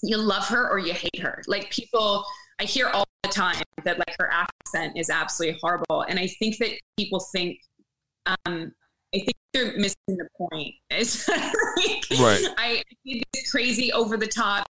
you 0.03 0.17
love 0.17 0.47
her 0.49 0.69
or 0.69 0.79
you 0.79 0.93
hate 0.93 1.21
her. 1.21 1.43
Like 1.47 1.71
people, 1.71 2.25
I 2.61 2.65
hear 2.65 2.89
all 2.89 3.05
the 3.23 3.29
time 3.29 3.63
that 3.85 3.99
like 3.99 4.15
her 4.19 4.31
accent 4.31 4.97
is 4.97 5.11
absolutely 5.11 5.59
horrible, 5.63 6.03
and 6.03 6.19
I 6.19 6.27
think 6.27 6.59
that 6.59 6.71
people 6.97 7.21
think. 7.33 7.59
Um, 8.27 8.73
I 9.15 9.19
think 9.19 9.37
they're 9.53 9.77
missing 9.77 9.97
the 10.07 10.27
point. 10.39 10.75
It's 10.91 11.29
like, 11.29 12.19
Right. 12.19 12.45
I 12.57 12.83
did 13.05 13.23
this 13.35 13.51
crazy 13.51 13.93
over 13.93 14.17
the 14.17 14.27
top, 14.27 14.67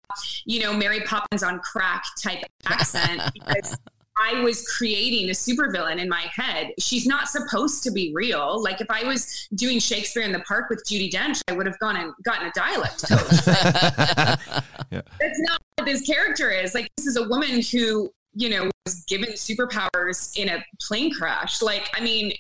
you 0.47 0.61
know, 0.61 0.73
Mary 0.73 1.01
Poppins 1.01 1.43
on 1.43 1.59
crack 1.61 2.05
type 2.23 2.45
accent 2.67 3.23
because 3.35 3.77
I 4.23 4.41
was 4.43 4.67
creating 4.69 5.29
a 5.31 5.33
supervillain 5.33 5.99
in 5.99 6.09
my 6.09 6.25
head. 6.35 6.73
She's 6.79 7.07
not 7.07 7.29
supposed 7.29 7.83
to 7.85 7.91
be 7.91 8.13
real. 8.15 8.63
Like 8.63 8.81
if 8.81 8.87
I 8.91 9.05
was 9.05 9.49
doing 9.55 9.79
Shakespeare 9.79 10.23
in 10.23 10.33
the 10.33 10.41
Park 10.41 10.69
with 10.69 10.85
Judi 10.87 11.11
Dench, 11.11 11.41
I 11.49 11.53
would 11.53 11.67
have 11.67 11.79
gone 11.79 11.97
and 11.97 12.13
gotten 12.25 12.47
a 12.47 12.53
dialect 12.55 13.09
coach. 13.09 13.45
That's 14.91 15.41
not 15.41 15.63
what 15.77 15.87
this 15.87 16.03
character 16.03 16.51
is. 16.51 16.75
Like 16.75 16.89
this 16.97 17.07
is 17.07 17.17
a 17.17 17.27
woman 17.29 17.63
who, 17.73 18.13
you 18.35 18.51
know, 18.51 18.71
was 18.85 19.05
given 19.05 19.31
superpowers 19.31 20.37
in 20.39 20.49
a 20.49 20.65
plane 20.81 21.13
crash. 21.15 21.63
Like, 21.63 21.89
I 21.95 22.01
mean, 22.01 22.33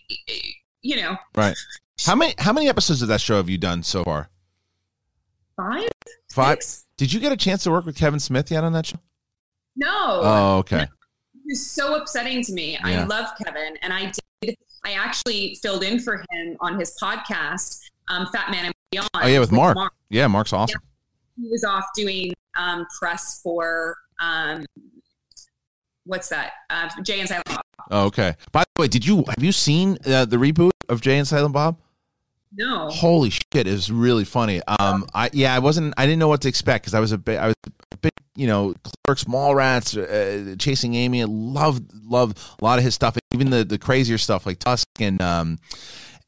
you 0.82 0.96
know, 0.96 1.16
right. 1.36 1.56
How 2.04 2.14
many 2.14 2.34
how 2.38 2.52
many 2.52 2.68
episodes 2.68 3.02
of 3.02 3.08
that 3.08 3.20
show 3.20 3.36
have 3.36 3.48
you 3.48 3.58
done 3.58 3.82
so 3.82 4.04
far? 4.04 4.30
five, 5.56 5.88
Five. 6.32 6.62
six? 6.62 6.86
Did 6.96 7.12
you 7.12 7.20
get 7.20 7.32
a 7.32 7.36
chance 7.36 7.62
to 7.64 7.70
work 7.70 7.86
with 7.86 7.96
Kevin 7.96 8.20
Smith 8.20 8.50
yet 8.50 8.64
on 8.64 8.72
that 8.72 8.86
show? 8.86 8.98
No. 9.76 9.88
Oh, 10.22 10.56
okay. 10.58 10.88
So 11.52 11.94
upsetting 11.96 12.42
to 12.44 12.52
me. 12.52 12.78
I 12.82 13.04
love 13.04 13.26
Kevin, 13.44 13.76
and 13.82 13.92
I 13.92 14.12
did. 14.42 14.56
I 14.84 14.92
actually 14.92 15.58
filled 15.62 15.84
in 15.84 15.98
for 15.98 16.24
him 16.30 16.56
on 16.60 16.78
his 16.78 16.96
podcast, 17.00 17.80
um, 18.08 18.26
Fat 18.32 18.50
Man 18.50 18.66
and 18.66 18.74
Beyond. 18.90 19.08
Oh 19.14 19.26
yeah, 19.26 19.40
with 19.40 19.52
Marc. 19.52 19.76
Yeah, 20.08 20.26
Marc's 20.26 20.52
awesome. 20.52 20.80
He 21.40 21.48
was 21.48 21.64
off 21.64 21.84
doing 21.94 22.32
um, 22.56 22.86
press 22.98 23.40
for 23.42 23.96
um, 24.20 24.64
what's 26.04 26.28
that? 26.28 26.52
Uh, 26.68 26.88
Jay 27.02 27.20
and 27.20 27.28
Silent 27.28 27.46
Bob. 27.46 27.60
Oh, 27.90 28.06
okay. 28.06 28.34
By 28.52 28.64
the 28.74 28.82
way, 28.82 28.88
did 28.88 29.06
you 29.06 29.24
have 29.26 29.42
you 29.42 29.52
seen 29.52 29.98
uh, 30.06 30.24
the 30.24 30.36
reboot 30.36 30.72
of 30.88 31.00
Jay 31.00 31.18
and 31.18 31.26
Silent 31.26 31.54
Bob? 31.54 31.78
No. 32.54 32.88
Holy 32.88 33.30
shit, 33.30 33.44
it 33.52 33.66
was 33.66 33.92
really 33.92 34.24
funny. 34.24 34.60
Um, 34.66 35.06
I 35.14 35.30
yeah, 35.32 35.54
I 35.54 35.60
wasn't, 35.60 35.94
I 35.96 36.04
didn't 36.04 36.18
know 36.18 36.28
what 36.28 36.40
to 36.42 36.48
expect 36.48 36.84
because 36.84 36.94
I 36.94 37.00
was 37.00 37.12
a 37.12 37.18
bit, 37.18 37.38
I 37.38 37.46
was 37.46 37.54
a 38.00 38.08
bit, 38.08 38.14
you 38.34 38.46
know, 38.46 38.74
Clerks, 39.04 39.24
Mallrats, 39.24 39.96
uh, 39.96 40.56
Chasing 40.56 40.94
Amy. 40.94 41.22
I 41.22 41.26
loved, 41.28 41.90
loved 42.04 42.38
a 42.60 42.64
lot 42.64 42.78
of 42.78 42.84
his 42.84 42.94
stuff, 42.94 43.16
even 43.32 43.50
the 43.50 43.64
the 43.64 43.78
crazier 43.78 44.18
stuff 44.18 44.46
like 44.46 44.58
Tusk 44.58 44.86
and 45.00 45.20
um, 45.20 45.58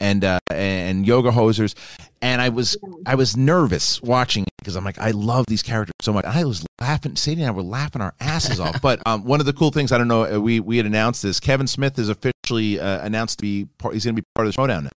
and 0.01 0.25
uh, 0.25 0.39
and 0.51 1.07
Yoga 1.07 1.31
Hosers. 1.31 1.75
And 2.21 2.41
I 2.41 2.51
was, 2.51 2.77
I 3.05 3.17
was 3.17 3.37
nervous 3.37 4.01
watching 4.01 4.45
it 4.45 4.51
because 4.59 4.77
I'm 4.77 4.85
like, 4.85 4.99
I 4.99 5.11
love 5.11 5.45
these 5.49 5.63
characters 5.63 5.95
so 6.01 6.13
much. 6.13 6.25
I 6.25 6.45
was 6.45 6.65
laughing. 6.81 7.17
Sadie 7.17 7.43
and 7.43 7.49
I 7.49 7.51
were 7.51 7.65
laughing 7.65 8.01
our 8.01 8.15
asses 8.21 8.61
off. 8.61 8.81
But 8.81 9.03
um, 9.07 9.25
one 9.25 9.41
of 9.41 9.47
the 9.47 9.53
cool 9.53 9.73
things, 9.73 9.91
I 9.91 9.99
don't 9.99 10.07
know, 10.07 10.37
uh, 10.37 10.41
we 10.41 10.61
we 10.61 10.77
had 10.77 10.87
announced 10.87 11.23
this. 11.23 11.41
Kevin 11.41 11.67
Smith 11.67 11.99
is 11.99 12.09
officially 12.09 12.79
uh, 12.79 13.05
announced 13.05 13.39
to 13.39 13.43
be 13.43 13.67
part. 13.79 13.95
He's 13.95 14.05
going 14.05 14.15
to 14.15 14.23
be 14.23 14.27
part 14.37 14.47
of 14.47 14.55
the 14.55 14.63
Schmoedown 14.63 14.85
now. 14.85 14.91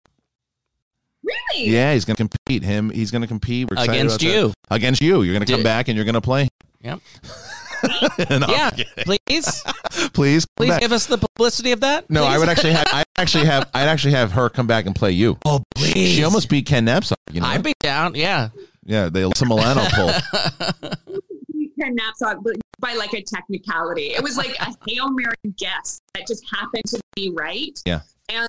Really? 1.24 1.70
Yeah, 1.70 1.94
he's 1.94 2.06
going 2.06 2.16
to 2.18 2.28
compete. 2.28 2.64
Him, 2.64 2.90
he's 2.90 3.12
going 3.12 3.22
to 3.22 3.28
compete 3.28 3.70
We're 3.70 3.82
against 3.82 4.22
about 4.22 4.32
that. 4.32 4.40
you? 4.40 4.54
Against 4.70 5.02
you, 5.02 5.22
you're 5.22 5.34
going 5.34 5.46
to 5.46 5.52
come 5.52 5.64
back 5.64 5.88
and 5.88 5.96
you're 5.96 6.06
going 6.06 6.16
to 6.16 6.22
play. 6.22 6.50
Yep. 6.82 7.00
No, 8.30 8.48
yeah, 8.48 8.70
please, 9.00 9.62
please, 10.14 10.46
please 10.56 10.70
back. 10.70 10.80
give 10.80 10.94
us 10.94 11.06
the 11.06 11.18
publicity 11.18 11.74
of 11.74 11.82
that. 11.82 12.10
No, 12.10 12.24
I 12.24 12.38
would 12.38 12.48
actually 12.48 12.72
have. 12.72 12.88
I 12.88 13.04
actually 13.18 13.46
have. 13.46 13.70
I'd 13.74 13.90
actually 13.90 14.14
have 14.14 14.32
her 14.32 14.50
come 14.50 14.68
back 14.68 14.86
and 14.86 14.96
play 14.96 15.12
you. 15.12 15.38
Oh, 15.44 15.62
please. 15.76 16.16
She 16.16 16.24
almost 16.24 16.48
beat 16.50 16.66
Ken 16.66 16.86
Napzok. 16.86 17.16
You 17.34 17.42
know. 17.42 17.48
I'd 17.48 17.62
be 17.62 17.74
down. 17.82 18.16
Yeah. 18.16 18.50
yeah, 18.86 19.10
the 19.10 19.20
Alyssa 19.20 19.46
Milano 19.48 19.82
pull. 19.92 20.94
Ken 21.78 21.94
Napzok 21.98 22.42
by 22.80 22.94
like 22.94 23.14
a 23.14 23.22
technicality. 23.22 24.14
It 24.14 24.24
was 24.24 24.38
like 24.38 24.56
a 24.62 24.74
Hail 24.88 25.12
Mary 25.12 25.36
guess 25.58 26.00
that 26.16 26.26
just 26.26 26.46
happened 26.54 26.86
to 26.88 27.02
be 27.16 27.32
right. 27.36 27.78
Yeah. 27.86 28.00
And 28.30 28.48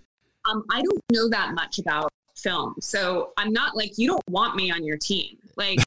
um, 0.49 0.63
I 0.71 0.81
don't 0.81 1.01
know 1.13 1.29
that 1.31 1.55
much 1.55 1.81
about 1.81 2.09
film. 2.37 2.75
So 2.81 3.33
I'm 3.37 3.53
not 3.53 3.77
like, 3.77 3.99
you 3.99 4.09
don't 4.09 4.23
want 4.29 4.57
me 4.57 4.71
on 4.71 4.85
your 4.85 4.97
team. 4.97 5.39
Like, 5.57 5.79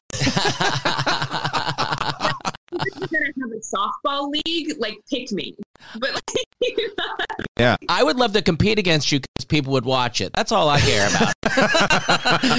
If 2.70 3.10
you're 3.10 3.20
gonna 3.20 3.32
have 3.40 3.52
a 3.52 3.60
softball 3.60 4.32
league, 4.44 4.74
like 4.78 4.98
pick 5.10 5.32
me. 5.32 5.56
But 5.98 6.14
like, 6.14 6.24
yeah, 7.58 7.76
I 7.88 8.02
would 8.02 8.16
love 8.16 8.32
to 8.32 8.42
compete 8.42 8.78
against 8.78 9.10
you 9.12 9.20
because 9.20 9.44
people 9.46 9.72
would 9.72 9.84
watch 9.84 10.20
it. 10.20 10.32
That's 10.32 10.52
all 10.52 10.68
I 10.68 10.80
care 10.80 11.08
about. 11.08 11.34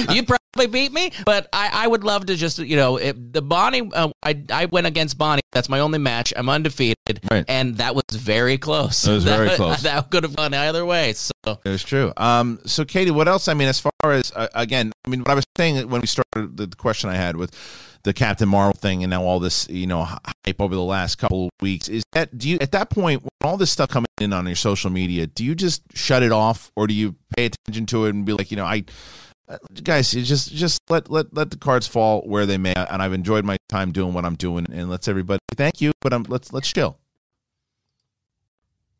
You'd 0.14 0.26
probably 0.52 0.66
beat 0.68 0.92
me, 0.92 1.12
but 1.24 1.48
I, 1.52 1.70
I 1.72 1.86
would 1.86 2.04
love 2.04 2.26
to 2.26 2.36
just, 2.36 2.58
you 2.58 2.76
know, 2.76 2.96
if 2.96 3.16
the 3.18 3.42
Bonnie, 3.42 3.90
uh, 3.92 4.10
I, 4.22 4.42
I 4.52 4.66
went 4.66 4.86
against 4.86 5.18
Bonnie. 5.18 5.42
That's 5.52 5.68
my 5.68 5.80
only 5.80 5.98
match. 5.98 6.32
I'm 6.36 6.48
undefeated. 6.48 6.96
Right. 7.30 7.44
And 7.48 7.76
that 7.78 7.94
was 7.94 8.04
very 8.12 8.58
close. 8.58 9.06
It 9.06 9.12
was 9.12 9.24
very 9.24 9.48
That- 9.50 9.56
close. 9.56 9.82
That 9.82 10.10
could 10.10 10.22
have 10.24 10.36
gone 10.36 10.54
either 10.54 10.84
way. 10.86 11.12
So, 11.12 11.32
It's 11.64 11.82
true. 11.82 12.12
Um, 12.16 12.60
so 12.66 12.84
Katee, 12.84 13.10
what 13.10 13.28
else? 13.28 13.48
I 13.48 13.54
mean, 13.54 13.68
as 13.68 13.80
far 13.80 13.92
as 14.04 14.32
uh, 14.34 14.48
again, 14.54 14.92
I 15.06 15.10
mean, 15.10 15.20
what 15.20 15.30
I 15.30 15.34
was 15.34 15.44
saying 15.56 15.88
when 15.88 16.00
we 16.00 16.06
started 16.06 16.56
the, 16.56 16.66
the 16.66 16.76
question 16.76 17.10
I 17.10 17.16
had 17.16 17.36
with 17.36 17.54
the 18.02 18.12
Captain 18.14 18.48
Marvel 18.48 18.72
thing, 18.80 19.02
and 19.04 19.10
now 19.10 19.22
all 19.22 19.40
this, 19.40 19.68
you 19.68 19.86
know, 19.86 20.04
hype 20.04 20.60
over 20.60 20.74
the 20.74 20.82
last 20.82 21.16
couple 21.16 21.46
of 21.46 21.50
weeks 21.60 21.88
is 21.88 22.02
that 22.12 22.36
do 22.38 22.48
you 22.48 22.58
at 22.60 22.72
that 22.72 22.88
point 22.90 23.22
when 23.22 23.28
all 23.42 23.56
this 23.58 23.70
stuff 23.70 23.90
coming 23.90 24.06
in 24.20 24.32
on 24.32 24.46
your 24.46 24.56
social 24.56 24.90
media, 24.90 25.26
do 25.26 25.44
you 25.44 25.54
just 25.54 25.82
shut 25.94 26.22
it 26.22 26.32
off, 26.32 26.70
or 26.76 26.86
do 26.86 26.94
you 26.94 27.14
pay 27.36 27.46
attention 27.46 27.86
to 27.86 28.06
it 28.06 28.10
and 28.14 28.24
be 28.24 28.32
like, 28.32 28.50
you 28.50 28.56
know, 28.56 28.64
I. 28.64 28.84
Guys, 29.82 30.12
just 30.12 30.52
just 30.52 30.80
let 30.88 31.10
let 31.10 31.34
let 31.34 31.50
the 31.50 31.56
cards 31.56 31.86
fall 31.86 32.22
where 32.22 32.46
they 32.46 32.58
may, 32.58 32.74
and 32.74 33.02
I've 33.02 33.12
enjoyed 33.12 33.44
my 33.44 33.56
time 33.68 33.90
doing 33.90 34.14
what 34.14 34.24
I'm 34.24 34.36
doing, 34.36 34.66
and 34.72 34.88
let's 34.88 35.08
everybody 35.08 35.40
thank 35.56 35.80
you, 35.80 35.92
but 36.00 36.12
um, 36.12 36.24
let's 36.28 36.52
let's 36.52 36.68
chill. 36.72 36.98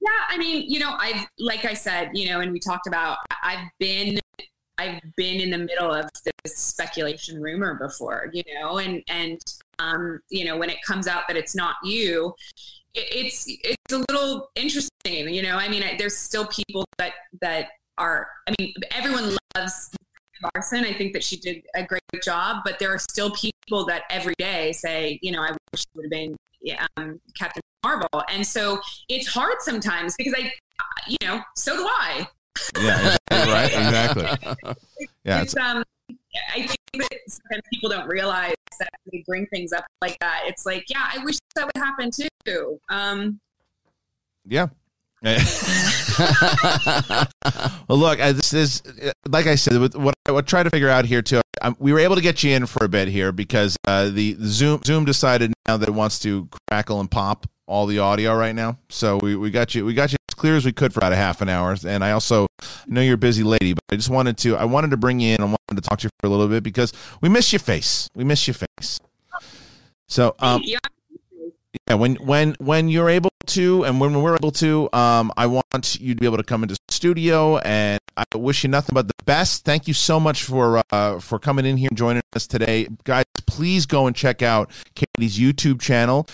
Yeah, 0.00 0.08
I 0.28 0.38
mean, 0.38 0.64
you 0.68 0.80
know, 0.80 0.96
I've 0.98 1.26
like 1.38 1.64
I 1.64 1.74
said, 1.74 2.10
you 2.14 2.28
know, 2.28 2.40
and 2.40 2.52
we 2.52 2.58
talked 2.58 2.86
about 2.86 3.18
I've 3.42 3.68
been 3.78 4.18
I've 4.78 5.00
been 5.16 5.40
in 5.40 5.50
the 5.50 5.58
middle 5.58 5.92
of 5.92 6.08
this 6.44 6.56
speculation 6.56 7.40
rumor 7.40 7.74
before, 7.74 8.30
you 8.32 8.42
know, 8.54 8.78
and 8.78 9.02
and 9.08 9.40
um, 9.78 10.20
you 10.30 10.44
know, 10.44 10.56
when 10.56 10.70
it 10.70 10.78
comes 10.86 11.06
out 11.06 11.24
that 11.28 11.36
it's 11.36 11.54
not 11.54 11.76
you, 11.84 12.34
it, 12.94 13.06
it's 13.12 13.44
it's 13.46 13.92
a 13.92 13.98
little 14.10 14.50
interesting, 14.54 15.28
you 15.28 15.42
know. 15.42 15.56
I 15.56 15.68
mean, 15.68 15.84
there's 15.98 16.16
still 16.16 16.46
people 16.46 16.84
that 16.98 17.12
that 17.40 17.68
are. 17.98 18.28
I 18.48 18.54
mean, 18.58 18.72
everyone 18.90 19.36
loves 19.54 19.90
Larson. 20.54 20.84
I 20.84 20.92
think 20.92 21.12
that 21.12 21.24
she 21.24 21.36
did 21.36 21.62
a 21.74 21.84
great 21.84 22.02
job, 22.22 22.58
but 22.64 22.78
there 22.78 22.92
are 22.92 22.98
still 22.98 23.30
people 23.32 23.84
that 23.86 24.02
every 24.10 24.34
day 24.38 24.72
say, 24.72 25.18
you 25.22 25.32
know, 25.32 25.40
I 25.42 25.50
wish 25.72 25.82
it 25.82 25.88
would 25.94 26.04
have 26.06 26.10
been 26.10 26.36
um, 26.96 27.20
Captain 27.38 27.62
Marvel, 27.84 28.22
and 28.30 28.46
so 28.46 28.80
it's 29.08 29.28
hard 29.28 29.56
sometimes 29.60 30.14
because 30.16 30.34
I, 30.36 30.52
you 31.08 31.16
know, 31.22 31.40
so 31.56 31.76
do 31.76 31.86
I. 31.86 32.28
Yeah, 32.78 33.16
right, 33.30 33.72
exactly. 33.72 34.26
Yeah, 35.24 35.42
it's, 35.42 35.54
It's, 35.54 35.62
um, 35.62 35.82
I 36.54 36.66
think 36.66 36.78
that 36.94 37.18
sometimes 37.28 37.62
people 37.72 37.88
don't 37.90 38.08
realize 38.08 38.54
that 38.78 38.88
they 39.10 39.22
bring 39.26 39.46
things 39.46 39.72
up 39.72 39.84
like 40.02 40.18
that. 40.20 40.42
It's 40.46 40.66
like, 40.66 40.84
yeah, 40.88 41.10
I 41.14 41.22
wish 41.24 41.38
that 41.54 41.66
would 41.66 41.82
happen 41.82 42.10
too. 42.44 42.78
Um, 42.88 43.40
Yeah. 44.46 44.68
well, 45.22 45.36
look, 47.88 48.20
I, 48.20 48.32
this 48.32 48.54
is 48.54 48.82
like 49.28 49.46
I 49.46 49.54
said. 49.54 49.94
What 49.94 50.14
I 50.26 50.32
would 50.32 50.46
try 50.46 50.62
to 50.62 50.70
figure 50.70 50.88
out 50.88 51.04
here 51.04 51.20
too. 51.20 51.42
Um, 51.60 51.76
we 51.78 51.92
were 51.92 51.98
able 51.98 52.14
to 52.14 52.22
get 52.22 52.42
you 52.42 52.52
in 52.52 52.64
for 52.64 52.86
a 52.86 52.88
bit 52.88 53.08
here 53.08 53.30
because 53.30 53.76
uh, 53.86 54.08
the 54.08 54.34
Zoom 54.40 54.80
Zoom 54.82 55.04
decided 55.04 55.52
now 55.68 55.76
that 55.76 55.90
it 55.90 55.92
wants 55.92 56.20
to 56.20 56.48
crackle 56.68 57.00
and 57.00 57.10
pop 57.10 57.46
all 57.66 57.84
the 57.84 57.98
audio 57.98 58.34
right 58.34 58.54
now. 58.54 58.78
So 58.88 59.18
we, 59.18 59.36
we 59.36 59.50
got 59.50 59.74
you 59.74 59.84
we 59.84 59.92
got 59.92 60.10
you 60.10 60.16
as 60.28 60.34
clear 60.34 60.56
as 60.56 60.64
we 60.64 60.72
could 60.72 60.94
for 60.94 61.00
about 61.00 61.12
a 61.12 61.16
half 61.16 61.42
an 61.42 61.50
hour. 61.50 61.76
And 61.86 62.02
I 62.02 62.12
also 62.12 62.46
know 62.86 63.02
you're 63.02 63.16
a 63.16 63.18
busy 63.18 63.42
lady, 63.42 63.74
but 63.74 63.82
I 63.90 63.96
just 63.96 64.10
wanted 64.10 64.38
to 64.38 64.56
I 64.56 64.64
wanted 64.64 64.90
to 64.92 64.96
bring 64.96 65.20
you 65.20 65.34
in. 65.34 65.42
I 65.42 65.44
wanted 65.44 65.58
to 65.74 65.82
talk 65.82 65.98
to 65.98 66.04
you 66.04 66.10
for 66.18 66.28
a 66.28 66.30
little 66.30 66.48
bit 66.48 66.62
because 66.62 66.94
we 67.20 67.28
miss 67.28 67.52
your 67.52 67.60
face. 67.60 68.08
We 68.14 68.24
miss 68.24 68.48
your 68.48 68.54
face. 68.54 68.98
So 70.08 70.34
um. 70.38 70.62
Yeah, 71.90 71.96
when 71.96 72.14
when 72.18 72.54
when 72.60 72.88
you're 72.88 73.10
able 73.10 73.32
to, 73.46 73.84
and 73.84 74.00
when 74.00 74.22
we're 74.22 74.36
able 74.36 74.52
to, 74.52 74.88
um, 74.92 75.32
I 75.36 75.46
want 75.46 75.98
you 76.00 76.14
to 76.14 76.20
be 76.20 76.24
able 76.24 76.36
to 76.36 76.44
come 76.44 76.62
into 76.62 76.76
the 76.76 76.94
studio, 76.94 77.58
and 77.58 77.98
I 78.16 78.22
wish 78.36 78.62
you 78.62 78.70
nothing 78.70 78.94
but 78.94 79.08
the 79.08 79.24
best. 79.24 79.64
Thank 79.64 79.88
you 79.88 79.94
so 79.94 80.20
much 80.20 80.44
for 80.44 80.84
uh, 80.92 81.18
for 81.18 81.40
coming 81.40 81.66
in 81.66 81.76
here 81.76 81.88
and 81.90 81.98
joining 81.98 82.22
us 82.36 82.46
today, 82.46 82.86
guys. 83.02 83.24
Please 83.44 83.86
go 83.86 84.06
and 84.06 84.14
check 84.14 84.40
out 84.40 84.70
Katee's 84.94 85.36
YouTube 85.36 85.80
channel. 85.80 86.28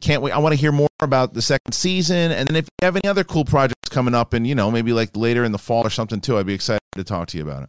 Can't 0.00 0.22
wait! 0.22 0.32
I 0.32 0.38
want 0.38 0.54
to 0.54 0.58
hear 0.58 0.72
more 0.72 0.88
about 1.00 1.34
the 1.34 1.42
second 1.42 1.72
season, 1.72 2.32
and 2.32 2.48
then 2.48 2.56
if 2.56 2.64
you 2.64 2.86
have 2.86 2.96
any 2.96 3.06
other 3.06 3.24
cool 3.24 3.44
projects 3.44 3.90
coming 3.90 4.14
up, 4.14 4.32
and 4.32 4.46
you 4.46 4.54
know 4.54 4.70
maybe 4.70 4.94
like 4.94 5.14
later 5.14 5.44
in 5.44 5.52
the 5.52 5.58
fall 5.58 5.86
or 5.86 5.90
something 5.90 6.22
too, 6.22 6.38
I'd 6.38 6.46
be 6.46 6.54
excited 6.54 6.80
to 6.96 7.04
talk 7.04 7.28
to 7.28 7.36
you 7.36 7.42
about 7.42 7.64
it. 7.64 7.68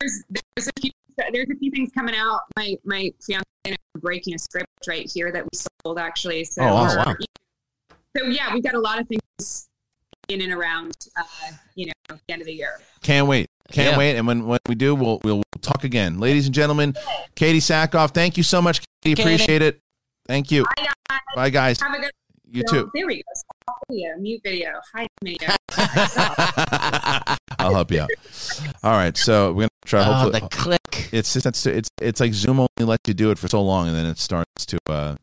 there's 0.00 0.22
there's 0.30 0.68
a 0.68 0.80
few 0.80 0.90
there's 1.34 1.50
a 1.50 1.56
few 1.56 1.70
things 1.70 1.90
coming 1.92 2.14
out. 2.14 2.44
My 2.56 2.76
my 2.84 3.12
fiance 3.20 3.44
and 3.66 3.74
I 3.74 3.76
are 3.94 4.00
breaking 4.00 4.34
a 4.36 4.38
script 4.38 4.68
right 4.86 5.10
here 5.12 5.30
that 5.32 5.44
we 5.44 5.58
sold 5.88 5.98
actually. 5.98 6.44
So 6.44 6.62
Oh, 6.62 6.74
wow. 6.74 6.96
wow. 7.06 7.14
so 8.16 8.24
yeah, 8.26 8.52
we 8.54 8.60
got 8.60 8.74
a 8.74 8.78
lot 8.80 9.00
of 9.00 9.08
things 9.08 9.68
in 10.28 10.42
and 10.42 10.52
around 10.52 10.94
uh, 11.16 11.22
you 11.74 11.86
know 11.86 11.92
the 12.26 12.32
end 12.32 12.42
of 12.42 12.46
the 12.46 12.52
year. 12.52 12.80
Can't 13.02 13.26
wait. 13.26 13.48
Can't 13.72 13.92
Yeah. 13.92 13.98
wait. 13.98 14.16
And 14.16 14.26
when, 14.26 14.46
when 14.46 14.58
we 14.68 14.74
do, 14.74 14.94
we'll, 14.94 15.20
we'll 15.24 15.42
talk 15.62 15.84
again. 15.84 16.18
Ladies 16.20 16.46
and 16.46 16.54
gentlemen, 16.54 16.94
Katee 17.36 17.56
Sackhoff, 17.58 18.12
thank 18.12 18.36
you 18.36 18.42
so 18.42 18.60
much, 18.62 18.80
Katee. 18.80 19.14
Katee. 19.14 19.20
Appreciate 19.22 19.62
it. 19.62 19.80
Thank 20.26 20.50
you. 20.50 20.64
Bye 20.64 20.84
guys. 20.84 21.20
Bye, 21.36 21.50
guys. 21.50 21.80
Have 21.80 21.94
a 21.94 22.00
good 22.00 22.10
You 22.50 22.62
so, 22.66 22.82
too. 22.84 22.90
There 22.94 23.06
we 23.06 23.16
go. 23.16 23.22
Stop 23.34 23.78
video, 23.90 24.16
mute 24.18 24.40
video. 24.44 24.70
Hi, 24.94 25.06
video. 25.22 25.48
I'll 27.58 27.74
help 27.74 27.90
you 27.90 28.00
out. 28.02 28.10
All 28.82 28.92
right. 28.92 29.16
So 29.16 29.48
we're 29.52 29.62
going 29.62 29.68
to 29.82 29.88
try. 29.88 30.04
oh, 30.06 30.30
the 30.30 30.40
click. 30.48 31.08
it's, 31.12 31.32
just, 31.34 31.46
it's, 31.46 31.66
it's, 31.66 31.88
it's 32.00 32.20
like 32.20 32.32
Zoom 32.34 32.60
only 32.60 32.68
lets 32.90 33.06
you 33.08 33.14
do 33.14 33.30
it 33.30 33.38
for 33.38 33.48
so 33.48 33.62
long 33.62 33.88
and 33.88 33.96
then 33.96 34.06
it 34.06 34.18
starts 34.18 34.66
to, 34.66 34.78
uh, 34.88 35.16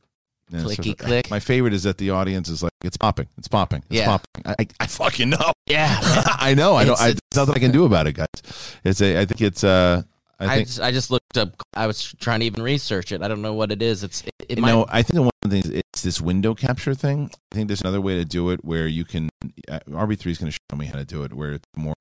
it's 0.51 0.63
Clicky 0.63 0.97
click. 0.97 1.29
My 1.29 1.39
favorite 1.39 1.73
is 1.73 1.84
that 1.84 1.97
the 1.97 2.12
audience 2.12 2.49
is 2.49 2.62
like, 2.63 2.71
it's 2.84 2.97
popping. 2.97 3.27
It's 3.38 3.47
popping. 3.47 3.79
It's 3.89 3.99
Yeah. 3.99 4.05
popping. 4.05 4.43
I, 4.45 4.55
I, 4.60 4.67
I 4.81 4.88
fucking 4.88 5.29
know. 5.29 5.51
Yeah. 5.67 5.97
I 6.39 6.53
know. 6.53 6.75
I 6.75 6.86
don't, 6.86 6.99
I, 6.99 7.05
there's 7.08 7.19
nothing 7.47 7.55
I 7.55 7.60
can 7.60 7.71
do 7.71 7.86
about 7.86 8.05
it, 8.05 8.13
guys. 8.13 8.77
It's 8.84 9.01
a, 9.01 9.19
I 9.19 9.25
think 9.25 9.41
it's, 9.41 9.63
uh, 9.63 10.03
I 10.39 10.45
I 10.45 10.55
think, 10.58 10.67
just, 10.67 10.79
I 10.81 10.91
just 10.91 11.10
looked 11.10 11.38
up. 11.39 11.55
I 11.73 11.88
was 11.88 12.13
trying 12.19 12.41
to 12.41 12.45
even 12.45 12.62
research 12.62 13.12
it. 13.12 13.23
I 13.23 13.27
don't 13.27 13.41
know 13.41 13.53
what 13.53 13.71
it 13.71 13.81
is. 13.81 14.03
It's 14.03 14.21
it, 14.21 14.34
it 14.49 14.58
you 14.58 14.62
might, 14.62 14.71
know, 14.73 14.86
I 14.89 15.01
think 15.01 15.19
one 15.21 15.31
of 15.43 15.49
the 15.49 15.62
things 15.62 15.73
it's 15.73 16.01
this 16.03 16.19
window 16.21 16.53
capture 16.53 16.93
thing. 16.93 17.31
I 17.51 17.55
think 17.55 17.67
there's 17.69 17.81
another 17.81 18.01
way 18.01 18.15
to 18.17 18.25
do 18.25 18.49
it 18.51 18.63
where 18.63 18.86
you 18.86 19.05
can. 19.05 19.29
Uh, 19.67 19.79
RB3 19.89 20.27
is 20.27 20.38
going 20.38 20.51
to 20.51 20.58
show 20.69 20.77
me 20.77 20.86
how 20.88 20.97
to 20.99 21.05
do 21.05 21.23
it. 21.23 21.34
Where 21.34 21.53
it's 21.53 21.65
more. 21.77 21.93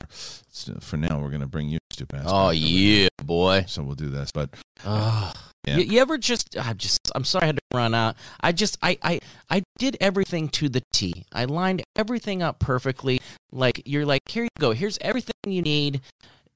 So 0.51 0.75
for 0.81 0.97
now, 0.99 1.21
we're 1.21 1.29
going 1.31 1.41
to 1.43 1.47
bring 1.47 1.69
you 1.69 1.79
stupid 1.91 2.21
ass. 2.21 2.27
Oh 2.29 2.51
yeah, 2.51 3.09
boy. 3.23 3.65
So 3.69 3.83
we'll 3.85 3.95
do 3.95 4.11
this, 4.11 4.31
but 4.33 4.51
Oh. 4.85 5.33
Yeah. 5.67 5.77
You, 5.79 5.85
you 5.85 6.01
ever 6.01 6.19
just? 6.19 6.57
I'm 6.59 6.77
just. 6.77 7.11
I'm 7.15 7.25
sorry 7.25 7.45
I 7.45 7.47
had 7.47 7.57
to 7.57 7.63
run 7.73 7.95
out. 7.95 8.17
I 8.41 8.53
just. 8.53 8.79
I. 8.83 8.99
I. 9.03 9.21
I 9.51 9.63
did 9.79 9.97
everything 10.01 10.49
to 10.51 10.69
the 10.69 10.83
T. 10.93 11.25
I 11.33 11.45
lined 11.47 11.83
everything 11.97 12.43
up 12.43 12.59
perfectly. 12.59 13.21
Like 13.53 13.83
you're 13.87 14.05
like, 14.07 14.23
here 14.29 14.45
you 14.45 14.51
go. 14.59 14.73
Here's 14.73 14.99
everything 15.01 15.35
you 15.47 15.63
need 15.63 16.01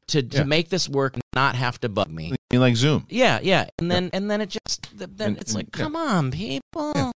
to 0.09 0.23
to 0.23 0.45
make 0.45 0.69
this 0.69 0.89
work. 0.89 1.17
Not 1.35 1.55
have 1.55 1.81
to 1.81 1.89
bug 1.89 2.11
me. 2.11 2.35
Mean, 2.51 2.61
like 2.61 2.77
Zoom. 2.77 3.07
Yeah, 3.09 3.41
yeah. 3.43 3.69
And 3.79 3.91
then 3.91 4.11
and 4.13 4.31
then 4.31 4.41
it 4.41 4.51
just 4.51 4.87
then 4.97 5.11
And- 5.21 5.39
it's 5.39 5.55
like, 5.55 5.67
yeah. 5.77 5.83
come 5.85 5.97
on, 5.97 6.31
people. 6.31 6.93
Yeah. 6.95 7.11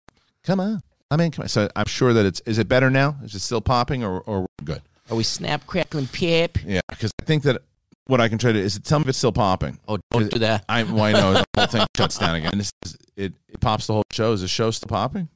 Come 0.44 0.60
on. 0.60 0.82
I 1.10 1.16
mean, 1.16 1.30
come 1.30 1.42
on. 1.42 1.48
So 1.48 1.68
I'm 1.76 1.86
sure 1.86 2.12
that 2.14 2.24
it's. 2.24 2.40
Is 2.46 2.58
it 2.58 2.68
better 2.68 2.90
now? 2.90 3.16
Is 3.22 3.34
it 3.34 3.40
still 3.40 3.60
popping 3.60 4.02
or 4.04 4.20
or 4.20 4.46
good? 4.64 4.82
Are 5.10 5.16
we 5.16 5.24
snap 5.24 5.66
crackling 5.66 6.06
pip? 6.06 6.58
Yeah, 6.64 6.80
because 6.88 7.10
I 7.20 7.24
think 7.24 7.42
that 7.42 7.60
what 8.06 8.20
I 8.20 8.28
can 8.28 8.38
try 8.38 8.52
to 8.52 8.58
is 8.58 8.78
tell 8.80 8.98
me 8.98 9.04
if 9.04 9.08
it's 9.10 9.18
still 9.18 9.32
popping. 9.32 9.78
Oh, 9.88 9.98
don't 10.10 10.30
do 10.30 10.38
that. 10.40 10.64
I 10.68 10.82
well, 10.84 11.02
I 11.04 11.12
know 11.12 11.32
the 11.34 11.44
whole 11.56 11.66
thing 11.66 11.86
shuts 11.96 12.18
down 12.18 12.36
again. 12.36 12.52
This 12.58 12.72
is, 12.84 12.96
it, 13.16 13.32
it 13.48 13.60
pops 13.60 13.86
the 13.86 13.94
whole 13.94 14.04
show. 14.12 14.32
Is 14.32 14.40
the 14.42 14.48
show 14.48 14.70
still 14.70 14.88
popping? 14.88 15.28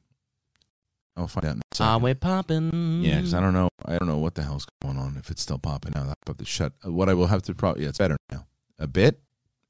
I'll 1.15 1.27
find 1.27 1.45
out. 1.47 1.55
In 1.55 1.61
a. 1.79 1.83
Are 1.83 1.99
we 1.99 2.13
popping? 2.13 3.01
Yeah, 3.03 3.15
because 3.17 3.33
I 3.33 3.39
don't 3.39 3.53
know. 3.53 3.69
I 3.85 3.97
don't 3.97 4.07
know 4.07 4.17
what 4.19 4.35
the 4.35 4.43
hell's 4.43 4.67
going 4.81 4.97
on. 4.97 5.17
If 5.17 5.31
it's 5.31 5.41
still 5.41 5.57
popping 5.57 5.93
now, 5.95 6.13
I 6.27 6.31
the 6.33 6.45
shut. 6.45 6.73
uh, 6.85 6.91
What 6.91 7.09
I 7.09 7.13
will 7.15 7.27
have 7.27 7.41
to 7.43 7.55
probably. 7.55 7.83
Yeah, 7.83 7.89
it's 7.89 7.97
better 7.97 8.17
now. 8.31 8.45
A 8.77 8.85
bit. 8.87 9.19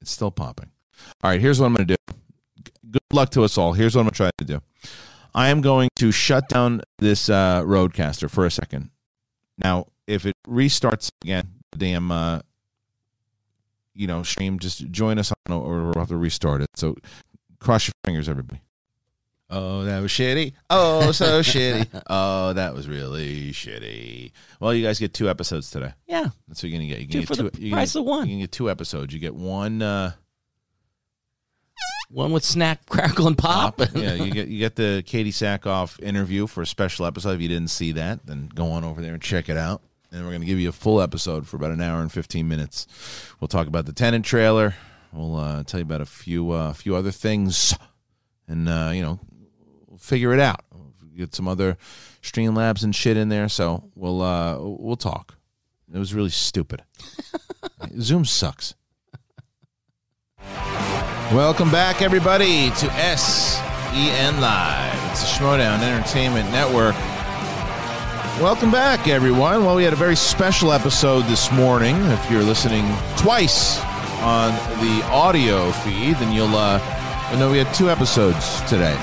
It's 0.02 0.10
still 0.10 0.30
popping. 0.30 0.70
All 1.22 1.30
right. 1.30 1.40
Here's 1.40 1.58
what 1.58 1.66
I'm 1.66 1.74
going 1.74 1.86
to 1.88 1.96
do. 1.96 2.14
Good 2.90 3.00
luck 3.12 3.30
to 3.30 3.44
us 3.44 3.56
all. 3.56 3.72
Here's 3.72 3.94
what 3.94 4.00
I'm 4.02 4.04
going 4.06 4.12
to 4.12 4.16
try 4.16 4.30
to 4.38 4.44
do. 4.44 4.60
I 5.34 5.48
am 5.48 5.60
going 5.60 5.88
to 5.96 6.10
shut 6.12 6.48
down 6.48 6.82
this 6.98 7.30
uh, 7.30 7.62
RODECaster 7.62 8.30
for 8.30 8.44
a 8.44 8.50
second. 8.50 8.90
Now, 9.56 9.86
if 10.06 10.26
it 10.26 10.34
restarts 10.46 11.10
again, 11.22 11.54
the 11.72 11.78
damn, 11.78 12.10
uh, 12.10 12.40
you 13.98 14.06
know, 14.06 14.22
stream, 14.22 14.58
just 14.58 14.90
join 14.90 15.18
us 15.18 15.32
on, 15.48 15.52
or 15.52 15.84
we'll 15.84 15.94
have 15.96 16.08
to 16.08 16.16
restart 16.16 16.62
it. 16.62 16.68
So, 16.76 16.94
cross 17.58 17.88
your 17.88 17.94
fingers, 18.04 18.28
everybody. 18.28 18.60
Oh, 19.50 19.82
that 19.84 20.00
was 20.00 20.10
shitty. 20.12 20.52
Oh, 20.70 21.10
so 21.10 21.40
shitty. 21.42 21.86
Oh, 22.08 22.52
that 22.52 22.74
was 22.74 22.86
really 22.88 23.50
shitty. 23.50 24.32
Well, 24.60 24.72
you 24.74 24.84
guys 24.84 24.98
get 24.98 25.14
two 25.14 25.28
episodes 25.28 25.70
today. 25.70 25.92
Yeah, 26.06 26.28
That's 26.46 26.62
what 26.62 26.70
you're 26.70 26.78
gonna 26.78 26.88
get. 26.88 27.00
You 27.00 27.06
two 27.06 27.18
can 27.20 27.26
for 27.26 27.42
get 27.42 27.52
the 27.52 27.58
two. 27.58 27.64
you 27.66 27.72
price 27.72 27.94
get, 27.94 28.00
of 28.00 28.04
one. 28.06 28.28
You 28.28 28.34
can 28.34 28.40
get 28.40 28.52
two 28.52 28.70
episodes. 28.70 29.12
You 29.12 29.20
get 29.20 29.34
one. 29.34 29.82
Uh, 29.82 30.12
One 32.10 32.32
with 32.32 32.44
snack, 32.44 32.86
crackle, 32.86 33.26
and 33.26 33.36
pop. 33.36 33.80
yeah, 33.94 34.14
you 34.14 34.30
get 34.32 34.48
you 34.48 34.58
get 34.58 34.76
the 34.76 35.02
Katee 35.06 35.28
Sackhoff 35.28 36.00
interview 36.02 36.46
for 36.46 36.62
a 36.62 36.66
special 36.66 37.04
episode. 37.04 37.32
If 37.32 37.40
you 37.42 37.48
didn't 37.48 37.68
see 37.68 37.92
that, 37.92 38.24
then 38.24 38.48
go 38.54 38.70
on 38.72 38.82
over 38.84 39.02
there 39.02 39.12
and 39.12 39.22
check 39.22 39.48
it 39.50 39.56
out. 39.58 39.82
And 40.10 40.24
we're 40.24 40.32
gonna 40.32 40.46
give 40.46 40.58
you 40.58 40.70
a 40.70 40.72
full 40.72 41.00
episode 41.02 41.46
for 41.46 41.56
about 41.56 41.70
an 41.70 41.80
hour 41.80 42.00
and 42.00 42.10
fifteen 42.10 42.48
minutes. 42.48 42.86
We'll 43.40 43.48
talk 43.48 43.66
about 43.66 43.84
the 43.86 43.92
Tenet 43.92 44.24
trailer. 44.24 44.74
We'll 45.12 45.36
uh, 45.36 45.64
tell 45.64 45.80
you 45.80 45.84
about 45.84 46.00
a 46.00 46.06
few 46.06 46.50
uh, 46.50 46.72
few 46.72 46.96
other 46.96 47.10
things, 47.10 47.74
and 48.46 48.68
uh, 48.68 48.90
you 48.94 49.02
know, 49.02 49.20
we'll 49.86 49.98
figure 49.98 50.32
it 50.32 50.40
out. 50.40 50.64
Get 51.16 51.34
some 51.34 51.48
other 51.48 51.76
Streamlabs 52.22 52.84
and 52.84 52.94
shit 52.94 53.16
in 53.16 53.28
there, 53.28 53.48
so 53.48 53.90
we'll 53.94 54.22
uh, 54.22 54.56
we'll 54.60 54.96
talk. 54.96 55.36
It 55.92 55.98
was 55.98 56.14
really 56.14 56.30
stupid. 56.30 56.84
Zoom 58.00 58.24
sucks. 58.24 58.74
Welcome 61.32 61.70
back, 61.70 62.00
everybody, 62.00 62.70
to 62.70 63.16
SEN 63.16 64.40
Live. 64.40 65.10
It's 65.10 65.20
the 65.20 65.26
Schmoedown 65.26 65.82
Entertainment 65.82 66.50
Network. 66.50 66.94
Welcome 68.40 68.70
back, 68.70 69.08
everyone. 69.08 69.64
Well, 69.64 69.74
we 69.74 69.82
had 69.82 69.92
a 69.92 69.96
very 69.96 70.14
special 70.14 70.70
episode 70.70 71.22
this 71.22 71.50
morning. 71.50 71.96
If 71.96 72.30
you're 72.30 72.44
listening 72.44 72.84
twice 73.16 73.80
on 74.20 74.52
the 74.78 75.04
audio 75.06 75.72
feed, 75.72 76.14
then 76.18 76.32
you'll 76.32 76.54
uh, 76.54 76.78
know 77.36 77.50
we 77.50 77.58
had 77.58 77.74
two 77.74 77.90
episodes 77.90 78.60
today. 78.68 78.94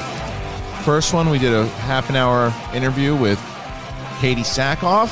First 0.86 1.14
one, 1.14 1.30
we 1.30 1.38
did 1.38 1.52
a 1.52 1.68
half 1.80 2.10
an 2.10 2.16
hour 2.16 2.54
interview 2.74 3.14
with 3.14 3.38
Katee 4.20 4.46
Sackhoff. 4.46 5.12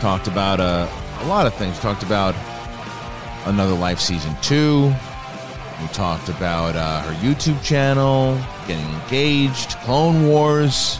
Talked 0.00 0.26
about 0.26 0.58
uh, 0.58 0.88
a 1.20 1.26
lot 1.28 1.46
of 1.46 1.54
things. 1.54 1.78
Talked 1.78 2.02
about 2.02 2.34
Another 3.46 3.74
Life 3.74 4.00
Season 4.00 4.34
2. 4.42 4.92
We 5.80 5.86
talked 5.92 6.28
about 6.28 6.74
uh, 6.74 7.02
her 7.02 7.12
YouTube 7.24 7.62
channel, 7.62 8.36
getting 8.66 8.92
engaged, 9.02 9.76
Clone 9.82 10.26
Wars, 10.26 10.98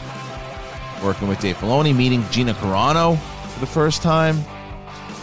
working 1.03 1.27
with 1.27 1.39
Dave 1.39 1.57
Filoni, 1.57 1.95
meeting 1.95 2.23
Gina 2.31 2.53
Carano 2.53 3.19
for 3.53 3.59
the 3.59 3.65
first 3.65 4.01
time, 4.01 4.37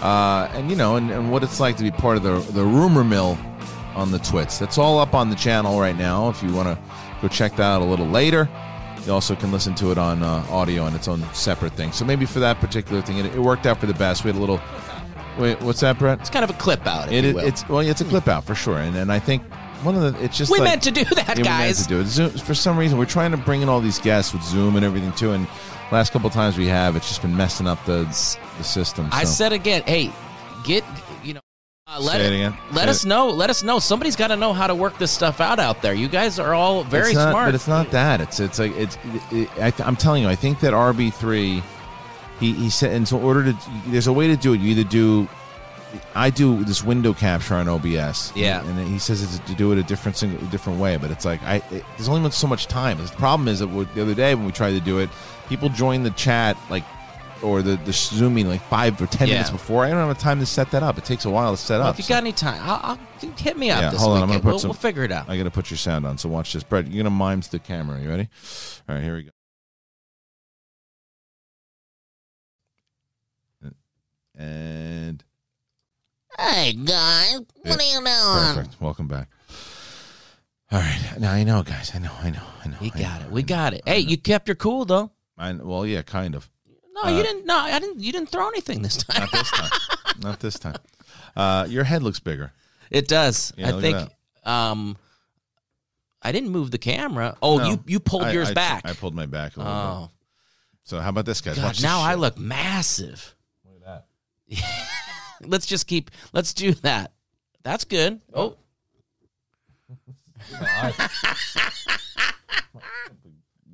uh, 0.03 0.51
and 0.53 0.71
you 0.71 0.77
know, 0.77 0.97
and, 0.97 1.11
and 1.11 1.31
what 1.31 1.43
it's 1.43 1.61
like 1.61 1.77
to 1.77 1.83
be 1.83 1.91
part 1.91 2.17
of 2.17 2.23
the 2.23 2.41
the 2.53 2.65
rumor 2.65 3.05
mill 3.05 3.39
on 3.95 4.11
the 4.11 4.19
twits. 4.19 4.59
That's 4.59 4.79
all 4.79 4.99
up 4.99 5.15
on 5.15 5.31
the 5.31 5.37
channel 5.37 5.79
right 5.79 5.97
now. 5.97 6.29
If 6.29 6.43
you 6.43 6.53
want 6.53 6.69
to 6.69 6.79
go 7.21 7.29
check 7.29 7.57
that 7.57 7.63
out 7.63 7.83
a 7.83 7.85
little 7.85 8.07
later, 8.07 8.49
you 9.05 9.13
also 9.13 9.35
can 9.35 9.53
listen 9.53 9.75
to 9.77 9.91
it 9.91 9.99
on 9.99 10.23
uh, 10.23 10.45
audio 10.49 10.85
on 10.85 10.95
its 10.95 11.09
own 11.09 11.23
separate 11.35 11.73
thing. 11.75 11.93
So 11.93 12.05
maybe 12.05 12.27
for 12.27 12.41
that 12.41 12.59
particular 12.59 13.03
thing, 13.03 13.19
it, 13.19 13.27
it 13.27 13.39
worked 13.39 13.67
out 13.67 13.79
for 13.79 13.87
the 13.87 13.95
best. 13.95 14.25
We 14.25 14.29
had 14.29 14.37
a 14.37 14.41
little. 14.41 14.61
Wait, 15.39 15.61
what's 15.63 15.81
that, 15.81 15.99
Brett? 15.99 16.21
It's 16.21 16.29
kind 16.29 16.45
of 16.45 16.51
a 16.51 16.59
clip 16.59 16.87
out. 16.87 17.11
It, 17.11 17.25
it's 17.25 17.67
well, 17.69 17.81
it's 17.81 18.01
a 18.01 18.05
clip 18.05 18.29
out 18.29 18.45
for 18.45 18.55
sure, 18.55 18.79
and 18.79 18.97
and 18.97 19.11
I 19.11 19.19
think 19.19 19.43
one 19.83 19.97
of 19.97 20.03
the 20.03 20.25
it's 20.25 20.37
just 20.37 20.51
we 20.51 20.59
like, 20.59 20.69
meant 20.71 20.83
to 20.85 20.91
do 20.91 21.05
that, 21.05 21.39
yeah, 21.39 21.43
we 21.43 21.65
meant 21.65 21.77
to 21.77 21.89
do 21.89 22.01
it. 22.01 22.07
Zoom, 22.07 22.31
for 22.31 22.55
some 22.55 22.79
reason, 22.79 22.99
we're 22.99 23.05
trying 23.07 23.31
to 23.33 23.37
bring 23.37 23.63
in 23.63 23.69
all 23.69 23.81
these 23.81 23.99
guests 23.99 24.33
with 24.33 24.43
Zoom 24.43 24.77
and 24.77 24.85
everything 24.85 25.13
too, 25.13 25.33
and 25.33 25.47
last 25.91 26.13
couple 26.13 26.31
times 26.31 26.57
we 26.57 26.67
have, 26.67 26.97
it's 26.97 27.09
just 27.09 27.23
been 27.23 27.37
messing 27.37 27.67
up 27.67 27.85
the 27.85 28.05
the 28.59 28.65
system. 28.65 29.09
I 29.13 29.25
said 29.25 29.53
again, 29.53 29.83
hey, 29.87 30.13
get 30.65 30.85
you 31.23 31.35
know, 31.35 31.41
uh, 31.87 32.01
let 32.01 32.13
Say 32.17 32.27
it 32.27 32.35
again. 32.35 32.59
Let 32.73 32.85
Say 32.85 32.91
us 32.91 33.05
it. 33.05 33.09
know. 33.09 33.29
Let 33.29 33.51
us 33.51 33.63
know. 33.63 33.79
Somebody's 33.79 34.17
got 34.17 34.29
to 34.29 34.37
know 34.37 34.53
how 34.53 34.67
to 34.67 34.75
work 34.75 34.99
this 34.99 35.11
stuff 35.11 35.41
out 35.41 35.59
out 35.59 35.83
there. 35.83 35.93
You 35.95 36.09
guys 36.09 36.39
are 36.39 36.55
all 36.55 36.85
very 36.85 37.13
not, 37.13 37.31
smart. 37.31 37.49
but 37.49 37.55
it's 37.55 37.69
not 37.69 37.91
that. 37.91 38.21
It's 38.21 38.41
it's 38.41 38.59
like 38.59 38.73
it's. 38.77 38.97
It, 39.31 39.51
I, 39.61 39.73
I'm 39.85 39.97
telling 39.97 40.23
you, 40.23 40.29
I 40.29 40.37
think 40.37 40.61
that 40.61 40.73
RB 40.73 41.13
three, 41.13 41.63
he 42.41 42.53
he 42.55 42.71
said, 42.71 42.93
in 42.93 43.07
order 43.15 43.53
to, 43.53 43.59
there's 43.89 44.07
a 44.07 44.13
way 44.13 44.27
to 44.29 44.37
do 44.37 44.55
it. 44.55 44.61
You 44.61 44.71
either 44.71 44.85
do. 44.85 45.29
I 46.15 46.31
do 46.31 46.65
this 46.65 46.83
window 46.85 47.13
capture 47.13 47.55
on 47.55 47.69
OBS. 47.69 48.33
Yeah. 48.37 48.65
and 48.65 48.89
he 48.89 48.99
says 48.99 49.23
it's 49.23 49.39
to 49.49 49.55
do 49.55 49.73
it 49.73 49.79
a 49.79 49.83
different 49.83 50.17
single, 50.17 50.45
different 50.49 50.79
way, 50.81 50.97
but 50.97 51.11
it's 51.11 51.25
like 51.25 51.43
I 51.43 51.57
it, 51.71 51.85
there's 51.97 52.09
only 52.09 52.31
so 52.31 52.47
much 52.47 52.67
time. 52.67 52.99
The 52.99 53.05
problem 53.13 53.49
is 53.49 53.59
that 53.61 53.67
the 53.95 54.03
other 54.03 54.15
day 54.15 54.35
when 54.35 54.47
we 54.47 54.53
tried 54.53 54.73
to 54.73 54.81
do 54.81 54.99
it, 54.99 55.11
people 55.49 55.69
joined 55.69 56.05
the 56.07 56.11
chat 56.11 56.57
like 56.71 56.85
or 57.43 57.61
the 57.61 57.77
the 57.85 57.93
Zoom 57.93 58.35
meeting 58.35 58.51
like 58.53 58.63
five 58.69 59.01
or 59.03 59.07
ten 59.07 59.27
Yeah. 59.29 59.35
minutes 59.35 59.51
before. 59.51 59.85
I 59.85 59.91
don't 59.91 59.99
have 60.07 60.19
time 60.19 60.39
to 60.41 60.47
set 60.47 60.71
that 60.71 60.83
up. 60.83 60.97
It 60.99 61.05
takes 61.05 61.25
a 61.25 61.31
while 61.31 61.51
to 61.51 61.57
set 61.57 61.79
Well, 61.81 61.89
up. 61.89 61.95
if 61.95 61.99
you 61.99 62.05
so- 62.05 62.15
got 62.15 62.23
any 62.23 62.33
time, 62.33 62.61
I'll, 62.63 62.81
I'll 63.23 63.31
hit 63.37 63.57
me 63.59 63.71
up 63.71 63.81
Yeah, 63.83 63.99
hold 63.99 64.17
on, 64.17 64.23
I'm 64.23 64.29
gonna 64.29 64.41
put 64.41 64.47
we'll, 64.49 64.59
some- 64.61 64.69
we'll 64.69 64.75
figure 64.75 65.03
it 65.03 65.11
out. 65.13 65.29
I 65.29 65.37
got 65.37 65.45
to 65.45 65.51
put 65.51 65.71
your 65.71 65.79
sound 65.79 66.07
on. 66.07 66.19
So 66.19 66.29
watch 66.29 66.53
this, 66.53 66.63
Brett. 66.63 66.87
You're 66.87 67.03
gonna 67.03 67.15
mime 67.15 67.41
to 67.41 67.51
the 67.51 67.59
camera. 67.59 68.01
You 68.01 68.09
ready? 68.09 68.29
All 68.89 68.95
right, 68.95 69.03
here 69.05 69.17
we 69.17 69.23
go. 69.25 69.31
And 74.35 75.02
Hey 76.39 76.73
guys, 76.73 77.41
what 77.63 77.79
are 77.81 77.83
you 77.85 77.93
doing? 78.01 78.05
perfect. 78.05 78.81
Welcome 78.81 79.07
back. 79.07 79.29
All 80.71 80.79
right. 80.79 81.01
Now 81.21 81.33
I 81.33 81.45
know, 81.45 81.63
guys. 81.63 81.93
I 81.95 81.99
know. 81.99 82.13
I 82.23 82.31
know. 82.31 82.43
I 82.65 82.69
know. 82.69 82.77
we 82.81 82.91
I 82.95 82.99
got 82.99 83.21
know, 83.21 83.27
it. 83.27 83.33
We 83.33 83.43
got 83.43 83.75
it. 83.75 83.83
Hey, 83.87 83.99
you 84.01 84.17
kept 84.17 84.49
your 84.49 84.55
cool 84.55 84.85
though. 84.85 85.11
I, 85.37 85.53
well, 85.53 85.85
yeah, 85.87 86.03
kind 86.03 86.35
of. 86.35 86.49
No, 86.95 87.03
Uh, 87.05 87.17
you 87.17 87.23
didn't. 87.23 87.45
No, 87.47 87.57
I 87.57 87.79
didn't. 87.79 88.01
You 88.01 88.13
didn't 88.13 88.31
throw 88.31 88.49
anything 88.49 88.81
this 88.83 88.97
time. 88.97 89.21
Not 89.21 89.31
this 89.33 89.51
time. 89.51 89.71
Not 90.21 90.41
this 90.41 90.59
time. 90.59 90.77
Uh, 91.37 91.67
your 91.69 91.85
head 91.85 92.03
looks 92.03 92.21
bigger. 92.21 92.53
It 92.91 93.09
does. 93.09 93.53
Yeah, 93.57 93.77
I 93.77 93.81
think. 93.81 94.09
Um, 94.45 94.97
I 96.23 96.33
didn't 96.33 96.51
move 96.51 96.71
the 96.71 96.79
camera. 96.79 97.37
Oh, 97.43 97.59
No. 97.59 97.69
you 97.71 97.85
you 97.87 98.01
pulled 98.01 98.25
I- 98.25 98.33
yours 98.33 98.51
I- 98.51 98.55
back. 98.55 98.83
I 98.87 98.95
pulled 98.95 99.15
my 99.15 99.27
back 99.27 99.57
a 99.57 99.61
little 99.61 99.73
bit. 99.75 99.81
oh 99.81 100.11
So 100.85 101.01
how 101.01 101.11
about 101.11 101.27
this, 101.27 101.41
guys? 101.41 101.57
God! 101.57 101.65
Watch 101.65 101.77
this 101.77 101.83
Now 101.85 102.01
I 102.01 102.15
look 102.15 102.39
massive. 102.39 103.35
Look 103.65 103.83
at 103.87 104.05
that. 104.51 104.89
Let's 105.45 105.67
just 105.67 105.87
keep. 105.87 106.11
Let's 106.33 106.55
do 106.55 106.73
that. 106.75 107.13
That's 107.63 107.85
good. 107.85 108.21
Oh, 108.35 108.57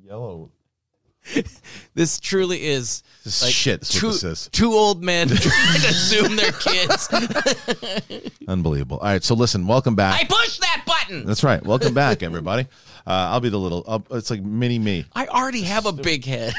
Yellow. 0.03 0.51
this 1.93 2.19
truly 2.19 2.63
is 2.63 3.03
This 3.23 3.37
is 3.37 3.43
like 3.43 3.53
shit. 3.53 3.81
That's 3.81 3.93
two, 3.99 4.07
what 4.07 4.13
this 4.13 4.23
is. 4.23 4.49
two 4.51 4.71
old 4.73 5.03
men 5.03 5.27
trying 5.27 5.81
to 5.81 5.93
zoom 5.93 6.35
their 6.35 6.51
kids. 6.53 7.07
Unbelievable. 8.47 8.97
All 8.97 9.07
right. 9.07 9.23
So 9.23 9.35
listen. 9.35 9.67
Welcome 9.67 9.95
back. 9.95 10.19
I 10.19 10.23
pushed 10.25 10.61
that 10.61 10.83
button. 10.87 11.25
That's 11.25 11.43
right. 11.43 11.63
Welcome 11.63 11.93
back, 11.93 12.23
everybody. 12.23 12.63
Uh, 13.05 13.29
I'll 13.31 13.41
be 13.41 13.49
the 13.49 13.59
little. 13.59 13.83
I'll, 13.87 14.05
it's 14.17 14.31
like 14.31 14.41
mini 14.41 14.79
me. 14.79 15.05
I 15.13 15.27
already 15.27 15.61
have 15.61 15.85
a 15.85 15.91
big 15.91 16.25
head. 16.25 16.53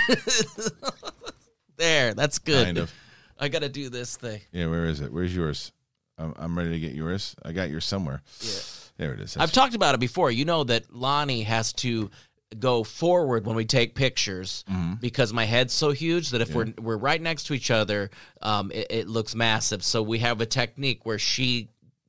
there, 1.77 2.15
that's 2.15 2.39
good. 2.39 2.65
Kind 2.67 2.79
of. 2.79 2.93
I 3.41 3.49
got 3.49 3.62
to 3.62 3.68
do 3.68 3.88
this 3.88 4.16
thing. 4.16 4.41
Yeah. 4.53 4.66
Where 4.66 4.84
is 4.84 5.01
it? 5.01 5.12
Where's 5.12 5.34
yours? 5.34 5.72
I'm, 6.18 6.34
I'm 6.36 6.57
ready 6.59 6.70
to 6.70 6.78
get 6.78 6.93
yours. 6.93 7.34
I 7.43 7.53
got 7.53 7.70
yours 7.70 7.84
somewhere. 7.84 8.22
Yeah. 8.41 8.59
There 8.99 9.14
it 9.14 9.20
is. 9.20 9.36
I've 9.36 9.53
talked 9.53 9.74
about 9.74 9.95
it 9.95 9.99
before. 10.01 10.30
You 10.30 10.45
know 10.45 10.62
that 10.64 10.95
Lonnie 10.95 11.43
has 11.45 11.72
to 11.74 12.11
go 12.59 12.82
forward 12.84 13.47
when 13.47 13.57
we 13.57 13.64
take 13.64 13.95
pictures 13.95 14.64
Mm-hmm. 14.70 14.95
because 15.01 15.32
my 15.32 15.45
head's 15.47 15.72
so 15.72 15.93
huge 15.93 16.30
that 16.30 16.41
if 16.43 16.55
we're 16.55 16.72
we're 16.78 16.97
right 16.99 17.22
next 17.22 17.45
to 17.45 17.55
each 17.55 17.70
other, 17.70 18.11
um, 18.43 18.70
it, 18.72 18.88
it 18.91 19.09
looks 19.09 19.34
massive. 19.34 19.82
So 19.82 20.03
we 20.03 20.18
have 20.18 20.41
a 20.41 20.47
technique 20.47 21.07
where 21.07 21.18
she 21.18 21.68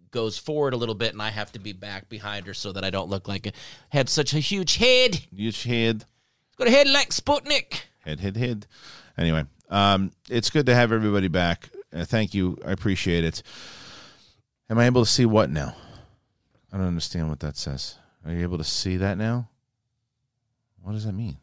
goes 0.09 0.37
forward 0.37 0.73
a 0.73 0.77
little 0.77 0.95
bit 0.95 1.13
and 1.13 1.21
I 1.21 1.29
have 1.29 1.53
to 1.53 1.59
be 1.59 1.71
back 1.71 2.09
behind 2.09 2.45
her 2.47 2.53
so 2.53 2.73
that 2.73 2.83
I 2.83 2.89
don't 2.89 3.09
look 3.09 3.29
like 3.29 3.47
I 3.47 3.51
have 3.89 4.09
such 4.09 4.33
a 4.33 4.39
huge 4.39 4.75
head. 4.75 5.15
Huge 5.33 5.63
head. 5.63 6.03
It's 6.47 6.55
Got 6.57 6.67
a 6.67 6.71
head 6.71 6.89
like 6.89 7.11
Sputnik. 7.11 7.83
Head, 7.99 8.19
head, 8.19 8.35
head. 8.35 8.67
Anyway, 9.17 9.45
um, 9.71 10.11
it's 10.29 10.49
good 10.49 10.67
to 10.67 10.75
have 10.75 10.91
everybody 10.91 11.27
back. 11.27 11.69
Uh, 11.93 12.05
thank 12.05 12.33
you. 12.33 12.57
I 12.65 12.71
appreciate 12.71 13.23
it. 13.23 13.41
Am 14.69 14.77
I 14.77 14.85
able 14.85 15.03
to 15.03 15.09
see 15.09 15.25
what 15.25 15.49
now? 15.49 15.75
I 16.71 16.77
don't 16.77 16.87
understand 16.87 17.29
what 17.29 17.39
that 17.39 17.57
says. 17.57 17.95
Are 18.25 18.31
you 18.31 18.43
able 18.43 18.57
to 18.57 18.63
see 18.63 18.97
that 18.97 19.17
now? 19.17 19.49
What 20.83 20.93
does 20.93 21.05
that 21.05 21.13
mean? 21.13 21.37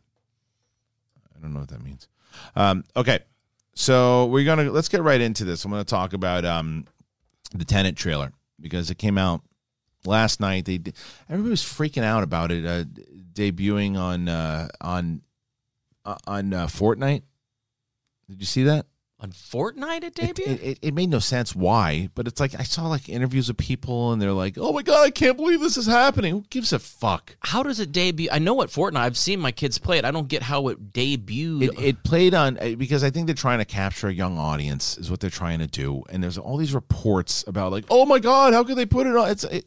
I 1.36 1.40
don't 1.40 1.52
know 1.52 1.60
what 1.60 1.68
that 1.68 1.82
means. 1.82 2.08
Um, 2.56 2.84
okay, 2.96 3.20
so 3.74 4.26
we're 4.26 4.44
gonna 4.44 4.70
let's 4.70 4.88
get 4.88 5.02
right 5.02 5.20
into 5.20 5.44
this. 5.44 5.64
I'm 5.64 5.70
gonna 5.70 5.84
talk 5.84 6.12
about 6.12 6.44
um, 6.44 6.86
the 7.54 7.64
Tenet 7.64 7.96
trailer 7.96 8.32
because 8.60 8.90
it 8.90 8.96
came 8.96 9.18
out 9.18 9.42
last 10.04 10.40
night. 10.40 10.64
They 10.64 10.80
everybody 11.28 11.50
was 11.50 11.62
freaking 11.62 12.02
out 12.02 12.22
about 12.22 12.50
it 12.50 12.64
uh, 12.64 12.84
debuting 13.32 13.96
on 13.96 14.28
uh, 14.28 14.68
on 14.80 15.22
uh, 16.04 16.16
on 16.26 16.52
uh, 16.52 16.66
Fortnite. 16.66 17.22
Did 18.28 18.40
you 18.40 18.46
see 18.46 18.64
that? 18.64 18.86
On 19.20 19.32
Fortnite 19.32 20.04
it 20.04 20.14
debuted? 20.14 20.38
it, 20.46 20.62
it, 20.62 20.78
it 20.80 20.94
made 20.94 21.08
no 21.10 21.18
sense 21.18 21.52
why, 21.52 22.08
but 22.14 22.28
it's 22.28 22.38
like 22.38 22.54
I 22.56 22.62
saw 22.62 22.86
like 22.86 23.08
interviews 23.08 23.48
of 23.48 23.56
people 23.56 24.12
and 24.12 24.22
they're 24.22 24.32
like, 24.32 24.54
"Oh 24.56 24.72
my 24.72 24.82
god, 24.82 25.04
I 25.04 25.10
can't 25.10 25.36
believe 25.36 25.58
this 25.58 25.76
is 25.76 25.86
happening." 25.86 26.32
Who 26.32 26.44
gives 26.50 26.72
a 26.72 26.78
fuck? 26.78 27.36
How 27.40 27.64
does 27.64 27.80
it 27.80 27.90
debut? 27.90 28.28
I 28.30 28.38
know 28.38 28.54
what 28.54 28.70
Fortnite. 28.70 28.98
I've 28.98 29.16
seen 29.16 29.40
my 29.40 29.50
kids 29.50 29.76
play 29.78 29.98
it. 29.98 30.04
I 30.04 30.12
don't 30.12 30.28
get 30.28 30.44
how 30.44 30.68
it 30.68 30.92
debuted. 30.92 31.62
It, 31.62 31.80
it 31.80 32.04
played 32.04 32.32
on 32.32 32.58
uh, 32.58 32.76
because 32.78 33.02
I 33.02 33.10
think 33.10 33.26
they're 33.26 33.34
trying 33.34 33.58
to 33.58 33.64
capture 33.64 34.06
a 34.06 34.12
young 34.12 34.38
audience 34.38 34.96
is 34.98 35.10
what 35.10 35.18
they're 35.18 35.30
trying 35.30 35.58
to 35.58 35.66
do, 35.66 36.04
and 36.10 36.22
there's 36.22 36.38
all 36.38 36.56
these 36.56 36.72
reports 36.72 37.42
about 37.48 37.72
like, 37.72 37.86
"Oh 37.90 38.06
my 38.06 38.20
god, 38.20 38.52
how 38.52 38.62
could 38.62 38.76
they 38.76 38.86
put 38.86 39.08
it 39.08 39.16
on?" 39.16 39.30
It's 39.30 39.42
it, 39.42 39.66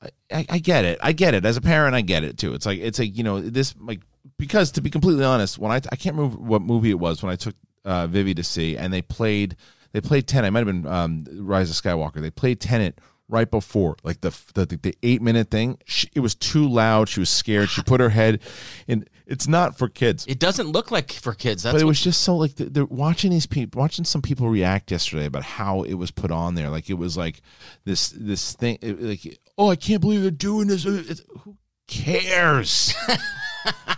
I, 0.00 0.08
I 0.32 0.46
I 0.50 0.58
get 0.58 0.84
it, 0.84 1.00
I 1.02 1.10
get 1.10 1.34
it. 1.34 1.44
As 1.44 1.56
a 1.56 1.60
parent, 1.60 1.96
I 1.96 2.00
get 2.00 2.22
it 2.22 2.38
too. 2.38 2.54
It's 2.54 2.64
like 2.64 2.78
it's 2.78 3.00
like 3.00 3.16
you 3.16 3.24
know 3.24 3.40
this 3.40 3.74
like 3.80 4.02
because 4.38 4.70
to 4.72 4.80
be 4.80 4.90
completely 4.90 5.24
honest, 5.24 5.58
when 5.58 5.72
I 5.72 5.76
I 5.76 5.96
can't 5.96 6.16
remember 6.16 6.36
what 6.38 6.62
movie 6.62 6.90
it 6.90 6.98
was 6.98 7.22
when 7.22 7.32
I 7.32 7.36
took 7.36 7.54
uh, 7.84 8.06
Vivi 8.06 8.34
to 8.34 8.44
see, 8.44 8.76
and 8.76 8.92
they 8.92 9.02
played 9.02 9.56
they 9.92 10.00
played 10.00 10.26
Tenet. 10.26 10.48
It 10.48 10.50
might 10.52 10.66
have 10.66 10.82
been 10.82 10.86
um, 10.86 11.24
Rise 11.32 11.70
of 11.70 11.76
Skywalker. 11.76 12.20
They 12.20 12.30
played 12.30 12.60
Tenet 12.60 13.00
right 13.28 13.50
before 13.50 13.96
like 14.04 14.20
the 14.20 14.30
the, 14.54 14.66
the 14.66 14.94
eight 15.02 15.22
minute 15.22 15.50
thing. 15.50 15.78
She, 15.84 16.08
it 16.14 16.20
was 16.20 16.34
too 16.34 16.68
loud. 16.68 17.08
She 17.08 17.20
was 17.20 17.30
scared. 17.30 17.68
She 17.70 17.82
put 17.82 18.00
her 18.00 18.10
head 18.10 18.40
in. 18.86 19.06
It's 19.26 19.48
not 19.48 19.76
for 19.76 19.88
kids. 19.88 20.24
It 20.28 20.38
doesn't 20.38 20.68
look 20.68 20.92
like 20.92 21.10
for 21.10 21.32
kids. 21.32 21.64
That's 21.64 21.74
but 21.74 21.82
it 21.82 21.86
was 21.86 22.00
just 22.00 22.20
so 22.22 22.36
like 22.36 22.54
they're 22.54 22.84
watching 22.84 23.32
these 23.32 23.46
people 23.46 23.80
watching 23.80 24.04
some 24.04 24.22
people 24.22 24.48
react 24.48 24.92
yesterday 24.92 25.24
about 25.26 25.42
how 25.42 25.82
it 25.82 25.94
was 25.94 26.12
put 26.12 26.30
on 26.30 26.54
there 26.54 26.70
like 26.70 26.88
it 26.90 26.94
was 26.94 27.16
like 27.16 27.40
this 27.84 28.10
this 28.10 28.52
thing 28.52 28.78
it- 28.82 29.02
like 29.02 29.38
oh 29.58 29.68
i 29.68 29.74
can't 29.74 30.00
believe 30.00 30.22
they're 30.22 30.30
doing 30.30 30.68
this 30.68 30.86
It's- 30.86 31.22
who 31.40 31.56
cares? 31.88 32.94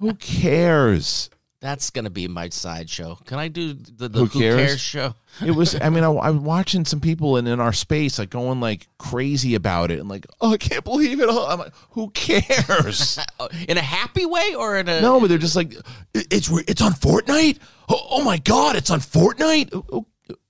Who 0.00 0.14
cares? 0.14 1.30
That's 1.60 1.90
gonna 1.90 2.10
be 2.10 2.26
my 2.26 2.48
sideshow. 2.48 3.16
Can 3.24 3.38
I 3.38 3.46
do 3.46 3.72
the, 3.74 4.08
the 4.08 4.18
Who 4.18 4.24
who, 4.26 4.40
cares? 4.40 4.56
cares? 4.66 4.80
show? 4.80 5.14
It 5.46 5.52
was. 5.52 5.80
I 5.80 5.90
mean, 5.90 6.02
I, 6.02 6.08
I 6.10 6.30
was 6.30 6.40
watching 6.42 6.84
some 6.84 6.98
people 7.00 7.36
in, 7.36 7.46
in 7.46 7.60
our 7.60 7.72
space 7.72 8.18
like 8.18 8.30
going 8.30 8.58
like 8.58 8.88
crazy 8.98 9.54
about 9.54 9.92
it 9.92 10.00
and 10.00 10.08
like, 10.08 10.26
oh, 10.40 10.54
I 10.54 10.56
can't 10.56 10.82
believe 10.82 11.20
it. 11.20 11.28
All. 11.28 11.46
I'm 11.46 11.60
like, 11.60 11.72
who 11.90 12.10
cares? 12.10 13.18
Oh, 13.38 13.48
in 13.68 13.78
a 13.78 13.82
happy 13.82 14.26
way 14.26 14.54
or 14.56 14.76
in 14.76 14.88
a 14.88 15.00
no, 15.00 15.20
but 15.20 15.28
they're 15.28 15.38
just 15.38 15.54
like, 15.54 15.74
it's 16.14 16.50
it's 16.68 16.82
on 16.82 16.92
Fortnite. 16.94 17.58
Oh, 17.88 18.06
oh 18.10 18.24
my 18.24 18.38
god, 18.38 18.74
it's 18.74 18.90
on 18.90 18.98
Fortnite. 18.98 19.70
Oh, 19.72 19.84
oh, 19.92 20.06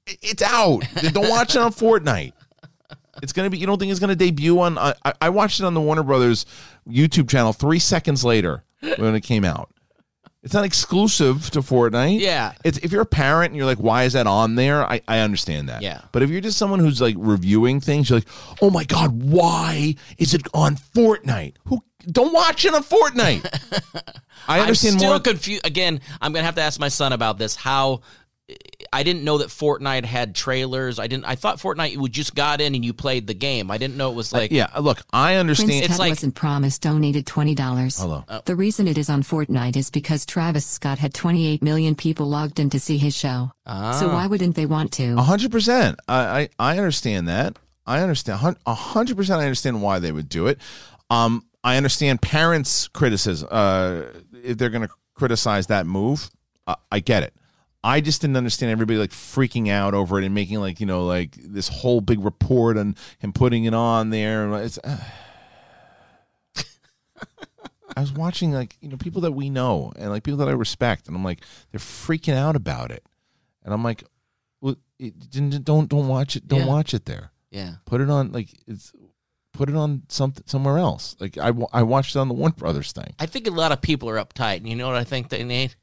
It's 0.07 0.43
out. 0.43 0.81
Don't 1.13 1.29
watch 1.29 1.55
it 1.57 1.61
on 1.61 1.73
Fortnite. 1.73 2.33
It's 3.23 3.35
gonna 3.35 3.51
be. 3.51 3.59
You 3.59 3.67
don't 3.67 3.79
think 3.79 3.91
it's 3.91 4.01
gonna 4.01 4.17
debut 4.17 4.59
on? 4.61 4.79
I- 4.79 4.95
I 5.21 5.29
watched 5.29 5.61
it 5.61 5.65
on 5.67 5.75
the 5.75 5.81
Warner 5.81 6.03
Brothers 6.03 6.47
YouTube 6.89 7.29
channel 7.29 7.53
three 7.53 7.79
seconds 7.79 8.25
later 8.25 8.65
when 8.97 9.15
it 9.15 9.23
came 9.23 9.45
out. 9.45 9.71
It's 10.43 10.55
not 10.55 10.65
exclusive 10.65 11.51
to 11.51 11.61
Fortnite. 11.61 12.19
Yeah. 12.19 12.53
It's 12.65 12.79
if 12.79 12.91
you're 12.91 13.03
a 13.03 13.07
parent 13.07 13.51
and 13.51 13.57
you're 13.57 13.67
like, 13.67 13.79
why 13.79 14.05
is 14.05 14.15
that 14.15 14.27
on 14.27 14.57
there? 14.57 14.85
I, 14.85 15.01
I 15.07 15.21
understand 15.21 15.69
that. 15.69 15.83
Yeah. 15.83 16.01
But 16.11 16.23
if 16.25 16.31
you're 16.31 16.41
just 16.41 16.59
someone 16.59 16.81
who's 16.81 17.01
like 17.01 17.15
reviewing 17.17 17.81
things, 17.81 18.11
you're 18.11 18.19
like, 18.19 18.29
oh 18.61 18.69
my 18.69 18.83
God, 18.83 19.23
why 19.23 19.95
is 20.19 20.35
it 20.35 20.43
on 20.53 20.75
Fortnite? 20.75 21.55
Who 21.67 21.81
don't 22.11 22.33
watch 22.33 22.65
it 22.65 22.75
on 22.75 22.83
Fortnite. 22.83 23.47
I 24.49 24.61
understand 24.61 24.95
I'm 24.95 24.99
still 24.99 25.11
more. 25.11 25.21
confused. 25.21 25.65
Again, 25.65 26.01
I'm 26.21 26.33
gonna 26.33 26.45
have 26.45 26.57
to 26.57 26.63
ask 26.63 26.81
my 26.81 26.89
son 26.89 27.13
about 27.13 27.39
this. 27.39 27.55
How 27.55 28.01
I 28.93 29.03
didn't 29.03 29.25
know 29.25 29.39
that 29.39 29.49
Fortnite 29.49 30.05
had 30.05 30.35
trailers. 30.35 30.99
I 30.99 31.07
didn't. 31.07 31.25
I 31.25 31.35
thought 31.35 31.57
Fortnite 31.59 31.93
you 31.93 32.09
just 32.09 32.35
got 32.35 32.61
in 32.61 32.75
and 32.75 32.85
you 32.85 32.93
played 32.93 33.27
the 33.27 33.35
game. 33.35 33.71
I 33.71 33.79
didn't 33.79 33.97
know 33.97 34.11
it 34.11 34.15
was 34.15 34.33
like. 34.33 34.51
yeah, 34.51 34.67
look, 34.79 35.01
I 35.13 35.33
Prince 35.35 35.41
understand. 35.41 35.87
Ted 35.87 35.99
like- 35.99 36.11
wasn't 36.11 36.35
promised 36.35 36.83
donated 36.83 37.25
$20. 37.25 38.01
Hello. 38.01 38.25
The 38.45 38.57
reason 38.57 38.89
it 38.89 38.99
is 38.99 39.09
on 39.09 39.23
Fortnite 39.23 39.77
is 39.77 39.91
because 39.91 40.27
Travis 40.27 40.67
Scott 40.67 40.99
had 40.99 41.15
28 41.15 41.63
million 41.63 41.95
people 41.95 42.27
logged 42.27 42.61
in 42.61 42.69
to 42.71 42.81
see 42.81 42.99
his 42.99 43.17
show. 43.17 43.53
Ah. 43.65 43.93
So 43.93 44.09
why 44.09 44.27
wouldn't 44.27 44.57
they 44.57 44.67
want 44.67 44.93
to? 44.95 45.15
A 45.15 45.23
hundred 45.23 45.51
percent. 45.53 45.99
I, 46.09 46.49
I 46.59 46.73
I 46.75 46.79
understand 46.79 47.29
that. 47.29 47.59
I 47.87 48.01
understand 48.01 48.57
a 48.67 48.75
hundred 48.75 49.17
percent. 49.17 49.41
I 49.41 49.45
understand 49.45 49.83
why 49.83 49.99
they 49.99 50.13
would 50.13 50.29
do 50.29 50.49
it. 50.49 50.59
Um, 51.11 51.45
I 51.65 51.77
understand 51.77 52.21
parents' 52.21 52.89
criticism. 52.89 53.49
Uh, 53.51 54.03
if 54.43 54.59
they're 54.59 54.71
going 54.71 54.87
to 54.87 54.93
criticize 55.15 55.69
that 55.69 55.87
move, 55.87 56.29
uh, 56.67 56.75
I 56.91 57.01
get 57.01 57.23
it. 57.23 57.35
I 57.85 58.01
just 58.01 58.21
didn't 58.21 58.37
understand 58.37 58.71
everybody 58.71 58.99
like 58.99 59.11
freaking 59.11 59.69
out 59.69 59.93
over 59.95 60.21
it 60.21 60.25
and 60.25 60.35
making 60.35 60.61
like 60.61 60.79
you 60.81 60.87
know 60.87 61.05
like 61.07 61.37
this 61.43 61.69
whole 61.69 62.01
big 62.01 62.25
report 62.25 62.77
and 62.77 62.97
him 63.19 63.33
putting 63.33 63.65
it 63.65 63.75
on 63.75 64.11
there. 64.11 64.53
It's. 64.63 64.79
Uh, 64.83 64.99
I 67.97 68.01
was 68.01 68.13
watching 68.13 68.53
like 68.53 68.77
you 68.81 68.89
know 68.89 68.97
people 68.97 69.21
that 69.23 69.33
we 69.33 69.51
know 69.51 69.93
and 69.97 70.11
like 70.11 70.23
people 70.23 70.39
that 70.39 70.49
I 70.49 70.53
respect, 70.53 71.09
and 71.09 71.17
I'm 71.17 71.25
like 71.25 71.43
they're 71.71 71.79
freaking 71.81 72.35
out 72.35 72.57
about 72.57 72.91
it, 72.91 73.05
and 73.65 73.75
I'm 73.75 73.85
like, 73.85 74.05
well, 74.61 74.77
it, 74.99 75.15
don't 75.65 75.89
don't 75.89 76.09
watch 76.09 76.37
it. 76.37 76.49
Don't 76.49 76.61
Yeah. 76.61 76.67
watch 76.67 76.95
it 76.95 77.05
there. 77.05 77.33
Yeah. 77.51 77.75
Put 77.85 78.01
it 78.01 78.09
on 78.09 78.33
like 78.33 78.49
it's 78.67 78.93
put 79.53 79.69
it 79.69 79.77
on 79.77 80.03
something 80.09 80.45
somewhere 80.47 80.79
else. 80.79 81.17
Like 81.21 81.37
I 81.37 81.53
I 81.73 81.83
watched 81.83 82.17
it 82.17 82.19
on 82.19 82.29
the 82.29 82.35
Warner 82.35 82.55
Brothers 82.55 82.93
thing. 82.93 83.13
I 83.19 83.27
think 83.27 83.47
a 83.47 83.51
lot 83.51 83.73
of 83.73 83.83
people 83.83 84.09
are 84.09 84.17
uptight, 84.25 84.59
and 84.59 84.69
you 84.69 84.77
know 84.77 84.87
what 84.87 84.97
I 84.97 85.05
think 85.05 85.29
they 85.29 85.45
need? 85.45 85.75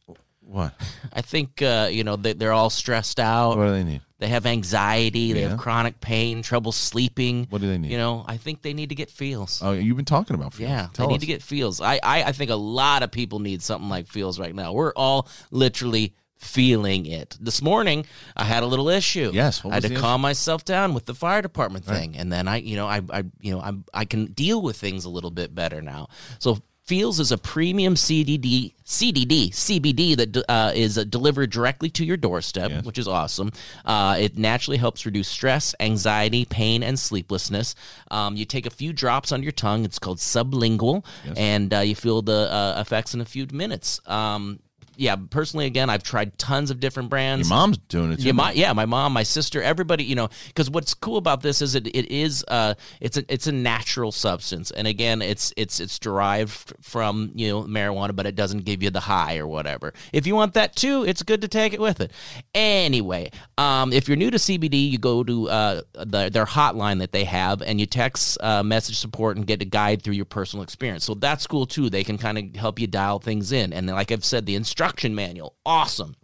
What? 0.50 0.74
I 1.14 1.22
think 1.22 1.62
uh, 1.62 1.90
you 1.92 2.04
know 2.04 2.16
they, 2.16 2.34
they're 2.34 2.52
all 2.54 2.70
stressed 2.70 3.20
out. 3.20 3.58
What 3.58 3.66
do 3.66 3.72
they 3.72 3.84
need? 3.84 4.02
They 4.18 4.28
have 4.28 4.46
anxiety. 4.46 5.32
They 5.32 5.42
Yeah. 5.44 5.50
have 5.50 5.60
chronic 5.60 6.02
pain, 6.02 6.42
trouble 6.42 6.72
sleeping. 6.74 7.48
What 7.50 7.62
do 7.62 7.68
they 7.68 7.78
need? 7.78 7.92
You 7.92 7.98
know, 7.98 8.26
I 8.28 8.36
think 8.38 8.62
they 8.64 8.74
need 8.74 8.90
to 8.90 8.96
get 8.96 9.10
Feals. 9.10 9.62
Oh, 9.64 9.72
you've 9.72 9.96
been 9.96 10.04
talking 10.06 10.36
about. 10.36 10.54
Feals. 10.54 10.70
Yeah, 10.70 10.88
Tell 10.94 11.08
they 11.08 11.12
need 11.14 11.18
us. 11.18 11.22
to 11.22 11.28
get 11.28 11.42
Feals. 11.44 11.80
I, 11.82 12.00
I 12.04 12.24
I 12.24 12.32
think 12.34 12.50
a 12.52 12.56
lot 12.56 13.04
of 13.04 13.12
people 13.12 13.40
need 13.40 13.62
something 13.62 13.90
like 13.90 14.08
Feals 14.08 14.40
right 14.40 14.54
now. 14.54 14.74
We're 14.74 14.92
all 14.94 15.28
literally 15.52 16.14
feeling 16.38 17.06
it. 17.06 17.38
This 17.40 17.62
morning, 17.62 18.06
I 18.36 18.46
had 18.46 18.64
a 18.64 18.66
little 18.66 18.90
issue. 18.90 19.32
Yes, 19.34 19.64
what 19.64 19.72
I 19.72 19.76
had 19.76 19.84
to 19.84 19.90
the 19.90 19.96
calm 19.98 20.22
myself 20.22 20.64
down 20.66 20.94
with 20.94 21.06
the 21.06 21.14
fire 21.14 21.42
department 21.42 21.86
thing, 21.86 22.16
and 22.18 22.32
then 22.32 22.48
I, 22.48 22.58
you 22.58 22.76
know, 22.78 22.88
I, 22.88 23.02
I, 23.10 23.24
you 23.42 23.52
know, 23.54 23.62
I'm, 23.62 23.84
I 23.94 24.06
can 24.06 24.28
deal 24.28 24.62
with 24.62 24.78
things 24.78 25.06
a 25.06 25.10
little 25.10 25.32
bit 25.32 25.54
better 25.54 25.82
now. 25.82 26.08
So. 26.40 26.58
Feals 26.90 27.20
is 27.20 27.32
a 27.32 27.38
premium 27.38 27.94
CDD, 27.94 28.74
CDD, 28.84 29.52
CBD 29.52 30.18
that 30.18 30.44
uh, 30.50 30.72
is 30.74 30.98
uh, 30.98 31.04
delivered 31.04 31.52
directly 31.52 31.88
to 31.92 32.04
your 32.04 32.18
doorstep, 32.18 32.72
Yes. 32.72 32.84
which 32.84 32.98
is 32.98 33.08
awesome. 33.08 33.52
Uh, 33.86 34.18
it 34.20 34.40
naturally 34.40 34.78
helps 34.78 35.06
reduce 35.06 35.28
stress, 35.28 35.76
anxiety, 35.80 36.46
pain, 36.46 36.82
and 36.82 36.98
sleeplessness. 36.98 37.76
Um, 38.10 38.36
you 38.36 38.44
take 38.44 38.66
a 38.66 38.72
few 38.72 38.92
drops 38.92 39.32
on 39.32 39.44
your 39.44 39.52
tongue. 39.52 39.86
It's 39.86 40.00
called 40.00 40.18
sublingual, 40.18 41.06
and 41.38 41.72
uh, 41.72 41.82
you 41.82 41.94
feel 41.94 42.24
the 42.24 42.52
uh, 42.52 42.82
effects 42.82 43.14
in 43.14 43.22
a 43.22 43.26
few 43.26 43.46
minutes. 43.52 44.02
Um, 44.08 44.60
yeah, 45.00 45.16
personally, 45.30 45.66
again, 45.66 45.90
I've 45.90 46.04
tried 46.04 46.38
tons 46.38 46.72
of 46.72 46.82
different 46.82 47.10
brands. 47.10 47.50
Your 47.50 47.58
mom's 47.58 47.78
doing 47.78 48.12
it. 48.12 48.18
Too. 48.18 48.24
Yeah, 48.24 48.32
my 48.34 48.52
yeah, 48.52 48.74
my 48.74 48.86
mom, 48.86 49.14
my 49.14 49.24
sister, 49.24 49.62
everybody, 49.62 50.04
you 50.04 50.16
know, 50.16 50.28
because 50.48 50.70
what's 50.70 50.94
cool 50.94 51.16
about 51.16 51.42
this 51.42 51.62
is 51.62 51.74
it, 51.74 51.88
it 51.88 52.12
is 52.12 52.44
uh 52.50 52.74
it's 53.00 53.16
a 53.16 53.24
it's 53.34 53.48
a 53.48 53.52
natural 53.54 54.12
substance, 54.12 54.72
and 54.72 54.88
again, 54.88 55.22
it's 55.22 55.54
it's 55.56 55.80
it's 55.80 55.98
derived 56.00 56.74
from 56.82 57.32
you 57.34 57.48
know 57.48 57.64
marijuana, 57.64 58.14
but 58.14 58.26
it 58.26 58.36
doesn't 58.36 58.66
give 58.66 58.84
you 58.84 58.90
the 58.90 59.00
high 59.00 59.38
or 59.38 59.48
whatever. 59.48 59.94
If 60.12 60.28
you 60.28 60.36
want 60.36 60.54
that 60.56 60.76
too, 60.76 61.06
it's 61.06 61.24
good 61.24 61.42
to 61.42 61.48
take 61.48 61.72
it 61.74 61.80
with 61.80 62.02
it. 62.02 62.12
Anyway, 62.54 63.32
um, 63.58 63.94
if 63.94 64.10
you're 64.10 64.18
new 64.18 64.32
to 64.32 64.38
CBD, 64.38 64.92
you 64.92 64.98
go 64.98 65.24
to 65.24 65.50
uh 65.50 65.82
the, 65.94 66.30
their 66.30 66.46
hotline 66.46 67.00
that 67.00 67.14
they 67.14 67.24
have, 67.24 67.62
and 67.62 67.80
you 67.80 67.86
text 67.86 68.38
uh, 68.42 68.64
message 68.64 68.98
support 68.98 69.38
and 69.38 69.48
get 69.48 69.62
a 69.62 69.66
guide 69.66 70.02
through 70.02 70.16
your 70.16 70.26
personal 70.26 70.62
experience. 70.62 71.06
So 71.06 71.14
that's 71.14 71.48
cool 71.48 71.66
too. 71.66 71.90
They 71.90 72.04
can 72.04 72.18
kind 72.18 72.38
of 72.38 72.60
help 72.60 72.80
you 72.80 72.88
dial 72.88 73.20
things 73.20 73.54
in, 73.54 73.72
and 73.72 73.88
like 73.88 74.12
I've 74.12 74.26
said, 74.26 74.46
the 74.46 74.56
instruction 74.90 75.14
manual, 75.14 75.56
awesome. 75.66 76.16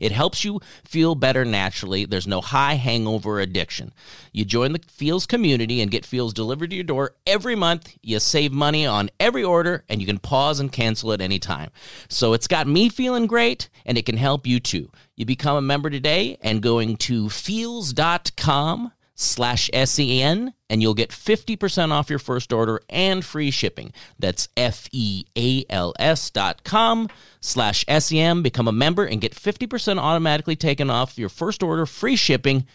It 0.00 0.10
helps 0.10 0.44
you 0.44 0.60
feel 0.84 1.14
better 1.14 1.44
naturally. 1.44 2.04
There's 2.04 2.26
no 2.26 2.40
high 2.40 2.74
hangover 2.74 3.38
addiction. 3.38 3.92
You 4.32 4.44
join 4.44 4.72
the 4.72 4.80
Feals 4.88 5.26
community 5.26 5.80
and 5.80 5.90
get 5.90 6.04
Feals 6.04 6.34
delivered 6.34 6.70
to 6.70 6.76
your 6.76 6.84
door 6.84 7.12
every 7.26 7.54
month. 7.54 7.96
You 8.02 8.18
save 8.18 8.52
money 8.52 8.84
on 8.86 9.10
every 9.20 9.44
order 9.44 9.84
and 9.88 10.00
you 10.00 10.06
can 10.06 10.18
pause 10.18 10.58
and 10.58 10.72
cancel 10.72 11.12
at 11.12 11.20
any 11.20 11.38
time. 11.38 11.70
So 12.08 12.32
it's 12.32 12.48
got 12.48 12.66
me 12.66 12.88
feeling 12.88 13.26
great 13.26 13.68
and 13.84 13.96
it 13.96 14.06
can 14.06 14.16
help 14.16 14.46
you 14.46 14.58
too. 14.58 14.90
You 15.14 15.24
become 15.24 15.56
a 15.56 15.62
member 15.62 15.88
today 15.88 16.36
and 16.40 16.60
going 16.62 16.96
to 16.98 17.28
feals.com 17.28 18.92
slash 19.16 19.70
sen 19.72 20.52
and 20.68 20.82
you'll 20.82 20.94
get 20.94 21.10
50% 21.10 21.90
off 21.90 22.10
your 22.10 22.18
first 22.18 22.52
order 22.52 22.80
and 22.88 23.24
free 23.24 23.50
shipping. 23.50 23.92
That's 24.18 24.48
f-e-a-l-s 24.56 26.30
dot 26.30 26.62
com 26.64 27.08
slash 27.40 27.84
sen 27.86 28.42
become 28.42 28.68
a 28.68 28.72
member 28.72 29.04
and 29.04 29.20
get 29.20 29.34
50% 29.34 29.98
automatically 29.98 30.54
taken 30.54 30.90
off 30.90 31.18
your 31.18 31.30
first 31.30 31.62
order 31.62 31.86
free 31.86 32.16
shipping. 32.16 32.66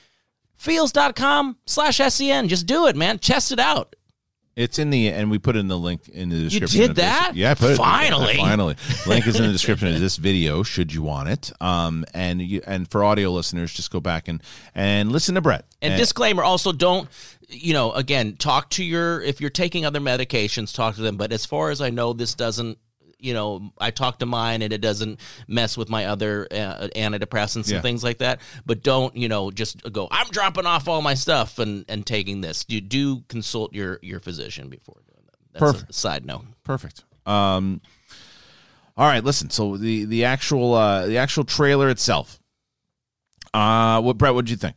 Feals.com 0.55 1.57
slash 1.65 1.97
sen 1.97 2.47
just 2.47 2.65
do 2.65 2.87
it 2.87 2.95
man. 2.95 3.19
Test 3.19 3.51
it 3.51 3.59
out 3.59 3.95
It's 4.55 4.79
in 4.79 4.89
the 4.89 5.09
and 5.09 5.31
we 5.31 5.39
put 5.39 5.55
in 5.55 5.67
the 5.67 5.77
link 5.77 6.09
in 6.09 6.29
the 6.29 6.43
description. 6.43 6.81
You 6.81 6.87
did 6.87 6.97
that? 6.97 7.33
Yeah, 7.35 7.51
I 7.51 7.53
put 7.53 7.71
it. 7.71 7.77
Finally. 7.77 8.35
finally. 8.35 8.75
Link 9.07 9.25
is 9.25 9.39
in 9.39 9.45
the 9.45 9.51
description 9.53 9.87
of 9.89 9.99
this 9.99 10.17
video. 10.17 10.63
Should 10.63 10.93
you 10.93 11.01
want 11.01 11.29
it? 11.29 11.51
Um, 11.61 12.05
and 12.13 12.41
you 12.41 12.61
and 12.67 12.89
for 12.89 13.03
audio 13.03 13.31
listeners, 13.31 13.73
just 13.73 13.91
go 13.91 14.01
back 14.01 14.27
and 14.27 14.43
and 14.75 15.11
listen 15.11 15.35
to 15.35 15.41
Brett. 15.41 15.65
And 15.81 15.97
disclaimer 15.97 16.43
also 16.43 16.71
don't 16.71 17.07
you 17.47 17.73
know 17.73 17.91
again 17.93 18.35
talk 18.35 18.69
to 18.71 18.83
your 18.83 19.21
if 19.21 19.41
you're 19.41 19.49
taking 19.49 19.85
other 19.85 19.99
medications 19.99 20.73
talk 20.73 20.95
to 20.95 21.01
them 21.01 21.17
but 21.17 21.33
as 21.33 21.45
far 21.45 21.69
as 21.69 21.81
I 21.81 21.89
know 21.89 22.13
this 22.13 22.33
doesn't 22.33 22.77
you 23.21 23.33
know 23.33 23.71
I 23.77 23.91
talk 23.91 24.19
to 24.19 24.25
mine 24.25 24.61
and 24.61 24.73
it 24.73 24.81
doesn't 24.81 25.19
mess 25.47 25.77
with 25.77 25.89
my 25.89 26.05
other 26.07 26.47
uh, 26.51 26.87
antidepressants 26.95 27.69
Yeah. 27.69 27.75
and 27.75 27.83
things 27.83 28.03
like 28.03 28.17
that 28.17 28.41
but 28.65 28.83
don't 28.83 29.15
you 29.15 29.29
know 29.29 29.51
just 29.51 29.81
go 29.91 30.07
I'm 30.11 30.27
dropping 30.31 30.65
off 30.65 30.87
all 30.87 31.01
my 31.01 31.13
stuff 31.13 31.59
and 31.59 31.85
and 31.87 32.05
taking 32.05 32.41
this 32.41 32.65
you 32.67 32.81
do 32.81 33.21
consult 33.29 33.73
your 33.73 33.99
your 34.01 34.19
physician 34.19 34.69
before 34.69 35.01
doing 35.07 35.23
that 35.25 35.35
that's 35.53 35.71
Perfect. 35.73 35.89
a 35.91 35.93
side 35.93 36.25
note 36.25 36.45
Perfect. 36.63 37.03
Um, 37.25 37.81
all 38.97 39.07
right, 39.07 39.23
listen. 39.23 39.49
So 39.49 39.77
the 39.77 40.05
the 40.05 40.25
actual 40.25 40.73
uh, 40.73 41.05
the 41.07 41.17
actual 41.17 41.43
trailer 41.43 41.89
itself. 41.89 42.39
Uh, 43.53 44.01
what 44.01 44.17
Brett? 44.17 44.33
What 44.33 44.45
did 44.45 44.51
you 44.51 44.57
think? 44.57 44.75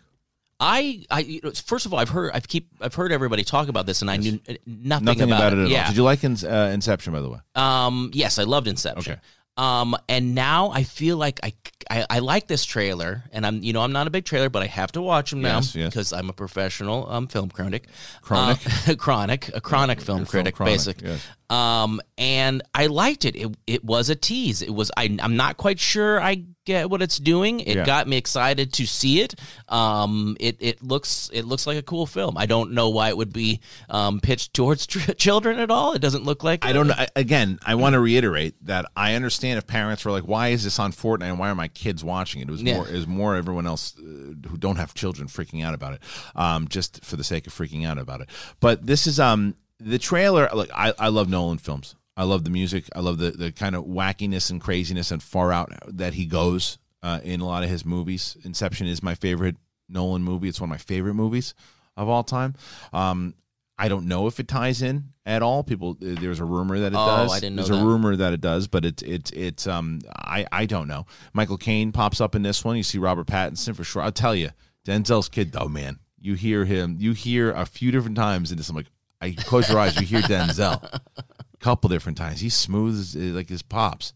I, 0.61 1.05
I, 1.11 1.41
first 1.67 1.85
of 1.87 1.93
all, 1.93 1.99
I've 1.99 2.09
heard, 2.11 2.31
I've 2.33 2.47
keep, 2.49 2.69
I've 2.81 2.95
heard 2.95 3.11
everybody 3.13 3.43
talk 3.45 3.69
about 3.69 3.87
this, 3.87 4.03
and 4.03 4.11
I 4.11 4.17
knew 4.17 4.39
uh, 4.49 4.55
nothing, 4.67 5.05
Nothing 5.05 5.23
about, 5.33 5.53
it 5.53 5.59
at 5.59 5.69
Yeah, 5.69 5.83
all. 5.83 5.89
Did 5.89 5.97
you 5.97 6.05
like 6.05 6.23
in, 6.25 6.37
uh, 6.45 6.71
Inception? 6.73 7.13
By 7.13 7.21
the 7.21 7.29
way, 7.31 7.39
Um, 7.55 8.11
yes, 8.15 8.39
I 8.39 8.45
loved 8.45 8.69
Inception. 8.69 9.13
Okay. 9.15 9.21
Um, 9.57 9.97
and 10.09 10.35
now 10.35 10.71
I 10.71 10.83
feel 10.83 11.17
like 11.17 11.39
I, 11.45 11.53
I, 11.89 12.07
I 12.11 12.19
like 12.19 12.49
this 12.49 12.65
trailer, 12.65 13.23
and 13.33 13.47
I'm, 13.47 13.63
you 13.63 13.73
know, 13.73 13.83
I'm 13.83 13.93
not 13.93 14.07
a 14.09 14.11
big 14.11 14.25
trailer, 14.25 14.49
but 14.49 14.63
I 14.63 14.67
have 14.67 14.91
to 14.93 15.01
watch 15.03 15.31
them 15.31 15.43
now 15.43 15.57
Yes, 15.57 15.75
yes. 15.77 15.91
because 15.91 16.13
I'm 16.13 16.29
a 16.29 16.33
professional 16.33 17.09
um 17.09 17.29
film 17.29 17.51
critic, 17.51 17.87
Chronic? 18.21 18.59
Uh, 18.89 18.95
chronic, 18.99 19.51
a 19.55 19.61
chronic 19.61 20.01
film 20.01 20.19
You're 20.19 20.23
a 20.25 20.27
film 20.27 20.43
critic, 20.45 20.55
chronic, 20.57 20.75
basic. 20.75 21.03
yes. 21.03 21.25
Um, 21.51 22.01
and 22.17 22.63
I 22.75 22.87
liked 22.87 23.25
it. 23.25 23.37
It 23.37 23.55
it 23.67 23.85
was 23.85 24.09
a 24.09 24.15
tease. 24.17 24.63
It 24.63 24.75
was 24.75 24.91
I 24.97 25.17
I'm 25.21 25.37
not 25.37 25.57
quite 25.57 25.79
sure 25.79 26.21
I 26.21 26.45
get 26.65 26.89
what 26.89 27.03
it's 27.03 27.19
doing. 27.19 27.61
It 27.61 27.77
Yeah. 27.77 27.85
got 27.85 28.09
me 28.09 28.17
excited 28.17 28.73
to 28.75 28.87
see 28.87 29.21
it. 29.21 29.35
Um, 29.69 30.37
it 30.41 30.57
it 30.61 30.83
looks 30.83 31.29
it 31.33 31.45
looks 31.45 31.67
like 31.67 31.77
a 31.77 31.83
cool 31.83 32.07
film. 32.07 32.39
I 32.39 32.47
don't 32.47 32.73
know 32.73 32.89
why 32.89 33.09
it 33.11 33.17
would 33.17 33.33
be 33.33 33.61
um 33.91 34.21
pitched 34.21 34.55
towards 34.55 34.87
tr- 34.89 35.13
children 35.13 35.59
at 35.59 35.71
all. 35.71 35.93
It 35.93 35.99
doesn't 36.01 36.25
look 36.25 36.43
like 36.43 36.65
I 36.65 36.73
don't 36.73 36.87
know. 36.87 36.95
Again, 37.15 37.59
I 37.67 37.75
want 37.75 37.93
to 37.95 38.01
reiterate 38.01 38.55
that 38.67 38.87
I 38.97 39.15
understand 39.15 39.59
if 39.59 39.67
parents 39.67 40.05
were 40.05 40.13
like, 40.13 40.25
"Why 40.27 40.49
is 40.49 40.65
this 40.65 40.79
on 40.79 40.93
Fortnite? 40.93 41.25
and 41.25 41.39
Why 41.39 41.51
are 41.51 41.55
my 41.55 41.69
kids 41.69 42.03
watching 42.03 42.41
it?" 42.41 42.49
It 42.49 42.53
was 42.53 42.63
Yeah. 42.63 42.77
more, 42.77 42.85
was 42.85 43.07
more 43.07 43.37
everyone 43.37 43.67
else 43.67 43.95
uh, 43.99 44.03
who 44.49 44.57
don't 44.57 44.77
have 44.77 44.95
children 44.95 45.29
freaking 45.29 45.63
out 45.65 45.75
about 45.75 45.95
it, 45.95 46.01
um, 46.35 46.69
just 46.69 47.05
for 47.05 47.17
the 47.17 47.25
sake 47.25 47.47
of 47.47 47.53
freaking 47.53 47.87
out 47.87 47.99
about 47.99 48.23
it. 48.23 48.29
But 48.61 48.87
this 48.87 49.07
is 49.07 49.21
um 49.21 49.55
the 49.85 49.99
trailer. 49.99 50.49
Look, 50.55 50.71
I 50.75 50.93
I 50.99 51.09
love 51.09 51.29
Nolan 51.29 51.59
films. 51.59 51.95
I 52.17 52.25
love 52.25 52.45
the 52.45 52.51
music. 52.51 52.85
I 52.95 53.01
love 53.01 53.19
the 53.19 53.31
the 53.33 53.53
kind 53.53 53.75
of 53.75 53.85
wackiness 53.85 54.51
and 54.51 54.61
craziness 54.61 55.11
and 55.11 55.23
far 55.23 55.53
out 55.53 55.73
that 55.89 56.15
he 56.15 56.27
goes 56.27 56.79
uh, 57.03 57.21
in 57.25 57.41
a 57.41 57.47
lot 57.47 57.65
of 57.65 57.71
his 57.71 57.85
movies. 57.85 58.37
Inception 58.45 58.87
is 58.87 59.03
my 59.03 59.15
favorite 59.15 59.57
Nolan 59.89 60.23
movie. 60.23 60.49
It's 60.49 60.61
one 60.61 60.69
of 60.69 60.75
my 60.75 60.79
favorite 60.79 61.15
movies 61.15 61.55
of 61.97 62.09
all 62.09 62.23
time. 62.25 62.55
Um, 62.93 63.35
I 63.77 63.89
don't 63.89 64.07
know 64.07 64.29
if 64.29 64.39
it 64.39 64.47
ties 64.47 64.83
in 64.83 65.07
at 65.27 65.43
all. 65.43 65.65
People, 65.65 65.97
there's 65.99 66.39
a 66.39 66.45
rumor 66.45 66.79
that 66.79 66.93
it 66.93 66.97
Oh, 66.99 67.07
does. 67.07 67.33
I 67.33 67.41
didn't 67.41 67.57
know 67.57 67.65
There's 67.65 67.77
a 67.81 67.85
rumor 67.85 68.15
that 68.15 68.33
it 68.33 68.41
does, 68.41 68.69
but 68.69 68.85
it's 68.85 69.03
it's 69.03 69.31
it's 69.33 69.67
um 69.67 70.01
I 70.17 70.47
I 70.53 70.67
don't 70.67 70.87
know. 70.87 71.07
Michael 71.33 71.59
Caine 71.59 71.91
pops 71.91 72.21
up 72.21 72.37
in 72.37 72.43
this 72.43 72.65
one. 72.65 72.77
You 72.77 72.85
see 72.85 72.99
Robert 72.99 73.27
Pattinson 73.27 73.75
for 73.75 73.83
sure. 73.83 74.03
I'll 74.03 74.13
tell 74.13 74.35
you, 74.37 74.51
Denzel's 74.87 75.29
kid 75.29 75.51
though, 75.53 75.69
man. 75.69 75.99
You 76.21 76.35
hear 76.35 76.65
him. 76.65 76.97
You 77.01 77.13
hear 77.13 77.51
a 77.51 77.67
few 77.67 77.91
different 77.91 78.17
times 78.17 78.51
in 78.53 78.57
this. 78.57 78.69
I'm 78.71 78.77
like, 78.77 78.87
I 79.25 79.33
close 79.33 79.69
your 79.71 79.79
eyes. 79.79 79.99
You 79.99 80.07
hear 80.07 80.21
Denzel. 80.21 80.83
A 81.17 81.57
couple 81.61 81.89
different 81.89 82.19
times. 82.19 82.41
He's 82.41 82.55
smooth 82.55 82.99
as, 82.99 83.17
like 83.17 83.49
his 83.49 83.63
pops. 83.63 84.13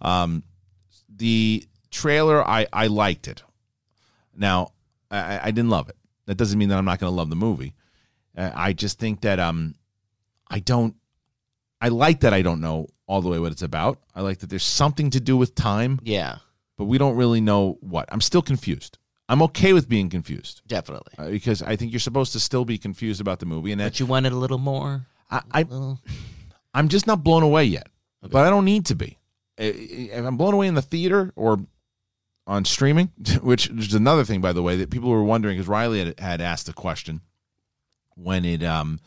Um, 0.00 0.44
the 1.08 1.66
trailer, 1.90 2.46
I 2.46 2.66
I 2.72 2.86
liked 2.86 3.26
it. 3.26 3.42
Now, 4.36 4.72
I, 5.10 5.40
I 5.42 5.50
didn't 5.50 5.70
love 5.70 5.88
it. 5.88 5.96
That 6.26 6.36
doesn't 6.36 6.58
mean 6.58 6.68
that 6.68 6.78
I'm 6.78 6.84
not 6.84 7.00
going 7.00 7.10
to 7.10 7.16
love 7.16 7.30
the 7.30 7.36
movie. 7.36 7.74
Uh, 8.36 8.50
I 8.54 8.72
just 8.72 8.98
think 8.98 9.22
that 9.22 9.40
um, 9.40 9.74
I 10.48 10.60
don't. 10.60 10.94
I 11.80 11.88
like 11.88 12.20
that 12.20 12.32
I 12.32 12.42
don't 12.42 12.60
know 12.60 12.86
all 13.06 13.20
the 13.20 13.28
way 13.28 13.38
what 13.38 13.52
it's 13.52 13.62
about. 13.62 13.98
I 14.14 14.22
like 14.22 14.38
that 14.38 14.50
there's 14.50 14.64
something 14.64 15.10
to 15.10 15.20
do 15.20 15.36
with 15.36 15.54
time, 15.54 15.98
Yeah, 16.02 16.38
but 16.78 16.84
we 16.84 16.96
don't 16.96 17.16
really 17.16 17.40
know 17.40 17.76
what. 17.80 18.08
I'm 18.10 18.20
still 18.20 18.42
confused. 18.42 18.98
I'm 19.28 19.42
okay 19.42 19.72
with 19.72 19.88
being 19.88 20.10
confused 20.10 20.62
definitely. 20.66 21.14
uh, 21.18 21.30
because 21.30 21.62
I 21.62 21.76
think 21.76 21.92
you're 21.92 22.00
supposed 22.00 22.32
to 22.32 22.40
still 22.40 22.64
be 22.64 22.78
confused 22.78 23.20
about 23.20 23.40
the 23.40 23.46
movie, 23.46 23.72
and 23.72 23.80
that 23.80 23.92
But 23.92 24.00
you 24.00 24.06
wanted 24.06 24.32
a 24.32 24.36
little 24.36 24.58
more. 24.58 25.06
I, 25.30 25.42
I 25.50 25.62
Well, 25.62 26.00
I'm 26.74 26.88
just 26.88 27.06
not 27.06 27.24
blown 27.24 27.42
away 27.42 27.64
yet, 27.64 27.88
but 28.20 28.46
I 28.46 28.50
don't 28.50 28.64
need 28.64 28.86
to 28.86 28.94
be. 28.94 29.18
If 29.56 30.24
I'm 30.24 30.36
blown 30.36 30.54
away 30.54 30.66
in 30.66 30.74
the 30.74 30.82
theater 30.82 31.32
or 31.36 31.60
on 32.46 32.64
streaming, 32.64 33.12
which 33.42 33.70
is 33.70 33.94
another 33.94 34.24
thing, 34.24 34.40
by 34.40 34.52
the 34.52 34.62
way, 34.62 34.76
that 34.76 34.90
people 34.90 35.10
were 35.10 35.24
wondering 35.24 35.56
because 35.56 35.68
Riley 35.68 36.04
had, 36.04 36.20
had 36.20 36.40
asked 36.40 36.66
the 36.66 36.72
question 36.72 37.20
when 38.16 38.44
it 38.44 38.62
um 38.62 39.00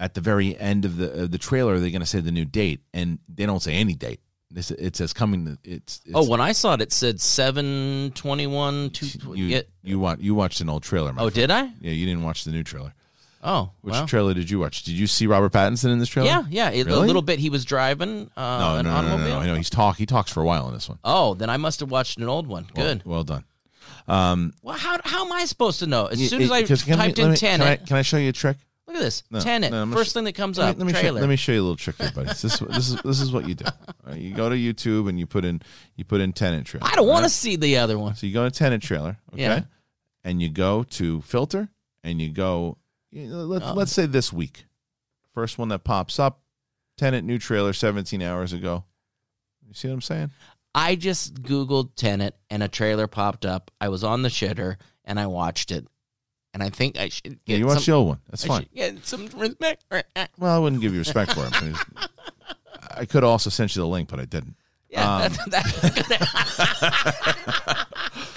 at 0.00 0.14
the 0.14 0.20
very 0.20 0.56
end 0.58 0.84
of 0.84 0.96
the 0.96 1.24
of 1.24 1.30
the 1.30 1.38
trailer, 1.38 1.74
are 1.74 1.80
they 1.80 1.90
going 1.90 2.00
to 2.00 2.06
say 2.06 2.20
the 2.20 2.30
new 2.30 2.44
date? 2.44 2.80
And 2.94 3.18
they 3.28 3.46
don't 3.46 3.60
say 3.60 3.74
any 3.74 3.94
date. 3.94 4.20
This 4.50 4.70
it 4.70 4.96
says 4.96 5.12
coming. 5.12 5.58
It's, 5.62 6.00
it's 6.06 6.14
oh, 6.14 6.26
when 6.28 6.40
I 6.40 6.52
saw 6.52 6.72
it, 6.74 6.80
it 6.80 6.90
said 6.92 7.20
seven 7.20 8.12
twenty 8.14 8.46
one 8.46 8.90
two. 8.90 9.06
you 9.34 9.62
you 9.82 9.98
watch 9.98 10.20
you 10.20 10.34
watched 10.34 10.60
an 10.62 10.70
old 10.70 10.82
trailer. 10.82 11.12
My 11.12 11.20
Oh, 11.22 11.24
friend. 11.26 11.34
did 11.34 11.50
I? 11.50 11.64
Yeah, 11.80 11.90
you 11.92 12.06
didn't 12.06 12.22
watch 12.22 12.44
the 12.44 12.50
new 12.50 12.62
trailer. 12.62 12.94
Oh, 13.44 13.70
Which 13.82 13.92
well. 13.92 14.06
trailer 14.06 14.34
did 14.34 14.48
you 14.50 14.58
watch? 14.58 14.82
Did 14.84 14.94
you 14.94 15.06
see 15.06 15.26
Robert 15.28 15.52
Pattinson 15.52 15.92
in 15.92 15.98
this 16.00 16.08
trailer? 16.08 16.28
Yeah, 16.28 16.44
yeah. 16.50 16.70
It, 16.70 16.88
A 16.88 16.98
little 16.98 17.22
bit. 17.22 17.38
He 17.38 17.50
was 17.50 17.64
driving 17.64 18.30
uh, 18.36 18.58
No, 18.58 18.76
an 18.76 18.84
no, 18.86 18.90
no, 18.90 19.02
no, 19.02 19.08
automobile. 19.08 19.18
no, 19.28 19.34
no. 19.34 19.40
I 19.40 19.46
know 19.46 19.54
he's 19.54 19.70
talk. 19.70 19.96
He 19.96 20.06
talks 20.06 20.32
for 20.32 20.40
a 20.42 20.44
while 20.44 20.66
in 20.68 20.74
this 20.74 20.88
one. 20.88 20.98
Oh, 21.04 21.34
then 21.34 21.48
I 21.50 21.56
must 21.56 21.78
have 21.80 21.90
watched 21.90 22.18
an 22.18 22.24
old 22.28 22.46
one. 22.48 22.66
Good. 22.74 23.02
Well, 23.04 23.22
done. 23.22 23.44
Um, 24.08 24.54
Well, 24.62 24.76
how, 24.76 24.98
how 25.04 25.24
am 25.24 25.32
I 25.32 25.44
supposed 25.44 25.78
to 25.80 25.86
know? 25.86 26.06
As 26.06 26.26
soon 26.28 26.42
as 26.42 26.50
I 26.50 26.62
typed 26.62 26.88
let 26.88 27.18
in 27.18 27.30
me- 27.30 27.36
can 27.36 27.60
I, 27.60 27.76
can 27.76 27.96
I 27.96 28.02
show 28.02 28.16
you 28.16 28.30
a 28.30 28.32
trick? 28.32 28.56
Look 28.88 28.96
at 28.96 29.02
this. 29.02 29.22
No, 29.30 29.38
Tenet. 29.38 29.70
no, 29.70 29.86
first 29.92 30.10
sh- 30.10 30.12
thing 30.14 30.24
that 30.24 30.34
comes 30.34 30.58
Let 30.58 30.64
me, 30.64 30.70
up. 30.70 30.78
let 30.78 30.86
me 30.86 30.92
show, 31.08 31.12
let 31.12 31.28
me 31.28 31.36
show 31.36 31.52
you 31.52 31.60
a 31.60 31.62
little 31.62 31.76
trick 31.76 31.96
here, 31.98 32.10
buddy. 32.12 32.28
This 32.28 32.42
is 32.44 32.58
this 32.70 32.88
is 32.90 33.02
this 33.02 33.20
is 33.20 33.30
what 33.30 33.46
you 33.46 33.54
do. 33.54 33.66
Right, 34.06 34.18
you 34.18 34.34
go 34.34 34.48
to 34.48 34.56
YouTube 34.56 35.08
and 35.08 35.18
you 35.20 35.26
put 35.26 35.44
in 35.44 35.60
you 35.96 36.04
put 36.04 36.20
in 36.22 36.32
Tenet 36.32 36.64
trailer. 36.66 36.86
I 36.90 36.96
don't 36.96 37.06
want 37.06 37.24
to 37.24 37.30
see 37.30 37.56
the 37.56 37.76
other 37.76 37.98
one. 37.98 38.14
So 38.16 38.26
you 38.26 38.32
go 38.32 38.44
to 38.44 38.50
Tenet 38.50 38.80
trailer, 38.82 39.18
okay, 39.34 39.42
Yeah. 39.42 39.60
and 40.24 40.40
you 40.42 40.48
go 40.48 40.82
to 40.84 41.20
filter, 41.20 41.68
and 42.02 42.20
you 42.20 42.30
go. 42.30 42.78
You 43.10 43.26
know, 43.28 43.44
let's 43.44 43.66
Oh. 43.66 43.74
let's 43.74 43.92
say 43.92 44.06
this 44.06 44.32
week, 44.32 44.64
first 45.34 45.58
one 45.58 45.68
that 45.68 45.84
pops 45.84 46.18
up, 46.18 46.40
Tenet 46.96 47.24
new 47.24 47.38
trailer, 47.38 47.72
seventeen 47.74 48.22
hours 48.22 48.52
ago. 48.54 48.84
You 49.66 49.74
see 49.74 49.88
what 49.88 49.94
I'm 49.94 50.00
saying? 50.00 50.30
I 50.74 50.94
just 50.94 51.42
Googled 51.42 51.94
Tenet 51.94 52.36
and 52.48 52.62
a 52.62 52.68
trailer 52.68 53.06
popped 53.06 53.44
up. 53.44 53.70
I 53.82 53.88
was 53.90 54.02
on 54.02 54.22
the 54.22 54.28
shitter 54.30 54.76
and 55.04 55.18
I 55.20 55.26
watched 55.26 55.70
it. 55.70 55.86
And 56.54 56.62
I 56.62 56.70
think 56.70 56.98
I 56.98 57.08
should 57.10 57.38
Yeah, 57.46 57.54
get 57.54 57.58
you 57.58 57.66
watch 57.66 57.84
some, 57.84 57.92
the 57.92 57.96
old 57.98 58.08
one. 58.08 58.20
That's 58.30 58.44
I 58.44 58.48
fine. 58.48 58.60
should 58.62 58.74
get 58.74 59.06
some 59.06 59.26
respect. 59.36 59.84
Well, 60.38 60.54
I 60.54 60.58
wouldn't 60.58 60.80
give 60.82 60.92
you 60.92 60.98
respect 61.00 61.32
for 61.32 61.46
it. 61.46 61.76
I 62.96 63.04
could 63.04 63.22
also 63.24 63.50
send 63.50 63.74
you 63.76 63.82
the 63.82 63.88
link, 63.88 64.08
but 64.08 64.18
I 64.20 64.24
didn't. 64.24 64.54
Yeah, 64.90 65.26
Um, 65.26 65.32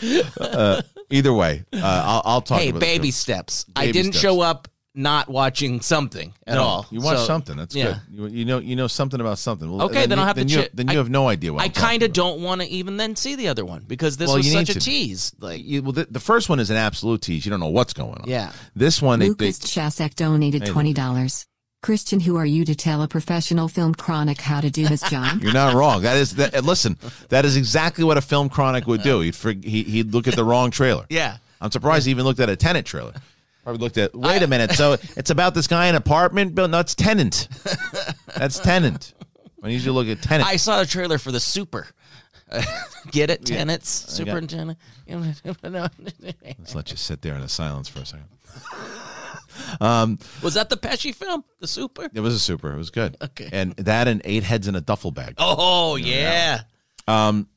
Uh, 0.40 0.82
either 1.12 1.32
way, 1.32 1.64
uh, 1.74 1.80
I'll, 1.84 2.22
I'll 2.26 2.42
talk. 2.42 2.60
hey, 2.60 2.70
about 2.70 2.80
the 2.80 2.86
baby 2.86 3.12
steps. 3.12 3.66
I 3.76 3.82
Baby 3.86 3.92
didn't 3.94 4.14
steps. 4.14 4.22
show 4.22 4.42
up 4.42 4.68
not 4.94 5.30
watching 5.30 5.80
something 5.80 6.34
at 6.46 6.56
No, 6.56 6.64
all. 6.64 6.86
You 6.92 7.00
watch 7.02 7.18
So, 7.20 7.26
something. 7.26 7.56
That's 7.56 7.74
yeah. 7.74 8.00
good. 8.10 8.32
You, 8.32 8.40
you 8.40 8.46
know 8.46 8.60
you 8.60 8.76
know 8.76 8.88
something 8.88 9.22
about 9.22 9.38
something. 9.40 9.72
Well, 9.72 9.86
Okay, 9.88 10.06
then 10.06 10.18
you, 10.18 10.22
I'll 10.22 10.28
have 10.28 10.36
to 10.36 10.42
then 10.42 10.50
you, 10.50 10.56
check- 10.58 10.72
Then 10.74 10.88
you 10.88 10.94
I- 10.94 10.98
have 10.98 11.10
no 11.10 11.30
idea 11.30 11.54
what 11.54 11.64
I 11.64 11.70
kind 11.70 12.04
of 12.04 12.12
don't 12.12 12.42
want 12.42 12.60
to 12.62 12.68
even 12.68 12.98
then 12.98 13.16
see 13.16 13.36
the 13.36 13.48
other 13.48 13.64
one 13.64 13.84
because 13.88 14.18
this 14.18 14.28
Well, 14.28 14.38
was 14.38 14.48
you 14.48 14.54
such 14.54 14.70
a 14.70 14.74
to. 14.74 14.80
tease. 14.80 15.34
Like, 15.40 15.64
You, 15.64 15.82
well, 15.84 15.94
the, 15.94 16.06
the 16.12 16.20
first 16.20 16.50
one 16.50 16.60
is 16.60 16.70
an 16.70 16.78
absolute 16.78 17.22
tease. 17.22 17.46
You 17.46 17.52
don't 17.52 17.62
know 17.62 17.68
what's 17.70 17.94
going 17.94 18.16
on. 18.16 18.24
yeah. 18.28 18.52
This 18.76 19.02
one, 19.02 19.20
they, 19.20 19.26
they, 19.28 19.30
Lucas 19.30 19.60
Chasek 19.60 20.16
donated 20.16 20.64
$20. 20.64 21.46
Kristian, 21.84 22.22
who 22.22 22.36
are 22.36 22.46
you 22.46 22.64
to 22.66 22.76
tell 22.76 23.02
a 23.02 23.08
professional 23.08 23.68
film 23.68 23.96
chronic 23.96 24.40
how 24.42 24.62
to 24.62 24.70
do 24.70 24.86
his 24.86 25.02
job? 25.02 25.40
you're 25.42 25.52
not 25.54 25.74
wrong. 25.74 26.04
That 26.04 26.16
is 26.18 26.36
that. 26.36 26.64
Listen, 26.64 26.96
that 27.30 27.44
is 27.44 27.58
exactly 27.58 28.04
what 28.04 28.18
a 28.18 28.22
film 28.22 28.50
chronic 28.50 28.86
would 28.86 29.02
do. 29.02 29.22
He'd 29.22 29.34
frig- 29.34 29.64
he, 29.64 29.82
he'd 29.84 30.14
look 30.14 30.28
at 30.28 30.36
the 30.36 30.44
wrong 30.44 30.70
trailer. 30.70 31.06
Yeah. 31.10 31.38
I'm 31.64 31.70
surprised 31.70 32.06
he 32.06 32.12
even 32.12 32.26
looked 32.26 32.40
at 32.40 32.50
a 32.50 32.56
tenant 32.56 32.88
trailer. 32.88 33.14
Probably 33.64 33.80
looked 33.80 33.98
at. 33.98 34.16
Wait 34.16 34.42
a 34.42 34.48
minute. 34.48 34.72
So 34.72 34.94
it's 35.16 35.30
about 35.30 35.54
this 35.54 35.68
guy 35.68 35.86
in 35.86 35.96
an 35.96 36.02
apartment 36.02 36.56
building. 36.56 36.72
No, 36.72 36.80
it's 36.80 36.96
tenant. 36.96 37.48
That's 38.36 38.60
tenant. 38.60 39.14
I 39.64 39.68
need 39.68 39.76
you 39.76 39.86
to 39.86 39.92
look 39.92 40.08
at 40.08 40.22
tenant. 40.22 40.50
I 40.50 40.56
saw 40.56 40.80
the 40.80 40.86
trailer 40.86 41.18
for 41.18 41.32
the 41.32 41.40
super. 41.40 41.88
Get 43.12 43.30
it? 43.30 43.46
Tenets, 43.46 44.06
I 44.08 44.12
superintendent. 44.12 44.78
Let's 45.08 46.76
let 46.76 46.92
you 46.92 46.98
sit 46.98 47.22
there 47.22 47.36
in 47.36 47.42
the 47.42 47.50
silence 47.50 47.88
for 47.88 48.00
a 48.00 48.06
second. 48.06 48.26
Um, 49.80 50.20
was 50.42 50.56
that 50.56 50.70
the 50.70 50.78
Pesci 50.78 51.14
film? 51.14 51.44
The 51.60 51.68
super? 51.68 52.10
It 52.14 52.20
was 52.20 52.34
a 52.34 52.40
super. 52.40 52.74
It 52.74 52.78
was 52.78 52.90
good. 52.90 53.18
Okay. 53.22 53.50
And 53.52 53.76
that 53.78 54.08
and 54.08 54.22
eight 54.26 54.44
heads 54.44 54.68
in 54.68 54.76
a 54.76 54.82
duffel 54.82 55.12
bag. 55.12 55.36
Oh 55.38 55.96
yeah. 55.96 56.62
Um, 57.08 57.48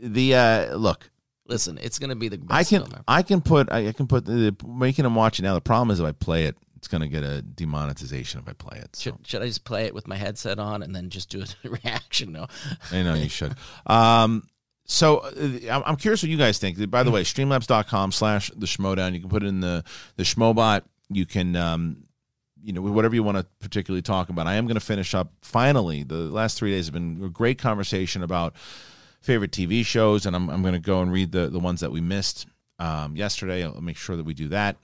the 0.00 0.34
uh, 0.34 0.76
look, 0.76 1.10
Listen, 1.52 1.78
it's 1.82 1.98
gonna 1.98 2.16
be 2.16 2.28
the 2.28 2.38
best 2.38 2.50
I 2.50 2.64
can 2.64 2.86
film. 2.86 3.04
I 3.06 3.22
can 3.22 3.40
put 3.42 3.70
I, 3.70 3.88
I 3.88 3.92
can 3.92 4.06
put 4.06 4.24
the, 4.24 4.56
making 4.66 5.02
them 5.02 5.14
watch 5.14 5.38
it 5.38 5.42
now. 5.42 5.52
The 5.52 5.60
problem 5.60 5.90
is 5.90 6.00
if 6.00 6.06
I 6.06 6.12
play 6.12 6.46
it, 6.46 6.56
it's 6.76 6.88
gonna 6.88 7.08
get 7.08 7.22
a 7.22 7.42
demonetization 7.42 8.40
if 8.40 8.48
I 8.48 8.54
play 8.54 8.78
it. 8.78 8.96
So 8.96 9.10
Should, 9.10 9.26
should 9.26 9.42
I 9.42 9.46
just 9.46 9.64
play 9.64 9.84
it 9.84 9.94
with 9.94 10.08
my 10.08 10.16
headset 10.16 10.58
on 10.58 10.82
and 10.82 10.96
then 10.96 11.10
just 11.10 11.28
do 11.28 11.42
a 11.42 11.68
reaction? 11.84 12.32
No. 12.32 12.46
I 12.90 13.02
know 13.02 13.12
you 13.12 13.28
should. 13.28 13.54
Um, 13.86 14.48
so 14.86 15.18
uh, 15.18 15.82
I'm 15.84 15.96
curious 15.96 16.22
what 16.22 16.30
you 16.30 16.38
guys 16.38 16.58
think. 16.58 16.90
By 16.90 17.02
the 17.02 17.10
way, 17.10 17.22
streamlabs.com 17.22 18.12
slash 18.12 18.50
the 18.56 18.66
schmoedown. 18.66 19.12
You 19.12 19.20
can 19.20 19.28
put 19.28 19.42
it 19.42 19.46
in 19.46 19.60
the 19.60 19.84
the 20.16 20.22
schmobot. 20.22 20.84
You 21.10 21.26
can 21.26 21.54
um, 21.54 22.04
you 22.62 22.72
know 22.72 22.80
whatever 22.80 23.14
you 23.14 23.22
want 23.22 23.36
to 23.36 23.46
particularly 23.60 24.02
talk 24.02 24.30
about. 24.30 24.46
I 24.46 24.54
am 24.54 24.66
going 24.66 24.74
to 24.74 24.80
finish 24.80 25.14
up 25.14 25.32
finally. 25.42 26.02
The 26.02 26.14
last 26.14 26.56
three 26.56 26.70
days 26.70 26.86
have 26.86 26.94
been 26.94 27.20
a 27.22 27.28
great 27.28 27.58
conversation 27.58 28.22
about 28.22 28.54
favorite 29.22 29.52
TV 29.52 29.84
shows, 29.84 30.26
and 30.26 30.36
I'm 30.36 30.50
I'm 30.50 30.62
going 30.62 30.74
to 30.74 30.80
go 30.80 31.00
and 31.00 31.12
read 31.12 31.32
the 31.32 31.48
the 31.48 31.58
ones 31.58 31.80
that 31.80 31.90
we 31.90 32.00
missed 32.00 32.46
um, 32.78 33.16
yesterday. 33.16 33.64
I'll 33.64 33.80
make 33.80 33.96
sure 33.96 34.16
that 34.16 34.24
we 34.24 34.34
do 34.34 34.48
that. 34.48 34.76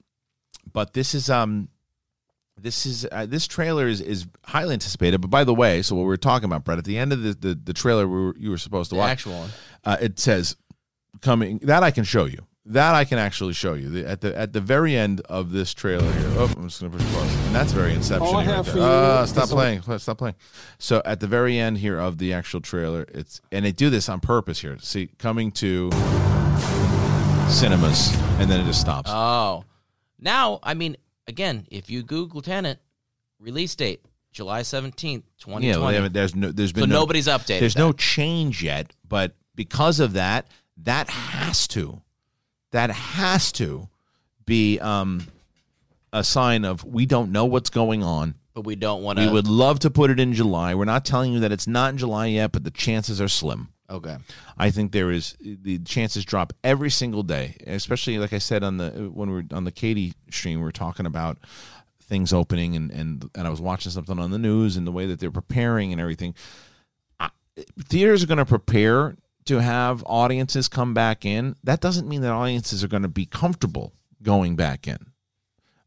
But 0.72 0.92
this 0.92 1.14
is 1.14 1.28
um 1.30 1.68
this 2.60 2.86
is 2.86 3.06
uh, 3.10 3.26
this 3.26 3.46
trailer 3.46 3.86
is, 3.86 4.00
is 4.00 4.26
highly 4.44 4.74
anticipated. 4.74 5.20
But 5.20 5.30
by 5.30 5.44
the 5.44 5.54
way, 5.54 5.82
so 5.82 5.94
what 5.94 6.02
we 6.02 6.08
were 6.08 6.16
talking 6.16 6.46
about, 6.46 6.64
Brett, 6.64 6.78
at 6.78 6.84
the 6.84 6.98
end 6.98 7.12
of 7.12 7.22
the 12.42 12.47
the, 12.68 12.74
the 12.74 12.80
trailer 12.80 12.92
we 12.92 12.92
were, 12.92 12.92
you 12.92 12.92
were 12.92 12.92
supposed 12.92 12.92
to 12.92 12.92
The 12.92 12.92
watch, 12.92 12.92
actual 12.92 12.92
one. 12.92 12.92
it 12.92 12.92
says 12.92 12.92
coming. 12.92 12.92
That 12.92 12.94
I 12.94 12.94
can 12.94 12.94
show 12.94 12.94
you. 12.94 12.94
That 12.94 12.94
I 12.94 13.04
can 13.04 13.18
actually 13.18 13.52
show 13.54 13.74
you. 13.74 13.90
The, 13.90 14.06
at 14.08 14.20
the 14.20 14.38
at 14.38 14.52
the 14.52 14.60
very 14.60 14.96
end 14.96 15.20
of 15.28 15.52
this 15.52 15.74
trailer 15.74 16.12
here. 16.12 16.30
Oh, 16.36 16.52
I'm 16.56 16.68
just 16.68 16.80
gonna 16.80 16.96
push 16.96 17.06
pause. 17.12 17.34
And 17.46 17.54
that's 17.54 17.72
very 17.72 17.94
Inception. 17.94 18.26
All 18.26 18.34
right 18.34 18.46
have 18.46 18.64
there. 18.66 18.74
for 18.74 18.78
you 18.80 18.84
Uh, 18.84 19.26
stop 19.26 19.48
a- 19.50 19.52
playing. 19.54 19.98
Stop 19.98 20.18
playing. 20.18 20.34
So 20.78 21.02
at 21.04 21.20
the 21.20 21.26
very 21.26 21.58
end 21.58 21.78
here 21.78 21.98
of 21.98 22.18
the 22.18 22.32
actual 22.32 22.60
trailer, 22.60 23.06
it's 23.14 23.40
and 23.52 23.64
they 23.64 23.72
do 23.72 23.90
this 23.90 24.08
on 24.08 24.20
purpose 24.20 24.60
here. 24.60 24.76
See, 24.80 25.08
coming 25.18 25.50
to 25.52 25.90
cinemas, 27.48 28.12
and 28.38 28.50
then 28.50 28.60
it 28.60 28.64
just 28.66 28.80
stops. 28.80 29.10
Oh. 29.12 29.64
Now, 30.20 30.58
I 30.62 30.74
mean, 30.74 30.96
again, 31.26 31.66
if 31.70 31.88
you 31.90 32.02
Google 32.02 32.42
Tenet 32.42 32.78
release 33.40 33.74
date, 33.74 34.04
July 34.32 34.62
seventeenth, 34.62 35.24
twenty 35.38 35.66
twenty. 35.66 35.66
Yeah, 35.68 35.76
well, 35.76 35.80
they 35.80 35.84
twenty. 35.84 35.94
haven't, 35.96 36.12
there's 36.12 36.34
no, 36.34 36.52
there's 36.52 36.72
been 36.72 36.82
so 36.82 36.86
no, 36.86 36.98
nobody's 37.00 37.26
updated. 37.28 37.60
there's 37.60 37.74
that. 37.74 37.80
no 37.80 37.92
change 37.92 38.62
yet, 38.62 38.92
but 39.08 39.34
because 39.54 40.00
of 40.00 40.12
that, 40.14 40.46
that 40.82 41.08
has 41.08 41.66
to, 41.68 42.02
that 42.72 42.90
has 42.90 43.52
to 43.52 43.88
be 44.44 44.78
um, 44.80 45.26
a 46.12 46.24
sign 46.24 46.64
of 46.64 46.84
we 46.84 47.06
don't 47.06 47.32
know 47.32 47.44
what's 47.44 47.70
going 47.70 48.02
on. 48.02 48.34
but 48.54 48.62
we 48.62 48.76
don't 48.76 49.02
want 49.02 49.18
to. 49.18 49.26
We 49.26 49.32
would 49.32 49.46
love 49.46 49.78
to 49.80 49.90
put 49.90 50.10
it 50.10 50.18
in 50.18 50.32
July. 50.32 50.74
We're 50.74 50.84
not 50.84 51.04
telling 51.04 51.32
you 51.32 51.40
that 51.40 51.52
it's 51.52 51.66
not 51.66 51.90
in 51.92 51.98
July 51.98 52.26
yet, 52.26 52.52
but 52.52 52.64
the 52.64 52.70
chances 52.70 53.20
are 53.20 53.28
slim. 53.28 53.68
Okay. 53.90 54.16
I 54.58 54.70
think 54.70 54.92
there 54.92 55.10
is 55.10 55.34
the 55.40 55.78
chances 55.78 56.24
drop 56.24 56.52
every 56.62 56.90
single 56.90 57.22
day, 57.22 57.56
especially 57.66 58.18
like 58.18 58.32
I 58.34 58.38
said 58.38 58.62
on 58.62 58.76
the 58.76 58.90
when 59.12 59.30
we 59.30 59.36
were 59.36 59.44
on 59.52 59.64
the 59.64 59.72
Katee 59.72 60.12
stream, 60.30 60.58
we 60.58 60.64
were 60.64 60.72
talking 60.72 61.06
about 61.06 61.38
things 62.02 62.32
opening 62.32 62.76
and 62.76 62.90
and 62.90 63.30
and 63.34 63.46
I 63.46 63.50
was 63.50 63.60
watching 63.60 63.92
something 63.92 64.18
on 64.18 64.30
the 64.30 64.38
news 64.38 64.76
and 64.76 64.86
the 64.86 64.92
way 64.92 65.06
that 65.06 65.20
they're 65.20 65.30
preparing 65.30 65.92
and 65.92 66.00
everything. 66.00 66.34
I, 67.18 67.30
theaters 67.84 68.22
are 68.22 68.26
going 68.26 68.38
to 68.38 68.44
prepare 68.44 69.16
to 69.46 69.60
have 69.60 70.02
audiences 70.06 70.68
come 70.68 70.94
back 70.94 71.24
in. 71.24 71.56
That 71.64 71.80
doesn't 71.80 72.08
mean 72.08 72.20
that 72.22 72.32
audiences 72.32 72.84
are 72.84 72.88
going 72.88 73.02
to 73.02 73.08
be 73.08 73.26
comfortable 73.26 73.94
going 74.22 74.56
back 74.56 74.86
in. 74.86 74.98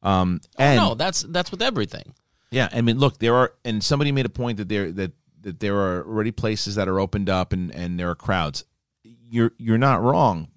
Um, 0.03 0.41
and 0.57 0.77
no, 0.77 0.95
that's 0.95 1.21
that's 1.21 1.51
with 1.51 1.61
everything. 1.61 2.15
yeah, 2.49 2.69
I 2.71 2.81
mean, 2.81 2.97
look, 2.97 3.19
there 3.19 3.35
are, 3.35 3.53
and 3.63 3.83
somebody 3.83 4.11
made 4.11 4.25
a 4.25 4.29
point 4.29 4.57
that 4.57 4.67
there 4.67 4.91
that 4.93 5.11
that 5.41 5.59
there 5.59 5.75
are 5.75 6.03
already 6.05 6.31
places 6.31 6.75
that 6.75 6.87
are 6.87 6.99
opened 6.99 7.29
up 7.29 7.53
and 7.53 7.73
and 7.73 7.99
there 7.99 8.09
are 8.09 8.15
crowds. 8.15 8.65
You're 9.03 9.53
you're 9.57 9.77
not 9.77 10.01
wrong, 10.01 10.47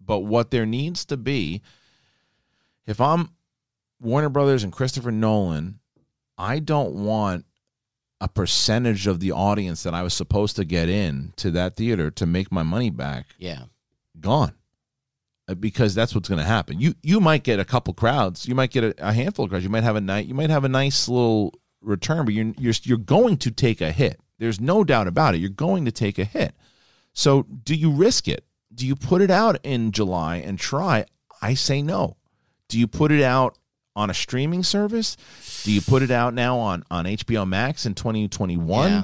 but 0.00 0.20
what 0.20 0.50
there 0.50 0.66
needs 0.66 1.04
to 1.06 1.16
be, 1.16 1.62
if 2.86 3.00
I'm 3.00 3.30
Warner 4.00 4.28
Brothers 4.28 4.62
and 4.62 4.72
Christopher 4.72 5.10
Nolan, 5.10 5.78
I 6.36 6.58
don't 6.58 6.94
want 6.94 7.46
a 8.22 8.28
percentage 8.28 9.06
of 9.08 9.18
the 9.18 9.32
audience 9.32 9.82
that 9.82 9.94
I 9.94 10.02
was 10.02 10.14
supposed 10.14 10.54
to 10.56 10.64
get 10.64 10.88
in 10.88 11.32
to 11.36 11.50
that 11.50 11.74
theater 11.76 12.08
to 12.12 12.24
make 12.24 12.52
my 12.52 12.62
money 12.62 12.88
back 12.88 13.26
Yeah. 13.38 13.64
gone 14.20 14.52
Uh, 15.48 15.54
because 15.54 15.92
that's 15.94 16.14
what's 16.14 16.28
going 16.28 16.38
to 16.38 16.44
happen. 16.46 16.78
You 16.80 16.94
you 17.02 17.18
might 17.20 17.42
get 17.42 17.58
a 17.58 17.64
couple 17.64 17.92
crowds, 17.94 18.46
you 18.46 18.54
might 18.54 18.70
get 18.70 18.84
a, 18.84 18.94
a 19.08 19.12
handful 19.12 19.44
of 19.44 19.50
crowds, 19.50 19.64
you 19.64 19.70
might 19.70 19.82
have 19.82 19.96
a 19.96 20.00
night, 20.00 20.26
you 20.26 20.34
might 20.34 20.50
have 20.50 20.62
a 20.64 20.68
nice 20.68 21.08
little 21.08 21.52
return, 21.80 22.24
but 22.24 22.32
you're 22.32 22.54
you're 22.58 22.74
you're 22.84 22.96
going 23.16 23.36
to 23.38 23.50
take 23.50 23.80
a 23.80 23.90
hit. 23.90 24.20
There's 24.38 24.60
no 24.60 24.84
doubt 24.84 25.08
about 25.08 25.34
it. 25.34 25.38
You're 25.38 25.50
going 25.50 25.84
to 25.84 25.92
take 25.92 26.18
a 26.20 26.24
hit. 26.24 26.54
So 27.12 27.42
do 27.64 27.74
you 27.74 27.90
risk 27.90 28.28
it? 28.28 28.44
Do 28.72 28.86
you 28.86 28.94
put 28.96 29.20
it 29.20 29.30
out 29.30 29.58
in 29.64 29.90
July 29.90 30.36
and 30.36 30.58
try? 30.58 31.04
I 31.42 31.54
say 31.54 31.82
no. 31.82 32.16
Do 32.68 32.78
you 32.78 32.86
put 32.86 33.10
it 33.12 33.22
out 33.22 33.58
on 33.94 34.10
a 34.10 34.14
streaming 34.14 34.62
service? 34.62 35.16
Do 35.64 35.72
you 35.72 35.80
put 35.80 36.02
it 36.02 36.10
out 36.10 36.34
now 36.34 36.58
on 36.58 36.84
on 36.90 37.04
HBO 37.04 37.46
Max 37.48 37.86
in 37.86 37.94
2021? 37.94 38.90
Yeah. 38.90 39.02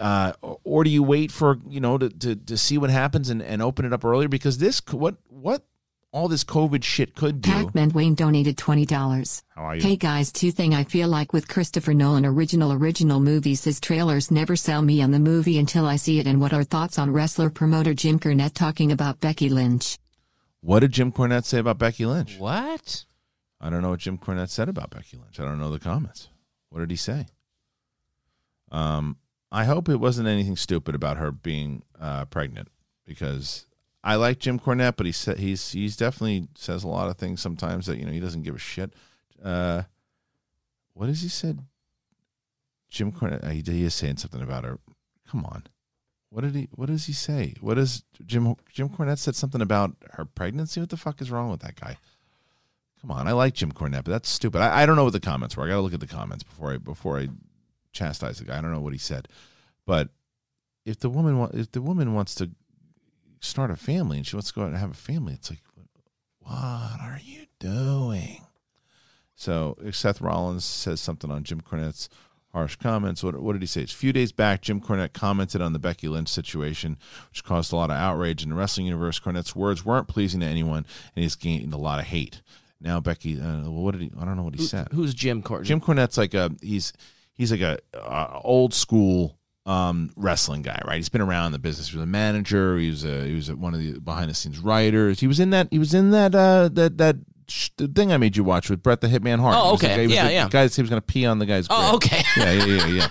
uh, 0.00 0.32
or- 0.42 0.58
or 0.64 0.84
do 0.84 0.90
you 0.90 1.02
wait 1.02 1.32
for 1.32 1.58
you 1.68 1.80
know 1.80 1.98
to, 1.98 2.08
to, 2.08 2.36
to 2.36 2.56
see 2.56 2.78
what 2.78 2.90
happens 2.90 3.28
and, 3.30 3.42
and 3.42 3.60
open 3.60 3.84
it 3.84 3.92
up 3.92 4.04
earlier 4.04 4.28
because 4.28 4.58
this 4.58 4.80
what 4.92 5.16
what 5.28 5.64
all 6.12 6.26
this 6.26 6.42
COVID 6.42 6.82
shit 6.82 7.14
could 7.14 7.40
do. 7.40 7.52
Pac-Man 7.52 7.90
Wayne 7.90 8.14
donated 8.16 8.56
$20. 8.56 9.42
How 9.54 9.62
are 9.62 9.76
you? 9.76 9.80
Hey 9.82 9.94
guys, 9.94 10.32
two 10.32 10.50
thing 10.50 10.74
I 10.74 10.82
feel 10.82 11.08
like 11.08 11.32
with 11.32 11.46
Christopher 11.46 11.94
Nolan 11.94 12.26
original 12.26 12.72
original 12.72 13.20
movies 13.20 13.62
his 13.62 13.78
trailers 13.78 14.28
never 14.28 14.56
sell 14.56 14.82
me 14.82 15.00
on 15.02 15.12
the 15.12 15.20
movie 15.20 15.56
until 15.56 15.86
I 15.86 15.94
see 15.96 16.18
it 16.18 16.26
and 16.26 16.40
what 16.40 16.52
are 16.52 16.64
thoughts 16.64 16.98
on 16.98 17.12
wrestler 17.12 17.48
promoter 17.48 17.94
Jim 17.94 18.18
Cornette 18.18 18.54
talking 18.54 18.90
about 18.90 19.20
Becky 19.20 19.48
Lynch? 19.48 19.98
What 20.62 20.80
did 20.80 20.90
Jim 20.92 21.12
Cornette 21.12 21.44
say 21.44 21.58
about 21.58 21.78
Becky 21.78 22.04
Lynch? 22.06 22.38
What? 22.38 23.04
I 23.60 23.70
don't 23.70 23.82
know 23.82 23.90
what 23.90 24.00
Jim 24.00 24.18
Cornette 24.18 24.48
said 24.48 24.68
about 24.68 24.90
Becky 24.90 25.16
Lynch. 25.16 25.38
I 25.38 25.44
don't 25.44 25.58
know 25.58 25.70
the 25.70 25.78
comments. 25.78 26.28
What 26.70 26.80
did 26.80 26.90
he 26.90 26.96
say? 26.96 27.26
Um, 28.72 29.16
I 29.52 29.64
hope 29.64 29.88
it 29.88 29.96
wasn't 29.96 30.28
anything 30.28 30.56
stupid 30.56 30.94
about 30.94 31.16
her 31.16 31.30
being 31.30 31.82
uh, 32.00 32.24
pregnant 32.26 32.68
because 33.04 33.66
I 34.02 34.14
like 34.14 34.38
Jim 34.38 34.58
Cornette, 34.58 34.96
but 34.96 35.06
he 35.06 35.12
said 35.12 35.38
he's 35.38 35.72
he's 35.72 35.96
definitely 35.96 36.48
says 36.54 36.84
a 36.84 36.88
lot 36.88 37.08
of 37.08 37.16
things 37.16 37.40
sometimes 37.40 37.86
that 37.86 37.98
you 37.98 38.06
know 38.06 38.12
he 38.12 38.20
doesn't 38.20 38.42
give 38.42 38.54
a 38.54 38.58
shit. 38.58 38.94
Uh, 39.42 39.82
what 40.94 41.08
has 41.08 41.22
he 41.22 41.28
said? 41.28 41.64
Jim 42.88 43.12
Cornette, 43.12 43.44
uh, 43.44 43.50
he, 43.50 43.62
he 43.64 43.84
is 43.84 43.94
saying 43.94 44.16
something 44.16 44.42
about 44.42 44.64
her. 44.64 44.78
Come 45.28 45.44
on, 45.44 45.64
what 46.30 46.42
did 46.42 46.54
he? 46.54 46.68
What 46.72 46.86
does 46.86 47.06
he 47.06 47.12
say? 47.12 47.54
What 47.60 47.74
does 47.74 48.04
Jim 48.24 48.54
Jim 48.72 48.88
Cornette 48.88 49.18
said 49.18 49.34
something 49.34 49.60
about 49.60 49.96
her 50.12 50.24
pregnancy? 50.24 50.80
What 50.80 50.90
the 50.90 50.96
fuck 50.96 51.20
is 51.20 51.30
wrong 51.30 51.50
with 51.50 51.60
that 51.60 51.78
guy? 51.78 51.98
Come 53.00 53.10
on, 53.12 53.26
I 53.26 53.32
like 53.32 53.54
Jim 53.54 53.72
Cornette, 53.72 54.04
but 54.04 54.10
that's 54.10 54.28
stupid. 54.28 54.60
I, 54.60 54.82
I 54.82 54.86
don't 54.86 54.96
know 54.96 55.04
what 55.04 55.12
the 55.14 55.20
comments 55.20 55.56
were. 55.56 55.64
I 55.64 55.68
got 55.68 55.76
to 55.76 55.80
look 55.80 55.94
at 55.94 56.00
the 56.00 56.06
comments 56.06 56.44
before 56.44 56.74
I 56.74 56.76
before 56.76 57.18
I 57.18 57.28
chastise 57.92 58.38
the 58.38 58.44
guy. 58.44 58.58
I 58.58 58.60
don't 58.60 58.72
know 58.72 58.80
what 58.80 58.92
he 58.92 58.98
said, 58.98 59.28
but 59.86 60.10
if 60.84 60.98
the 60.98 61.08
woman 61.08 61.38
wa- 61.38 61.50
if 61.54 61.72
the 61.72 61.82
woman 61.82 62.14
wants 62.14 62.34
to 62.36 62.50
start 63.40 63.70
a 63.70 63.76
family 63.76 64.18
and 64.18 64.26
she 64.26 64.36
wants 64.36 64.48
to 64.48 64.54
go 64.54 64.62
out 64.62 64.68
and 64.68 64.76
have 64.76 64.90
a 64.90 64.94
family, 64.94 65.32
it's 65.32 65.50
like, 65.50 65.62
what 66.40 67.00
are 67.00 67.20
you 67.22 67.46
doing? 67.58 68.44
So 69.34 69.78
Seth 69.90 70.20
Rollins 70.20 70.64
says 70.64 71.00
something 71.00 71.30
on 71.30 71.44
Jim 71.44 71.62
Cornette's 71.62 72.10
harsh 72.52 72.76
comments. 72.76 73.22
What, 73.22 73.40
what 73.40 73.54
did 73.54 73.62
he 73.62 73.66
say? 73.66 73.84
A 73.84 73.86
few 73.86 74.12
days 74.12 74.32
back, 74.32 74.60
Jim 74.60 74.80
Cornette 74.80 75.12
commented 75.14 75.62
on 75.62 75.72
the 75.72 75.78
Becky 75.78 76.08
Lynch 76.08 76.28
situation, 76.28 76.98
which 77.30 77.44
caused 77.44 77.72
a 77.72 77.76
lot 77.76 77.90
of 77.90 77.96
outrage 77.96 78.42
in 78.42 78.50
the 78.50 78.56
wrestling 78.56 78.86
universe. 78.86 79.18
Cornette's 79.20 79.56
words 79.56 79.84
weren't 79.84 80.08
pleasing 80.08 80.40
to 80.40 80.46
anyone, 80.46 80.84
and 81.14 81.22
he's 81.22 81.36
gained 81.36 81.72
a 81.72 81.78
lot 81.78 82.00
of 82.00 82.06
hate. 82.06 82.42
Now 82.80 83.00
Becky, 83.00 83.40
uh, 83.40 83.62
well, 83.62 83.72
what 83.72 83.92
did 83.92 84.00
he? 84.02 84.10
I 84.20 84.24
don't 84.24 84.36
know 84.36 84.42
what 84.42 84.54
he 84.54 84.64
said. 84.64 84.88
Who's 84.92 85.12
Jim 85.14 85.42
Cor- 85.42 85.62
Jim 85.62 85.80
Cornette's 85.80 86.16
like 86.18 86.34
a 86.34 86.50
he's 86.62 86.92
he's 87.34 87.50
like 87.50 87.60
a 87.60 87.78
uh, 87.94 88.40
old 88.42 88.72
school 88.74 89.36
um, 89.66 90.10
wrestling 90.16 90.62
guy, 90.62 90.80
right? 90.86 90.96
He's 90.96 91.10
been 91.10 91.20
around 91.20 91.52
the 91.52 91.58
business. 91.58 91.88
He 91.90 91.96
was 91.96 92.04
a 92.04 92.06
manager. 92.06 92.78
He 92.78 92.88
was 92.88 93.04
a 93.04 93.26
he 93.26 93.34
was 93.34 93.48
a, 93.50 93.56
one 93.56 93.74
of 93.74 93.80
the 93.80 93.98
behind 94.00 94.30
the 94.30 94.34
scenes 94.34 94.58
writers. 94.58 95.20
He 95.20 95.26
was 95.26 95.40
in 95.40 95.50
that 95.50 95.68
he 95.70 95.78
was 95.78 95.92
in 95.92 96.10
that 96.12 96.34
uh, 96.34 96.70
that 96.72 96.96
that 96.96 97.16
sh- 97.48 97.68
the 97.76 97.86
thing 97.86 98.12
I 98.12 98.16
made 98.16 98.36
you 98.36 98.44
watch 98.44 98.70
with 98.70 98.82
Bret 98.82 99.02
the 99.02 99.08
Hitman 99.08 99.40
Hart. 99.40 99.56
Oh, 99.58 99.76
the 99.76 99.86
okay. 99.86 99.88
guy- 99.88 100.00
he 100.02 100.06
was 100.06 100.14
Yeah, 100.16 100.44
the 100.44 100.50
guy 100.50 100.62
that 100.64 100.74
he 100.74 100.80
was 100.82 100.88
going 100.90 101.02
to 101.02 101.06
pee 101.06 101.26
on 101.26 101.38
the 101.38 101.46
guy's. 101.46 101.66
Oh, 101.68 101.98
grave. 101.98 102.22
okay. 102.22 102.22
Yeah, 102.58 102.64
yeah, 102.64 102.86
yeah, 102.86 103.08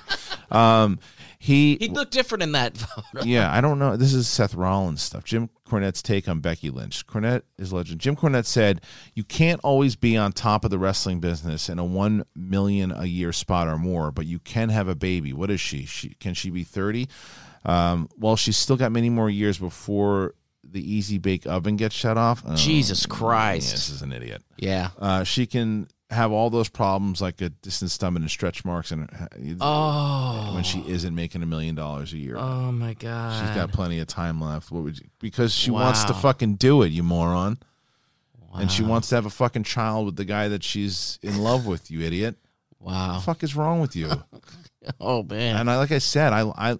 yeah. 0.51 0.83
Um, 0.83 0.99
he 1.37 1.77
He 1.79 1.87
looked 1.87 2.11
different 2.11 2.41
in 2.43 2.51
that 2.53 2.75
photo. 3.13 3.23
yeah, 3.25 3.53
I 3.55 3.61
don't 3.61 3.79
know. 3.79 3.95
This 3.95 4.13
is 4.13 4.27
Seth 4.27 4.55
Rollins 4.55 5.01
stuff. 5.01 5.23
Jim 5.23 5.49
Cornette's 5.69 6.01
take 6.01 6.27
on 6.27 6.39
Becky 6.39 6.69
Lynch. 6.69 7.05
Cornette 7.07 7.43
is 7.57 7.71
legend. 7.71 8.01
Jim 8.01 8.15
Cornette 8.15 8.45
said, 8.45 8.81
"You 9.13 9.23
can't 9.23 9.61
always 9.63 9.95
be 9.95 10.17
on 10.17 10.31
top 10.33 10.65
of 10.65 10.71
the 10.71 10.79
wrestling 10.79 11.19
business 11.19 11.69
in 11.69 11.79
a 11.79 11.85
one 11.85 12.25
million 12.35 12.91
a 12.91 13.05
year 13.05 13.31
spot 13.31 13.67
or 13.67 13.77
more, 13.77 14.11
but 14.11 14.25
you 14.25 14.39
can 14.39 14.69
have 14.69 14.87
a 14.87 14.95
baby. 14.95 15.33
What 15.33 15.51
is 15.51 15.61
she? 15.61 15.85
She 15.85 16.09
can 16.19 16.33
she 16.33 16.49
be 16.49 16.63
thirty? 16.63 17.07
Um, 17.65 18.09
well, 18.17 18.35
she's 18.35 18.57
still 18.57 18.77
got 18.77 18.91
many 18.91 19.09
more 19.09 19.29
years 19.29 19.57
before 19.57 20.33
the 20.63 20.81
easy 20.81 21.17
bake 21.17 21.45
oven 21.45 21.75
gets 21.75 21.95
shut 21.95 22.17
off. 22.17 22.43
Oh, 22.45 22.55
Jesus 22.55 23.05
Christ. 23.05 23.71
This 23.71 23.89
is 23.89 24.01
an 24.01 24.11
idiot. 24.11 24.43
Yeah. 24.57 24.89
Uh, 24.97 25.23
she 25.23 25.45
can 25.45 25.87
have 26.09 26.31
all 26.31 26.49
those 26.49 26.69
problems 26.69 27.21
like 27.21 27.39
a 27.41 27.49
distant 27.49 27.91
stomach 27.91 28.21
and 28.21 28.31
stretch 28.31 28.65
marks, 28.65 28.91
and 28.91 29.09
uh, 29.11 29.27
Oh. 29.61 30.53
when 30.55 30.63
she 30.63 30.79
isn't 30.87 31.13
making 31.13 31.43
a 31.43 31.45
million 31.45 31.75
dollars 31.75 32.13
a 32.13 32.17
year. 32.17 32.35
Oh 32.37 32.71
my 32.71 32.93
God. 32.95 33.39
She's 33.45 33.55
got 33.55 33.71
plenty 33.71 33.99
of 33.99 34.07
time 34.07 34.41
left. 34.41 34.71
What 34.71 34.83
would 34.83 34.97
you? 34.99 35.05
Because 35.19 35.53
she 35.53 35.69
wants 35.71 36.03
to 36.05 36.13
fucking 36.13 36.55
do 36.55 36.81
it, 36.81 36.91
you 36.91 37.03
moron. 37.03 37.59
And 38.55 38.71
she 38.71 38.81
wants 38.83 39.09
to 39.09 39.15
have 39.15 39.27
a 39.27 39.29
fucking 39.29 39.63
child 39.63 40.07
with 40.07 40.15
the 40.15 40.25
guy 40.25 40.47
that 40.47 40.63
she's 40.63 41.19
in 41.21 41.37
love 41.37 41.67
with. 41.67 41.91
You 41.91 42.01
idiot. 42.01 42.35
wow 42.79 42.85
What 42.85 42.93
Wow. 42.93 43.13
the 43.15 43.21
fuck 43.21 43.43
is 43.43 43.55
wrong 43.55 43.79
with 43.79 43.95
you? 43.95 44.09
Oh 44.99 45.21
man. 45.23 45.57
and 45.57 45.69
I, 45.69 45.77
like 45.77 45.91
I 45.91 45.99
said, 45.99 46.33
I, 46.33 46.41
I, 46.57 46.71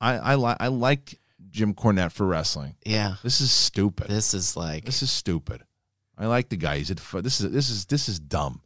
I, 0.00 0.16
I, 0.16 0.34
li- 0.34 0.56
I 0.58 0.68
like 0.68 1.20
Jim 1.50 1.74
Cornette 1.74 2.10
for 2.10 2.26
wrestling. 2.26 2.74
yeah. 2.84 3.16
This 3.22 3.40
is 3.40 3.52
stupid. 3.52 4.08
This, 4.08 4.32
This 4.32 4.34
is 4.34 4.56
like. 4.56 4.84
This 4.86 5.02
is 5.02 5.10
stupid. 5.12 5.62
I 6.18 6.26
like 6.26 6.48
the 6.48 6.56
guy. 6.56 6.78
He's 6.78 6.90
a, 6.90 6.94
this 7.22 7.40
is 7.40 7.52
this 7.52 7.70
is 7.70 7.84
this 7.86 8.08
is 8.08 8.18
dumb. 8.18 8.62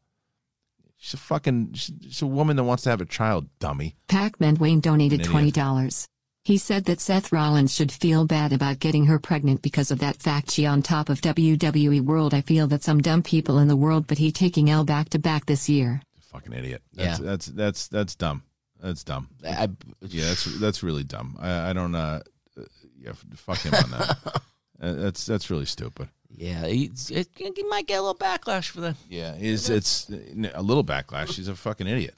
She's 0.99 1.15
a 1.15 1.17
fucking. 1.17 1.75
She's 1.75 2.23
a 2.23 2.27
woman 2.27 2.57
that 2.57 2.65
wants 2.65 2.83
to 2.83 2.91
have 2.91 3.01
a 3.01 3.07
child. 3.07 3.49
Dummy. 3.61 3.97
Pac-Man 4.09 4.57
Wayne 4.57 4.81
donated 4.81 5.23
$20. 5.23 6.09
He 6.45 6.57
said 6.57 6.87
that 6.87 7.01
Seth 7.01 7.31
Rollins 7.31 7.75
should 7.75 7.93
feel 7.93 8.25
bad 8.25 8.53
about 8.53 8.79
getting 8.79 9.05
her 9.07 9.19
pregnant 9.19 9.61
because 9.61 9.91
of 9.91 9.99
that 9.99 10.17
fact 10.17 10.51
she 10.51 10.65
on 10.65 10.81
top 10.83 11.11
of 11.11 11.21
WWE 11.21 12.01
World 12.01 12.33
I 12.33 12.41
feel 12.41 12.67
that 12.69 12.83
some 12.83 13.03
dumb 13.03 13.23
people 13.23 13.59
in 13.59 13.69
the 13.69 13.77
world 13.77 14.07
but 14.07 14.17
he 14.17 14.33
taking 14.33 14.71
L 14.71 14.83
back 14.83 15.11
to 15.11 15.19
back 15.19 15.45
this 15.45 15.69
year. 15.69 16.01
Fucking 16.33 16.55
idiot. 16.55 16.83
That's, 16.95 17.21
Yeah. 17.21 17.27
That's 17.27 17.47
that's 17.47 17.89
that's 17.89 18.15
dumb. 18.15 18.45
That's 18.81 19.05
dumb. 19.05 19.29
I, 19.47 19.69
Yeah, 20.01 20.25
that's 20.25 20.45
that's 20.59 20.83
really 20.83 21.05
dumb. 21.05 21.37
I, 21.39 21.71
I 21.71 21.73
don't 21.75 21.95
uh, 21.95 22.23
uh, 22.59 22.63
yeah, 22.99 23.13
fuck 23.35 23.59
him 23.59 23.75
on 23.75 23.91
that. 23.91 24.43
Uh, 24.81 24.93
that's 24.93 25.27
that's 25.27 25.51
really 25.51 25.65
stupid. 25.65 26.09
Yeah. 26.31 26.65
It's, 26.67 27.11
it, 27.11 27.29
he 27.37 27.63
might 27.65 27.87
get 27.87 27.99
a 27.99 28.03
little 28.03 28.15
backlash 28.15 28.69
for 28.71 28.81
that. 28.83 28.97
Yeah, 29.09 29.35
it's 29.39 29.69
it's 29.69 30.09
a 30.11 30.63
little 30.63 30.85
backlash. 30.85 31.35
He's 31.35 31.49
a 31.49 31.55
fucking 31.57 31.87
idiot. 31.87 32.15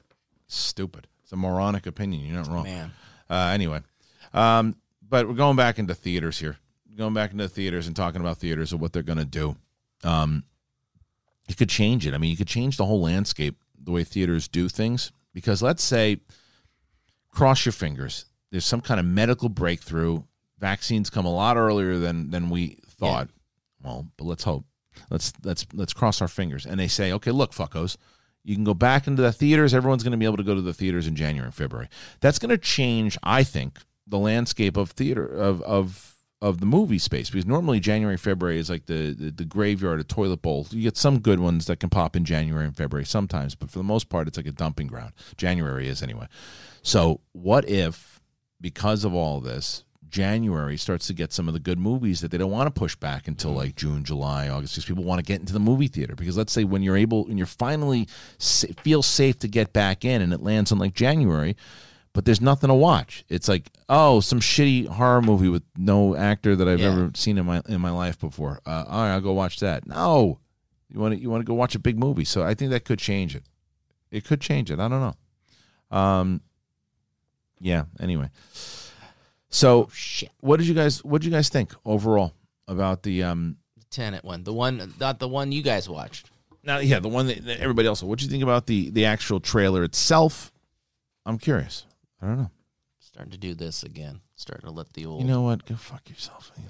Stupid. 0.48 1.06
It's 1.22 1.32
a 1.32 1.36
moronic 1.36 1.86
opinion. 1.86 2.24
You're 2.24 2.36
not 2.36 2.48
wrong. 2.48 2.64
Man. 2.64 2.90
Uh, 3.28 3.50
anyway, 3.54 3.80
um, 4.34 4.74
but 5.08 5.28
we're 5.28 5.34
going 5.34 5.56
back 5.56 5.78
into 5.78 5.94
theaters 5.94 6.38
here. 6.38 6.56
Going 6.96 7.14
back 7.14 7.32
into 7.32 7.48
theaters 7.48 7.86
and 7.86 7.94
talking 7.94 8.20
about 8.20 8.38
theaters 8.38 8.72
and 8.72 8.80
what 8.80 8.92
they're 8.92 9.02
going 9.04 9.18
to 9.18 9.24
do. 9.24 9.56
Um, 10.02 10.42
you 11.48 11.54
could 11.54 11.68
change 11.68 12.06
it. 12.06 12.14
I 12.14 12.18
mean, 12.18 12.30
you 12.30 12.36
could 12.36 12.48
change 12.48 12.76
the 12.76 12.84
whole 12.84 13.00
landscape, 13.00 13.56
the 13.82 13.92
way 13.92 14.02
theaters 14.04 14.48
do 14.48 14.68
things. 14.68 15.12
because 15.32 15.62
let's 15.62 15.82
say, 15.82 16.20
cross 17.30 17.64
your 17.64 17.72
fingers, 17.72 18.26
there's 18.50 18.64
some 18.64 18.80
kind 18.80 18.98
of 19.00 19.06
medical 19.06 19.48
breakthrough. 19.48 20.22
Vaccines 20.58 21.08
come 21.10 21.24
a 21.24 21.32
lot 21.32 21.56
earlier 21.56 21.98
than 21.98 22.30
than 22.30 22.50
we 22.50 22.78
thought. 22.86 23.28
Well, 23.82 24.08
but 24.16 24.24
let's 24.24 24.44
hope. 24.44 24.64
Let's 25.10 25.32
let's 25.44 25.66
let's 25.72 25.92
cross 25.92 26.20
our 26.20 26.28
fingers. 26.28 26.66
And 26.66 26.78
they 26.78 26.88
say, 26.88 27.12
okay, 27.12 27.30
look, 27.30 27.52
fuckos, 27.52 27.96
you 28.44 28.54
can 28.54 28.64
go 28.64 28.74
back 28.74 29.06
into 29.06 29.22
the 29.22 29.32
theaters. 29.32 29.74
Everyone's 29.74 30.02
going 30.02 30.12
to 30.12 30.18
be 30.18 30.24
able 30.24 30.36
to 30.38 30.42
go 30.42 30.54
to 30.54 30.62
the 30.62 30.72
theaters 30.72 31.06
in 31.06 31.14
January 31.14 31.46
and 31.46 31.54
February. 31.54 31.88
That's 32.20 32.38
going 32.38 32.50
to 32.50 32.58
change, 32.58 33.18
I 33.22 33.44
think, 33.44 33.78
the 34.06 34.18
landscape 34.18 34.76
of 34.76 34.90
theater 34.90 35.26
of 35.26 35.62
of 35.62 36.16
of 36.42 36.58
the 36.58 36.66
movie 36.66 36.98
space 36.98 37.28
because 37.28 37.44
normally 37.44 37.80
January 37.80 38.16
February 38.16 38.58
is 38.58 38.70
like 38.70 38.86
the, 38.86 39.12
the 39.12 39.30
the 39.30 39.44
graveyard, 39.44 40.00
a 40.00 40.04
toilet 40.04 40.42
bowl. 40.42 40.66
You 40.70 40.82
get 40.82 40.96
some 40.96 41.20
good 41.20 41.38
ones 41.38 41.66
that 41.66 41.80
can 41.80 41.90
pop 41.90 42.16
in 42.16 42.24
January 42.24 42.64
and 42.64 42.76
February 42.76 43.04
sometimes, 43.04 43.54
but 43.54 43.70
for 43.70 43.78
the 43.78 43.84
most 43.84 44.08
part, 44.08 44.26
it's 44.26 44.36
like 44.36 44.46
a 44.46 44.52
dumping 44.52 44.86
ground. 44.86 45.12
January 45.36 45.88
is 45.88 46.02
anyway. 46.02 46.26
So 46.82 47.20
what 47.32 47.68
if 47.68 48.20
because 48.60 49.04
of 49.04 49.14
all 49.14 49.40
this? 49.40 49.84
January 50.10 50.76
starts 50.76 51.06
to 51.06 51.14
get 51.14 51.32
some 51.32 51.48
of 51.48 51.54
the 51.54 51.60
good 51.60 51.78
movies 51.78 52.20
that 52.20 52.30
they 52.30 52.38
don't 52.38 52.50
want 52.50 52.66
to 52.72 52.78
push 52.78 52.96
back 52.96 53.28
until 53.28 53.52
like 53.52 53.76
June, 53.76 54.04
July, 54.04 54.48
August 54.48 54.74
because 54.74 54.84
people 54.84 55.04
want 55.04 55.18
to 55.18 55.24
get 55.24 55.40
into 55.40 55.52
the 55.52 55.60
movie 55.60 55.88
theater. 55.88 56.14
Because 56.14 56.36
let's 56.36 56.52
say 56.52 56.64
when 56.64 56.82
you're 56.82 56.96
able, 56.96 57.24
when 57.24 57.36
you're 57.38 57.46
finally 57.46 58.08
sa- 58.38 58.68
feel 58.82 59.02
safe 59.02 59.38
to 59.40 59.48
get 59.48 59.72
back 59.72 60.04
in, 60.04 60.22
and 60.22 60.32
it 60.32 60.42
lands 60.42 60.72
on 60.72 60.78
like 60.78 60.94
January, 60.94 61.56
but 62.12 62.24
there's 62.24 62.40
nothing 62.40 62.68
to 62.68 62.74
watch. 62.74 63.24
It's 63.28 63.48
like 63.48 63.70
oh, 63.88 64.20
some 64.20 64.40
shitty 64.40 64.88
horror 64.88 65.22
movie 65.22 65.48
with 65.48 65.62
no 65.76 66.16
actor 66.16 66.56
that 66.56 66.68
I've 66.68 66.80
Yeah. 66.80 66.92
ever 66.92 67.10
seen 67.14 67.38
in 67.38 67.46
my 67.46 67.62
in 67.68 67.80
my 67.80 67.90
life 67.90 68.18
before. 68.18 68.60
Uh, 68.66 68.84
all 68.88 69.02
right, 69.02 69.12
I'll 69.14 69.20
go 69.20 69.32
watch 69.32 69.60
that. 69.60 69.86
No, 69.86 70.40
you 70.92 70.98
want 70.98 71.14
to 71.14 71.20
you 71.20 71.30
want 71.30 71.40
to 71.42 71.46
go 71.46 71.54
watch 71.54 71.74
a 71.74 71.78
big 71.78 71.98
movie. 71.98 72.24
So 72.24 72.42
I 72.42 72.54
think 72.54 72.70
that 72.72 72.84
could 72.84 72.98
change 72.98 73.36
it. 73.36 73.44
It 74.10 74.24
could 74.24 74.40
change 74.40 74.70
it. 74.72 74.80
I 74.80 74.88
don't 74.88 75.00
know. 75.00 75.96
Um, 75.96 76.40
yeah. 77.60 77.84
Anyway, 78.00 78.30
so 79.50 79.82
Oh 79.82 79.88
shit. 79.92 80.30
what 80.40 80.58
did 80.58 80.66
you 80.68 80.74
guys 80.74 81.04
what 81.04 81.20
did 81.20 81.26
you 81.26 81.32
guys 81.32 81.48
think 81.48 81.72
overall 81.84 82.32
about 82.68 83.02
the 83.02 83.22
um 83.24 83.56
The 83.78 83.84
Tenet 83.90 84.24
one, 84.24 84.44
the 84.44 84.52
one, 84.52 84.94
not 84.98 85.18
the 85.18 85.28
one 85.28 85.52
you 85.52 85.62
guys 85.62 85.88
watched. 85.88 86.30
now 86.64 86.78
yeah 86.78 86.98
the 87.00 87.08
one 87.08 87.26
that, 87.26 87.44
that 87.44 87.60
everybody 87.60 87.86
else 87.88 88.02
what 88.02 88.18
did 88.18 88.24
you 88.26 88.30
think 88.30 88.42
about 88.42 88.66
the 88.66 88.90
the 88.90 89.04
actual 89.06 89.40
trailer 89.40 89.82
itself 89.84 90.52
i'm 91.26 91.38
curious 91.38 91.86
i 92.22 92.26
don't 92.26 92.38
know 92.38 92.50
Starting 93.12 93.32
to 93.32 93.38
do 93.38 93.54
this 93.54 93.82
again. 93.82 94.20
Starting 94.36 94.66
to 94.66 94.72
let 94.72 94.92
the 94.92 95.04
old. 95.04 95.20
you 95.20 95.26
know 95.26 95.42
what 95.42 95.66
go 95.66 95.74
fuck 95.74 96.08
yourself 96.08 96.52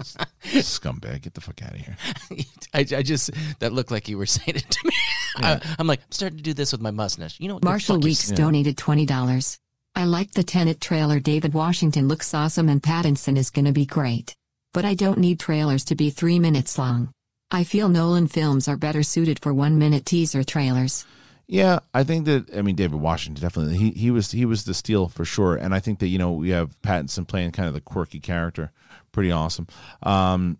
scumbag 0.44 1.20
get 1.22 1.34
the 1.34 1.40
fuck 1.40 1.62
out 1.62 1.72
of 1.72 1.76
here 1.76 1.96
I, 2.74 2.80
I 2.80 3.02
just 3.02 3.30
that 3.58 3.72
looked 3.72 3.90
like 3.90 4.08
you 4.08 4.16
were 4.16 4.26
saying 4.26 4.56
it 4.56 4.68
to 4.70 4.80
me. 4.86 4.92
I, 5.36 5.60
am 5.78 5.86
like, 5.86 6.00
I'm 6.00 6.12
starting 6.12 6.38
to 6.38 6.42
do 6.42 6.54
this 6.54 6.72
with 6.72 6.80
my 6.80 6.90
mustache. 6.90 7.38
You 7.40 7.48
know 7.48 7.58
Marshall 7.62 7.98
Weeks 7.98 8.30
yeah. 8.30 8.36
donated 8.36 8.76
$20. 8.76 9.58
I 10.00 10.04
like 10.04 10.30
the 10.30 10.42
Tenet 10.42 10.80
trailer. 10.80 11.20
David 11.20 11.52
Washington 11.52 12.08
looks 12.08 12.32
awesome 12.32 12.70
and 12.70 12.82
Pattinson 12.82 13.36
is 13.36 13.50
gonna 13.50 13.70
be 13.70 13.84
great. 13.84 14.34
But 14.72 14.86
I 14.86 14.94
don't 14.94 15.18
need 15.18 15.38
trailers 15.38 15.84
to 15.84 15.94
be 15.94 16.08
three 16.08 16.38
minutes 16.38 16.78
long. 16.78 17.12
I 17.50 17.64
feel 17.64 17.90
Nolan 17.90 18.26
films 18.26 18.66
are 18.66 18.78
better 18.78 19.02
suited 19.02 19.38
for 19.40 19.52
one 19.52 19.78
minute 19.78 20.06
teaser 20.06 20.42
trailers. 20.42 21.04
Yeah, 21.46 21.80
I 21.92 22.04
think 22.04 22.24
that 22.24 22.48
I 22.56 22.62
mean 22.62 22.76
David 22.76 22.98
Washington 22.98 23.42
definitely 23.42 23.76
he 23.76 23.90
he 23.90 24.10
was 24.10 24.30
he 24.30 24.46
was 24.46 24.64
the 24.64 24.72
steal 24.72 25.08
for 25.08 25.26
sure, 25.26 25.56
and 25.56 25.74
I 25.74 25.80
think 25.80 25.98
that 25.98 26.08
you 26.08 26.16
know 26.16 26.32
we 26.32 26.48
have 26.48 26.80
Pattinson 26.80 27.28
playing 27.28 27.50
kind 27.52 27.68
of 27.68 27.74
the 27.74 27.82
quirky 27.82 28.20
character, 28.20 28.72
pretty 29.12 29.30
awesome. 29.30 29.66
Um, 30.02 30.56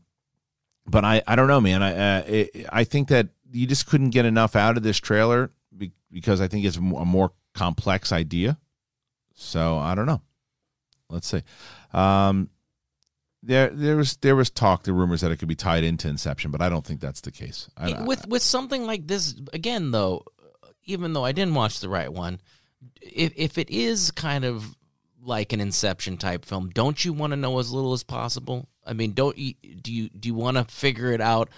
but 0.84 1.02
I 1.02 1.22
I 1.26 1.34
don't 1.34 1.48
know, 1.48 1.62
man. 1.62 1.82
I 1.82 2.18
uh, 2.18 2.22
it, 2.26 2.66
I 2.70 2.84
think 2.84 3.08
that 3.08 3.28
you 3.50 3.66
just 3.66 3.86
couldn't 3.86 4.10
get 4.10 4.26
enough 4.26 4.54
out 4.54 4.76
of 4.76 4.82
this 4.82 4.98
trailer 4.98 5.50
be, 5.74 5.92
because 6.12 6.42
I 6.42 6.48
think 6.48 6.66
it's 6.66 6.76
a 6.76 6.82
more 6.82 7.32
complex 7.54 8.12
idea. 8.12 8.58
So 9.40 9.78
I 9.78 9.94
don't 9.94 10.06
know. 10.06 10.20
Let's 11.08 11.26
see. 11.28 11.42
Um, 11.92 12.50
there 13.42 13.70
there 13.70 13.96
was 13.96 14.16
there 14.18 14.36
was 14.36 14.50
talk, 14.50 14.82
the 14.82 14.92
rumors 14.92 15.22
that 15.22 15.32
it 15.32 15.36
could 15.38 15.48
be 15.48 15.54
tied 15.54 15.82
into 15.82 16.08
Inception, 16.08 16.50
but 16.50 16.60
I 16.60 16.68
don't 16.68 16.84
think 16.84 17.00
that's 17.00 17.22
the 17.22 17.30
case. 17.30 17.68
I, 17.76 17.90
It- 17.90 18.04
with 18.04 18.28
with 18.28 18.42
something 18.42 18.84
like 18.84 19.06
this 19.06 19.34
again 19.52 19.90
though 19.92 20.24
even 20.84 21.12
though 21.12 21.24
i 21.24 21.30
didn't 21.30 21.54
watch 21.54 21.80
the 21.80 21.88
right 21.88 22.12
one 22.12 22.40
if 23.02 23.32
if 23.36 23.58
it 23.58 23.70
is 23.70 24.10
kind 24.10 24.44
of 24.44 24.74
like 25.22 25.52
an 25.52 25.60
inception 25.60 26.16
type 26.16 26.44
film 26.44 26.70
don't 26.70 27.04
you 27.04 27.12
want 27.12 27.32
to 27.32 27.36
know 27.36 27.58
as 27.58 27.70
little 27.70 27.92
as 27.92 28.02
possible 28.02 28.66
i 28.86 28.92
mean 28.94 29.12
don't 29.12 29.36
you 29.36 29.52
do 29.82 29.92
you 29.92 30.08
do 30.08 30.26
you 30.28 30.34
want 30.34 30.56
to 30.56 30.64
figure 30.64 31.12
it 31.12 31.20
out 31.20 31.50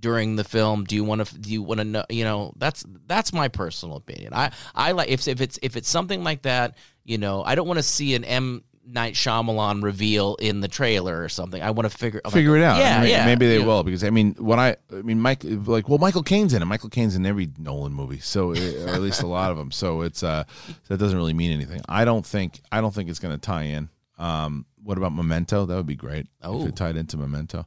during 0.00 0.36
the 0.36 0.44
film 0.44 0.84
do 0.84 0.94
you 0.94 1.02
want 1.04 1.26
to 1.26 1.38
do 1.38 1.50
you 1.50 1.62
want 1.62 1.78
to 1.78 1.84
know 1.84 2.04
you 2.08 2.24
know 2.24 2.52
that's 2.56 2.84
that's 3.06 3.32
my 3.32 3.48
personal 3.48 3.96
opinion 3.96 4.32
i 4.32 4.50
i 4.74 4.92
like 4.92 5.08
if 5.08 5.26
if 5.26 5.40
it's 5.40 5.58
if 5.62 5.76
it's 5.76 5.88
something 5.88 6.22
like 6.22 6.42
that 6.42 6.76
you 7.04 7.18
know 7.18 7.42
i 7.44 7.54
don't 7.54 7.66
want 7.66 7.78
to 7.78 7.82
see 7.82 8.14
an 8.14 8.24
m 8.24 8.62
night 8.90 9.12
Shyamalan 9.12 9.82
reveal 9.82 10.36
in 10.36 10.60
the 10.60 10.68
trailer 10.68 11.22
or 11.22 11.28
something 11.28 11.60
i 11.60 11.70
want 11.72 11.90
to 11.90 11.94
figure 11.94 12.22
figure 12.30 12.56
it 12.56 12.62
out. 12.62 12.78
yeah 12.78 12.96
I 12.96 13.00
mean, 13.00 13.10
yeah 13.10 13.24
Maybe 13.26 13.46
they 13.46 13.58
yeah. 13.58 13.66
will 13.66 13.82
because 13.82 14.02
I 14.02 14.08
mean, 14.10 14.34
when 14.38 14.58
I, 14.58 14.76
I 14.90 15.02
mean, 15.02 15.20
Mike, 15.20 15.42
like, 15.44 15.88
well, 15.90 15.98
Michael 15.98 16.22
Caine's 16.22 16.54
in 16.54 16.62
it. 16.62 16.64
Michael 16.64 16.88
Caine's 16.88 17.14
in 17.14 17.26
every 17.26 17.50
Nolan 17.58 17.92
movie, 17.92 18.18
so 18.20 18.54
uh, 18.54 18.84
or 18.86 18.88
at 18.94 19.02
least 19.02 19.22
a 19.22 19.26
lot 19.26 19.50
of 19.50 19.58
them. 19.58 19.70
So 19.72 20.00
it's 20.00 20.22
uh, 20.22 20.44
that 20.88 20.96
doesn't 20.96 21.18
really 21.18 21.34
mean 21.34 21.52
anything. 21.52 21.82
I 21.86 22.06
don't 22.06 22.24
think, 22.24 22.60
I 22.72 22.80
don't 22.80 22.94
think 22.94 23.10
it's 23.10 23.18
going 23.18 23.34
to 23.34 23.40
tie 23.40 23.64
in. 23.64 23.90
Um, 24.18 24.64
what 24.82 24.96
about 24.96 25.12
Memento? 25.14 25.66
That 25.66 25.76
would 25.76 25.86
be 25.86 25.96
great 25.96 26.28
Oh. 26.42 26.62
if 26.62 26.68
it 26.70 26.76
tied 26.76 26.96
into 26.96 27.18
Memento. 27.18 27.66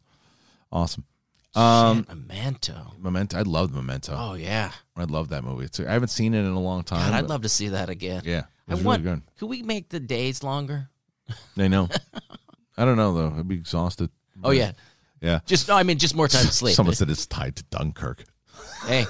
Awesome. 0.72 1.06
Shit, 1.54 1.62
Um, 1.62 2.06
memento 2.08 2.94
Memento. 3.00 3.38
I 3.38 3.42
loved 3.42 3.74
Memento. 3.76 4.14
oh 4.18 4.34
yeah 4.36 4.72
I 4.96 5.04
love 5.04 5.30
that 5.30 5.44
movie. 5.44 5.66
It's, 5.66 5.80
I 5.80 5.92
haven't 5.92 6.10
seen 6.10 6.34
it 6.34 6.40
in 6.40 6.46
a 6.52 6.60
long 6.60 6.84
time. 6.84 7.10
God, 7.10 7.16
I'd 7.18 7.22
but- 7.22 7.30
love 7.30 7.42
to 7.42 7.50
see 7.50 7.70
that 7.70 7.90
again. 7.90 8.22
Yeah, 8.26 8.44
I 8.70 8.74
it's 8.74 8.82
want. 8.84 9.04
really 9.04 9.16
good. 9.18 9.24
Could 9.38 9.50
we 9.50 9.62
make 9.64 9.90
the 9.90 10.00
days 10.00 10.44
longer? 10.44 10.90
I 11.58 11.68
know. 11.68 11.90
I 12.78 12.86
don't 12.86 12.98
know 12.98 13.14
though. 13.14 13.36
I'd 13.38 13.48
be 13.48 13.56
exhausted. 13.56 14.10
Oh 14.44 14.52
yeah, 14.52 14.72
Yeah. 15.22 15.40
just 15.46 15.68
no. 15.68 15.76
I 15.76 15.84
mean, 15.84 15.98
just 15.98 16.16
more 16.16 16.28
time 16.28 16.46
to 16.46 16.52
sleep. 16.54 16.76
Someone 16.76 16.96
said 16.96 17.10
it's 17.10 17.26
tied 17.26 17.56
to 17.58 17.64
Dunkirk. 17.66 18.24
hey, 18.86 19.06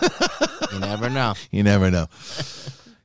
you 0.72 0.80
never 0.80 1.10
know. 1.10 1.34
You 1.52 1.64
never 1.64 1.92
know. 1.92 2.08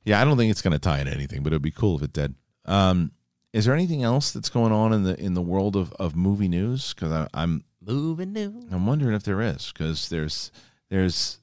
yeah, 0.04 0.20
I 0.20 0.24
don't 0.24 0.36
think 0.36 0.50
it's 0.50 0.62
going 0.62 0.72
to 0.72 0.78
tie 0.78 1.00
into 1.00 1.12
anything, 1.12 1.42
but 1.42 1.52
it 1.52 1.56
would 1.56 1.62
be 1.62 1.70
cool 1.70 1.96
if 1.96 2.02
it 2.02 2.12
did. 2.12 2.34
Um, 2.64 3.12
is 3.52 3.64
there 3.64 3.74
anything 3.74 4.02
else 4.02 4.32
that's 4.32 4.48
going 4.50 4.72
on 4.72 4.92
in 4.92 5.02
the 5.02 5.18
in 5.20 5.34
the 5.34 5.42
world 5.42 5.76
of, 5.76 5.92
of 5.94 6.14
movie 6.16 6.48
news? 6.48 6.94
Because 6.94 7.28
I'm 7.34 7.64
Moving 7.86 8.32
new. 8.32 8.66
I'm 8.70 8.86
wondering 8.86 9.14
if 9.14 9.22
there 9.22 9.40
is 9.40 9.72
because 9.72 10.08
there's 10.08 10.50
there's 10.88 11.38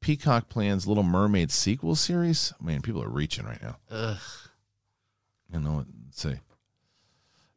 Peacock 0.00 0.48
plans 0.48 0.86
Little 0.86 1.02
Mermaid 1.02 1.50
sequel 1.50 1.94
series. 1.94 2.52
Man, 2.60 2.82
people 2.82 3.02
are 3.02 3.08
reaching 3.08 3.46
right 3.46 3.62
now. 3.62 3.76
Ugh. 3.90 4.18
I 5.54 5.58
know. 5.58 5.84
Let's 6.04 6.22
see. 6.22 6.36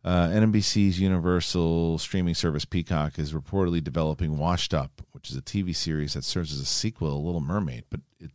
Uh, 0.03 0.29
NBC's 0.29 0.99
Universal 0.99 1.99
streaming 1.99 2.33
service 2.33 2.65
Peacock 2.65 3.19
is 3.19 3.33
reportedly 3.33 3.83
developing 3.83 4.37
Washed 4.37 4.73
Up, 4.73 5.01
which 5.11 5.29
is 5.29 5.37
a 5.37 5.41
TV 5.41 5.75
series 5.75 6.13
that 6.13 6.23
serves 6.23 6.51
as 6.51 6.59
a 6.59 6.65
sequel 6.65 7.09
to 7.09 7.15
Little 7.15 7.41
Mermaid, 7.41 7.83
but 7.89 7.99
it, 8.19 8.31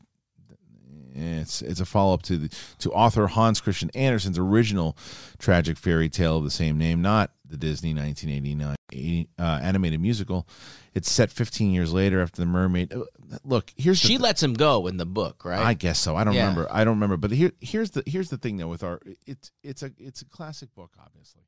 it's 1.16 1.62
it's 1.62 1.80
a 1.80 1.84
follow 1.86 2.14
up 2.14 2.22
to 2.22 2.36
the 2.36 2.56
to 2.78 2.92
author 2.92 3.26
Hans 3.28 3.60
Christian 3.60 3.90
Andersen's 3.94 4.38
original 4.38 4.96
tragic 5.38 5.76
fairy 5.78 6.08
tale 6.08 6.36
of 6.38 6.44
the 6.44 6.50
same 6.50 6.78
name, 6.78 7.00
not 7.02 7.32
the 7.48 7.56
Disney 7.56 7.94
1989 7.94 8.76
uh, 9.38 9.42
animated 9.62 10.00
musical. 10.00 10.46
It's 10.94 11.10
set 11.10 11.30
15 11.30 11.72
years 11.72 11.92
later 11.92 12.20
after 12.22 12.40
the 12.40 12.46
Mermaid. 12.46 12.92
uh, 12.94 13.04
Look, 13.44 13.72
here's 13.76 13.98
She 13.98 14.16
lets 14.18 14.42
him 14.42 14.54
go 14.54 14.86
in 14.86 14.96
the 14.96 15.04
book, 15.06 15.44
right? 15.44 15.60
I 15.60 15.74
guess 15.74 15.98
so. 15.98 16.16
I 16.16 16.24
don't 16.24 16.34
Yeah. 16.34 16.42
remember. 16.48 16.66
I 16.70 16.84
don't 16.84 16.94
remember. 16.94 17.16
But 17.16 17.32
here, 17.32 17.52
here's 17.60 17.90
the 17.90 18.02
here's 18.06 18.30
the 18.30 18.38
thing 18.38 18.56
though. 18.56 18.68
With 18.68 18.82
our, 18.82 19.00
it's 19.26 19.50
it's 19.62 19.82
a 19.82 19.90
it's 19.98 20.22
a 20.22 20.24
classic 20.26 20.74
book, 20.74 20.92
obviously. 21.04 21.42